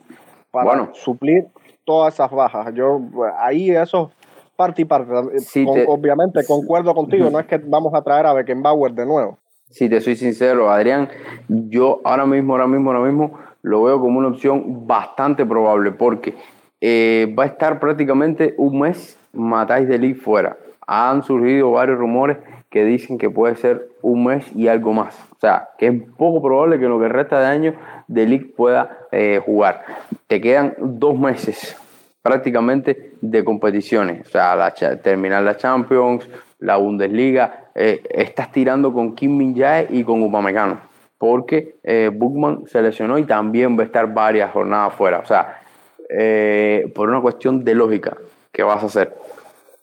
para 0.49 0.65
bueno. 0.65 0.89
suplir 0.93 1.47
todas 1.85 2.15
esas 2.15 2.31
bajas. 2.31 2.73
Yo 2.73 2.99
ahí 3.37 3.69
eso 3.69 4.09
parte 4.55 4.81
y 4.83 4.85
parte. 4.85 5.39
Sí, 5.39 5.65
Con, 5.65 5.75
te... 5.75 5.85
Obviamente 5.87 6.45
concuerdo 6.45 6.93
contigo, 6.93 7.29
no 7.29 7.39
es 7.39 7.47
que 7.47 7.57
vamos 7.57 7.93
a 7.93 8.01
traer 8.01 8.25
a 8.25 8.33
Beckenbauer 8.33 8.93
de 8.93 9.05
nuevo. 9.05 9.37
Si 9.69 9.89
te 9.89 10.01
soy 10.01 10.15
sincero, 10.15 10.69
Adrián, 10.69 11.09
yo 11.47 11.99
ahora 12.03 12.25
mismo, 12.25 12.53
ahora 12.53 12.67
mismo, 12.67 12.91
ahora 12.91 13.09
mismo 13.09 13.39
lo 13.63 13.83
veo 13.83 13.99
como 13.99 14.19
una 14.19 14.27
opción 14.27 14.85
bastante 14.85 15.45
probable 15.45 15.91
porque 15.91 16.35
eh, 16.79 17.33
va 17.37 17.43
a 17.43 17.47
estar 17.47 17.79
prácticamente 17.79 18.53
un 18.57 18.79
mes 18.79 19.17
Matáis 19.31 19.87
de 19.87 19.97
Lee 19.97 20.13
fuera. 20.13 20.57
Han 20.85 21.23
surgido 21.23 21.71
varios 21.71 21.97
rumores 21.97 22.37
que 22.69 22.85
dicen 22.85 23.17
que 23.17 23.29
puede 23.29 23.55
ser 23.55 23.87
un 24.01 24.25
mes 24.25 24.45
y 24.55 24.67
algo 24.67 24.93
más. 24.93 25.15
O 25.31 25.39
sea, 25.39 25.69
que 25.77 25.87
es 25.87 26.01
poco 26.17 26.41
probable 26.41 26.77
que 26.77 26.85
en 26.85 26.91
lo 26.91 26.99
que 26.99 27.07
resta 27.07 27.39
de 27.39 27.47
año 27.47 27.73
de 28.07 28.27
League 28.27 28.53
pueda 28.55 28.97
eh, 29.11 29.41
jugar. 29.43 29.83
Te 30.27 30.39
quedan 30.39 30.75
dos 30.77 31.17
meses 31.17 31.75
prácticamente 32.23 33.11
de 33.21 33.43
competiciones. 33.43 34.25
O 34.25 34.29
sea, 34.31 34.55
la, 34.55 34.73
terminar 34.73 35.43
la 35.43 35.57
Champions, 35.57 36.27
la 36.59 36.77
Bundesliga. 36.77 37.65
Eh, 37.75 38.01
estás 38.09 38.51
tirando 38.51 38.91
con 38.91 39.13
Kim 39.13 39.37
Min 39.37 39.55
Jae 39.55 39.87
y 39.91 40.03
con 40.03 40.23
Upamecano. 40.23 40.79
Porque 41.17 41.75
eh, 41.83 42.09
Bookman 42.11 42.63
se 42.67 42.81
lesionó 42.81 43.17
y 43.17 43.25
también 43.25 43.77
va 43.77 43.83
a 43.83 43.85
estar 43.85 44.11
varias 44.11 44.51
jornadas 44.51 44.93
fuera. 44.95 45.19
O 45.19 45.25
sea, 45.25 45.61
eh, 46.09 46.91
por 46.95 47.09
una 47.09 47.21
cuestión 47.21 47.63
de 47.63 47.75
lógica, 47.75 48.17
¿qué 48.51 48.63
vas 48.63 48.81
a 48.81 48.87
hacer? 48.87 49.13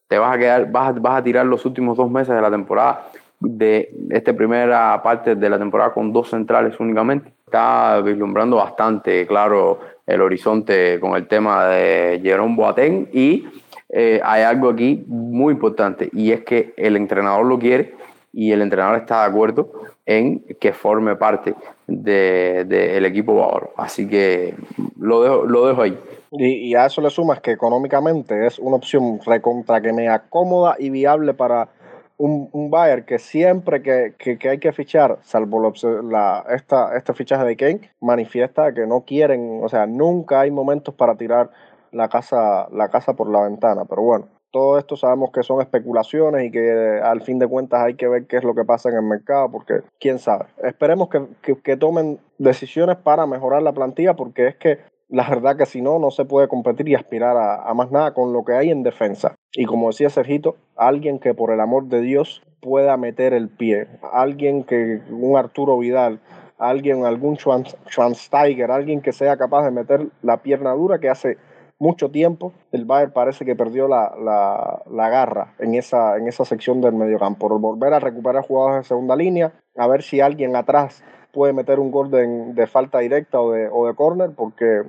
Te 0.09 0.19
vas 0.19 0.35
a 0.35 0.39
quedar, 0.39 0.71
vas, 0.73 1.01
vas 1.01 1.19
a 1.19 1.23
tirar 1.23 1.47
los 1.47 1.65
últimos 1.67 1.97
dos 1.97 2.11
meses 2.11 2.35
de 2.35 2.41
la 2.41 2.51
temporada 2.51 3.07
de 3.39 3.91
esta 4.11 4.35
primera 4.35 5.01
parte 5.03 5.35
de 5.35 5.49
la 5.51 5.59
temporada 5.59 5.93
con 5.93 6.13
dos 6.13 6.31
centrales 6.31 6.79
únicamente. 6.79 7.33
Está 7.47 8.01
vislumbrando 8.01 8.57
bastante 8.57 9.27
claro 9.27 9.81
el 10.15 10.21
horizonte 10.21 10.99
con 11.01 11.17
el 11.17 11.27
tema 11.27 11.67
de 11.67 12.21
Jerome 12.23 12.57
Boateng 12.57 13.09
y 13.13 13.47
eh, 13.89 14.21
hay 14.23 14.43
algo 14.43 14.69
aquí 14.69 15.05
muy 15.07 15.53
importante 15.53 16.09
y 16.13 16.33
es 16.33 16.43
que 16.43 16.73
el 16.77 16.97
entrenador 16.97 17.45
lo 17.47 17.59
quiere 17.59 17.95
y 18.33 18.53
el 18.53 18.63
entrenador 18.63 18.99
está 18.99 19.23
de 19.23 19.31
acuerdo 19.31 19.73
en 20.07 20.45
que 20.61 20.73
forme 20.73 21.17
parte 21.17 21.55
del 21.87 22.69
de, 22.69 23.01
de 23.01 23.07
equipo 23.07 23.35
bávaro. 23.35 23.73
Así 23.77 24.09
que 24.09 24.55
lo 24.99 25.23
dejo, 25.23 25.45
lo 25.45 25.67
dejo 25.67 25.83
ahí. 25.83 25.99
Y, 26.33 26.71
y, 26.71 26.75
a 26.77 26.87
eso 26.87 27.01
le 27.01 27.11
sumas 27.11 27.41
que 27.41 27.51
económicamente 27.51 28.47
es 28.47 28.61
una 28.61 28.77
opción 28.77 29.19
recontra 29.27 29.81
que 29.81 29.93
me 29.93 30.09
acomoda 30.09 30.77
y 30.79 30.91
viable 30.91 31.35
para 31.35 31.69
un, 32.21 32.51
un 32.53 32.71
que 33.07 33.19
siempre 33.19 33.83
que, 33.83 34.15
que, 34.19 34.49
hay 34.49 34.59
que 34.59 34.73
fichar, 34.73 35.19
salvo 35.23 35.73
la, 36.03 36.45
esta, 36.51 36.95
este 36.97 37.15
fichaje 37.15 37.45
de 37.47 37.57
Kane, 37.57 37.91
manifiesta 38.01 38.75
que 38.75 38.87
no 38.87 39.05
quieren, 39.07 39.61
o 39.63 39.69
sea, 39.69 39.87
nunca 39.87 40.41
hay 40.41 40.51
momentos 40.51 40.95
para 40.95 41.17
tirar 41.17 41.51
la 41.93 42.09
casa, 42.09 42.69
la 42.73 42.91
casa 42.91 43.15
por 43.15 43.31
la 43.31 43.43
ventana. 43.43 43.87
Pero 43.89 44.03
bueno, 44.03 44.29
todo 44.51 44.79
esto 44.79 44.97
sabemos 44.97 45.31
que 45.33 45.43
son 45.43 45.63
especulaciones 45.63 46.45
y 46.45 46.51
que 46.51 47.01
al 47.03 47.23
fin 47.23 47.39
de 47.39 47.49
cuentas 47.49 47.83
hay 47.83 47.95
que 47.95 48.07
ver 48.07 48.27
qué 48.27 48.37
es 48.37 48.45
lo 48.45 48.55
que 48.55 48.65
pasa 48.65 48.91
en 48.91 48.97
el 48.97 49.03
mercado, 49.03 49.51
porque 49.51 49.81
quién 49.99 50.19
sabe. 50.19 50.45
Esperemos 50.63 51.09
que, 51.09 51.57
que 51.63 51.77
tomen 51.79 52.19
decisiones 52.37 52.99
para 52.99 53.27
mejorar 53.27 53.63
la 53.63 53.73
plantilla, 53.73 54.15
porque 54.15 54.49
es 54.49 54.57
que 54.57 54.79
la 55.11 55.29
verdad 55.29 55.57
que 55.57 55.67
si 55.67 55.83
no, 55.83 55.99
no 55.99 56.11
se 56.11 56.25
puede 56.25 56.49
competir 56.49 56.89
y 56.89 56.95
aspirar 56.95 57.37
a, 57.37 57.63
a, 57.63 57.75
más 57.75 57.91
nada 57.91 58.15
con 58.15 58.33
lo 58.33 58.45
que 58.45 58.53
hay 58.53 58.71
en 58.71 58.83
defensa. 58.83 59.35
Y 59.53 59.65
como 59.65 59.89
decía 59.89 60.09
Sergito, 60.09 60.57
alguien 60.77 61.19
que 61.19 61.35
por 61.35 61.51
el 61.53 61.61
amor 61.61 61.87
de 61.87 62.01
Dios 62.01 62.43
pueda 62.61 62.97
meter 62.97 63.33
el 63.35 63.49
pie, 63.49 63.89
alguien 64.13 64.65
que, 64.65 65.01
un 65.11 65.37
Arturo 65.37 65.79
Vidal, 65.79 66.21
alguien, 66.59 67.05
algún 67.05 67.37
Schwansteiger, 67.37 68.71
alguien 68.71 69.01
que 69.01 69.13
sea 69.13 69.37
capaz 69.37 69.65
de 69.65 69.71
meter 69.71 70.07
la 70.23 70.39
pierna 70.43 70.73
dura 70.73 70.99
que 70.99 71.09
hace 71.09 71.39
mucho 71.79 72.11
tiempo 72.11 72.53
el 72.73 72.85
Bayern 72.85 73.13
parece 73.13 73.47
que 73.47 73.57
perdió 73.57 73.89
la, 73.89 74.15
la, 74.23 74.83
la 74.91 75.09
garra 75.09 75.55
en 75.59 75.75
esa, 75.75 76.19
en 76.19 76.29
esa 76.29 76.45
sección 76.45 76.81
del 76.83 76.93
mediocampo. 76.93 77.49
Por 77.49 77.59
volver 77.59 77.95
a 77.95 78.01
recuperar 78.01 78.45
jugadores 78.45 78.85
de 78.85 78.89
segunda 78.89 79.17
línea, 79.17 79.53
a 79.77 79.87
ver 79.87 80.03
si 80.03 80.21
alguien 80.21 80.55
atrás 80.55 81.03
puede 81.33 81.53
meter 81.55 81.81
un 81.81 81.91
gol 81.91 82.11
de, 82.11 82.27
de 82.53 82.67
falta 82.67 82.99
directa 82.99 83.41
o 83.41 83.53
de, 83.53 83.69
o 83.73 83.87
de 83.87 83.95
córner, 83.95 84.31
porque 84.37 84.83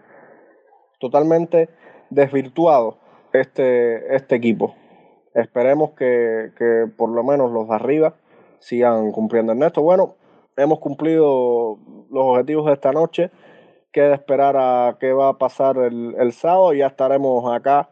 totalmente 1.01 1.67
desvirtuado 2.09 2.97
este, 3.33 4.15
este 4.15 4.35
equipo. 4.35 4.75
Esperemos 5.33 5.91
que, 5.91 6.51
que, 6.57 6.87
por 6.95 7.09
lo 7.09 7.23
menos 7.23 7.51
los 7.51 7.67
de 7.67 7.75
arriba 7.75 8.13
sigan 8.59 9.11
cumpliendo. 9.11 9.51
Ernesto, 9.51 9.81
bueno, 9.81 10.15
hemos 10.55 10.79
cumplido 10.79 11.77
los 12.09 12.23
objetivos 12.23 12.67
de 12.67 12.73
esta 12.73 12.91
noche. 12.91 13.31
Queda 13.91 14.13
esperar 14.13 14.55
a 14.57 14.97
qué 14.99 15.11
va 15.11 15.29
a 15.29 15.37
pasar 15.37 15.77
el, 15.77 16.15
el 16.17 16.31
sábado. 16.31 16.73
Ya 16.73 16.87
estaremos 16.87 17.51
acá 17.53 17.89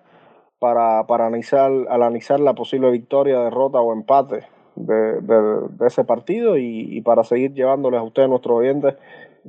para, 0.60 1.06
para 1.08 1.28
analizar, 1.28 1.72
analizar 1.90 2.40
la 2.40 2.54
posible 2.54 2.92
victoria, 2.92 3.40
derrota 3.40 3.80
o 3.80 3.94
empate 3.94 4.46
de, 4.76 5.22
de, 5.22 5.88
ese 5.88 6.04
partido 6.04 6.58
y, 6.58 6.98
y, 6.98 7.02
para 7.02 7.24
seguir 7.24 7.54
llevándoles 7.54 8.00
a 8.00 8.04
ustedes, 8.04 8.30
nuestros 8.30 8.60
oyentes, 8.60 8.96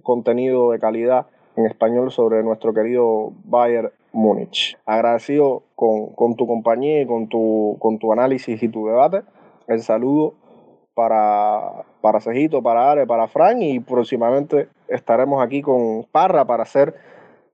contenido 0.03 0.71
de 0.71 0.79
calidad 0.79 1.27
en 1.61 1.67
español 1.67 2.11
sobre 2.11 2.43
nuestro 2.43 2.73
querido 2.73 3.33
Bayern 3.45 3.91
Múnich. 4.13 4.77
Agradecido 4.87 5.63
con, 5.77 6.15
con, 6.15 6.37
tu 6.37 6.47
compañía 6.47 7.03
y 7.03 7.07
con 7.07 7.29
tu, 7.29 7.77
con 7.79 7.99
tu 7.99 8.13
análisis 8.13 8.63
y 8.63 8.69
tu 8.69 8.87
debate. 8.87 9.23
El 9.69 9.83
saludo 9.83 10.35
para, 10.95 11.85
para 12.01 12.21
Cejito, 12.21 12.63
para 12.63 12.91
Are, 12.91 13.07
para 13.07 13.29
Fran 13.29 13.63
y 13.63 13.81
próximamente 13.81 14.69
estaremos 14.89 15.43
aquí 15.43 15.63
con 15.63 16.05
Parra 16.11 16.45
para 16.45 16.65
hacer 16.65 16.95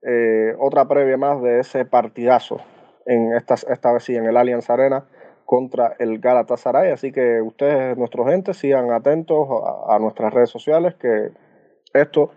eh, 0.01 0.55
otra 0.59 0.87
previa 0.87 1.17
más 1.17 1.41
de 1.41 1.59
ese 1.59 1.85
partidazo 1.85 2.57
en 3.05 3.33
esta, 3.33 3.53
esta 3.53 3.93
vez 3.93 4.03
sí 4.03 4.15
en 4.15 4.25
el 4.25 4.37
Allianz 4.37 4.69
Arena 4.69 5.05
contra 5.45 5.95
el 5.99 6.19
Galatasaray. 6.19 6.91
Así 6.91 7.11
que 7.11 7.41
ustedes, 7.41 7.97
nuestros 7.97 8.27
gente, 8.27 8.53
sigan 8.53 8.91
atentos 8.91 9.47
a, 9.49 9.95
a 9.95 9.99
nuestras 9.99 10.33
redes 10.33 10.49
sociales 10.49 10.95
que 10.95 11.29
esto 11.93 12.31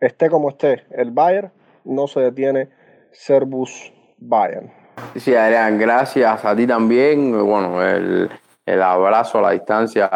esté 0.00 0.30
como 0.30 0.50
esté, 0.50 0.84
el 0.90 1.10
Bayern 1.10 1.50
no 1.84 2.06
se 2.06 2.20
detiene, 2.20 2.68
Servus 3.12 3.92
Bayern. 4.18 4.70
Sí, 5.16 5.34
Adrián, 5.34 5.78
gracias 5.78 6.44
a 6.44 6.56
ti 6.56 6.66
también. 6.66 7.32
Bueno, 7.32 7.82
el, 7.82 8.30
el 8.64 8.82
abrazo 8.82 9.38
a 9.38 9.42
la 9.42 9.50
distancia 9.50 10.10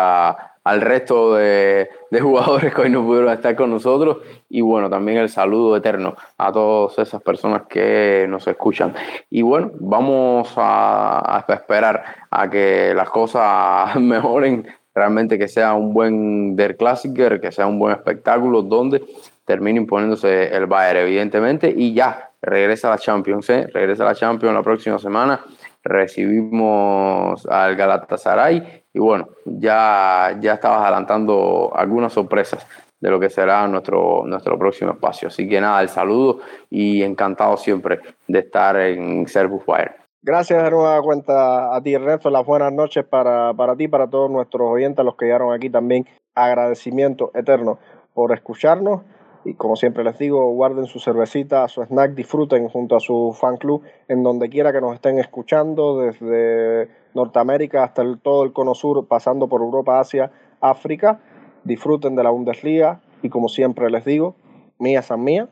al 0.62 0.80
resto 0.80 1.34
de, 1.34 1.88
de, 2.10 2.20
jugadores 2.20 2.74
que 2.74 2.82
hoy 2.82 2.90
no 2.90 3.02
pudieron 3.02 3.32
estar 3.32 3.56
con 3.56 3.70
nosotros 3.70 4.18
y 4.48 4.60
bueno, 4.60 4.90
también 4.90 5.18
el 5.18 5.30
saludo 5.30 5.76
eterno 5.76 6.14
a 6.36 6.52
todas 6.52 6.98
esas 6.98 7.22
personas 7.22 7.62
que 7.68 8.26
nos 8.28 8.46
escuchan. 8.46 8.94
Y 9.30 9.42
bueno, 9.42 9.70
vamos 9.80 10.52
a, 10.56 11.36
a 11.36 11.52
esperar 11.54 12.04
a 12.30 12.50
que 12.50 12.92
las 12.94 13.08
cosas 13.08 13.96
mejoren 14.00 14.66
realmente 14.94 15.38
que 15.38 15.48
sea 15.48 15.74
un 15.74 15.94
buen 15.94 16.56
Der 16.56 16.76
Klassiker, 16.76 17.40
que 17.40 17.52
sea 17.52 17.66
un 17.66 17.78
buen 17.78 17.94
espectáculo 17.94 18.62
donde 18.62 19.02
termine 19.50 19.80
imponiéndose 19.80 20.54
el 20.54 20.66
Bayern, 20.66 21.00
evidentemente, 21.00 21.74
y 21.76 21.92
ya 21.92 22.30
regresa 22.40 22.86
a 22.86 22.92
la 22.92 22.98
Champions, 22.98 23.50
¿eh? 23.50 23.66
regresa 23.74 24.04
a 24.04 24.06
la 24.06 24.14
Champions 24.14 24.54
la 24.54 24.62
próxima 24.62 24.96
semana, 24.96 25.40
recibimos 25.82 27.44
al 27.46 27.74
Galatasaray 27.74 28.84
y 28.92 28.98
bueno, 29.00 29.26
ya, 29.44 30.38
ya 30.40 30.54
estabas 30.54 30.82
adelantando 30.82 31.72
algunas 31.74 32.12
sorpresas 32.12 32.64
de 33.00 33.10
lo 33.10 33.18
que 33.18 33.28
será 33.28 33.66
nuestro, 33.66 34.22
nuestro 34.24 34.56
próximo 34.56 34.92
espacio. 34.92 35.26
Así 35.26 35.48
que 35.48 35.60
nada, 35.60 35.82
el 35.82 35.88
saludo 35.88 36.38
y 36.70 37.02
encantado 37.02 37.56
siempre 37.56 37.98
de 38.28 38.38
estar 38.38 38.76
en 38.76 39.26
Servus 39.26 39.66
Bayern. 39.66 39.94
Gracias 40.22 40.62
de 40.62 40.70
nueva 40.70 41.02
cuenta 41.02 41.74
a 41.74 41.82
ti, 41.82 41.92
Ernesto. 41.92 42.30
Las 42.30 42.46
buenas 42.46 42.72
noches 42.72 43.04
para, 43.04 43.52
para 43.54 43.74
ti, 43.74 43.88
para 43.88 44.06
todos 44.06 44.30
nuestros 44.30 44.70
oyentes, 44.70 45.04
los 45.04 45.16
que 45.16 45.24
llegaron 45.24 45.52
aquí 45.52 45.70
también. 45.70 46.06
Agradecimiento 46.36 47.32
eterno 47.34 47.80
por 48.14 48.32
escucharnos. 48.32 49.00
Y 49.44 49.54
como 49.54 49.76
siempre 49.76 50.04
les 50.04 50.18
digo, 50.18 50.50
guarden 50.52 50.86
su 50.86 51.00
cervecita, 51.00 51.66
su 51.68 51.82
snack, 51.82 52.14
disfruten 52.14 52.68
junto 52.68 52.96
a 52.96 53.00
su 53.00 53.36
fan 53.38 53.56
club 53.56 53.82
en 54.08 54.22
donde 54.22 54.48
quiera 54.48 54.72
que 54.72 54.80
nos 54.80 54.94
estén 54.94 55.18
escuchando, 55.18 56.00
desde 56.00 56.88
Norteamérica 57.14 57.84
hasta 57.84 58.02
todo 58.22 58.44
el 58.44 58.52
cono 58.52 58.74
sur, 58.74 59.06
pasando 59.06 59.48
por 59.48 59.62
Europa, 59.62 60.00
Asia, 60.00 60.30
África. 60.60 61.20
Disfruten 61.64 62.16
de 62.16 62.22
la 62.22 62.30
Bundesliga 62.30 63.00
y 63.22 63.28
como 63.28 63.48
siempre 63.48 63.90
les 63.90 64.04
digo, 64.04 64.34
mía 64.78 65.02
san 65.02 65.22
mía 65.22 65.48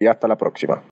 y 0.00 0.06
hasta 0.06 0.26
la 0.26 0.36
próxima. 0.36 0.82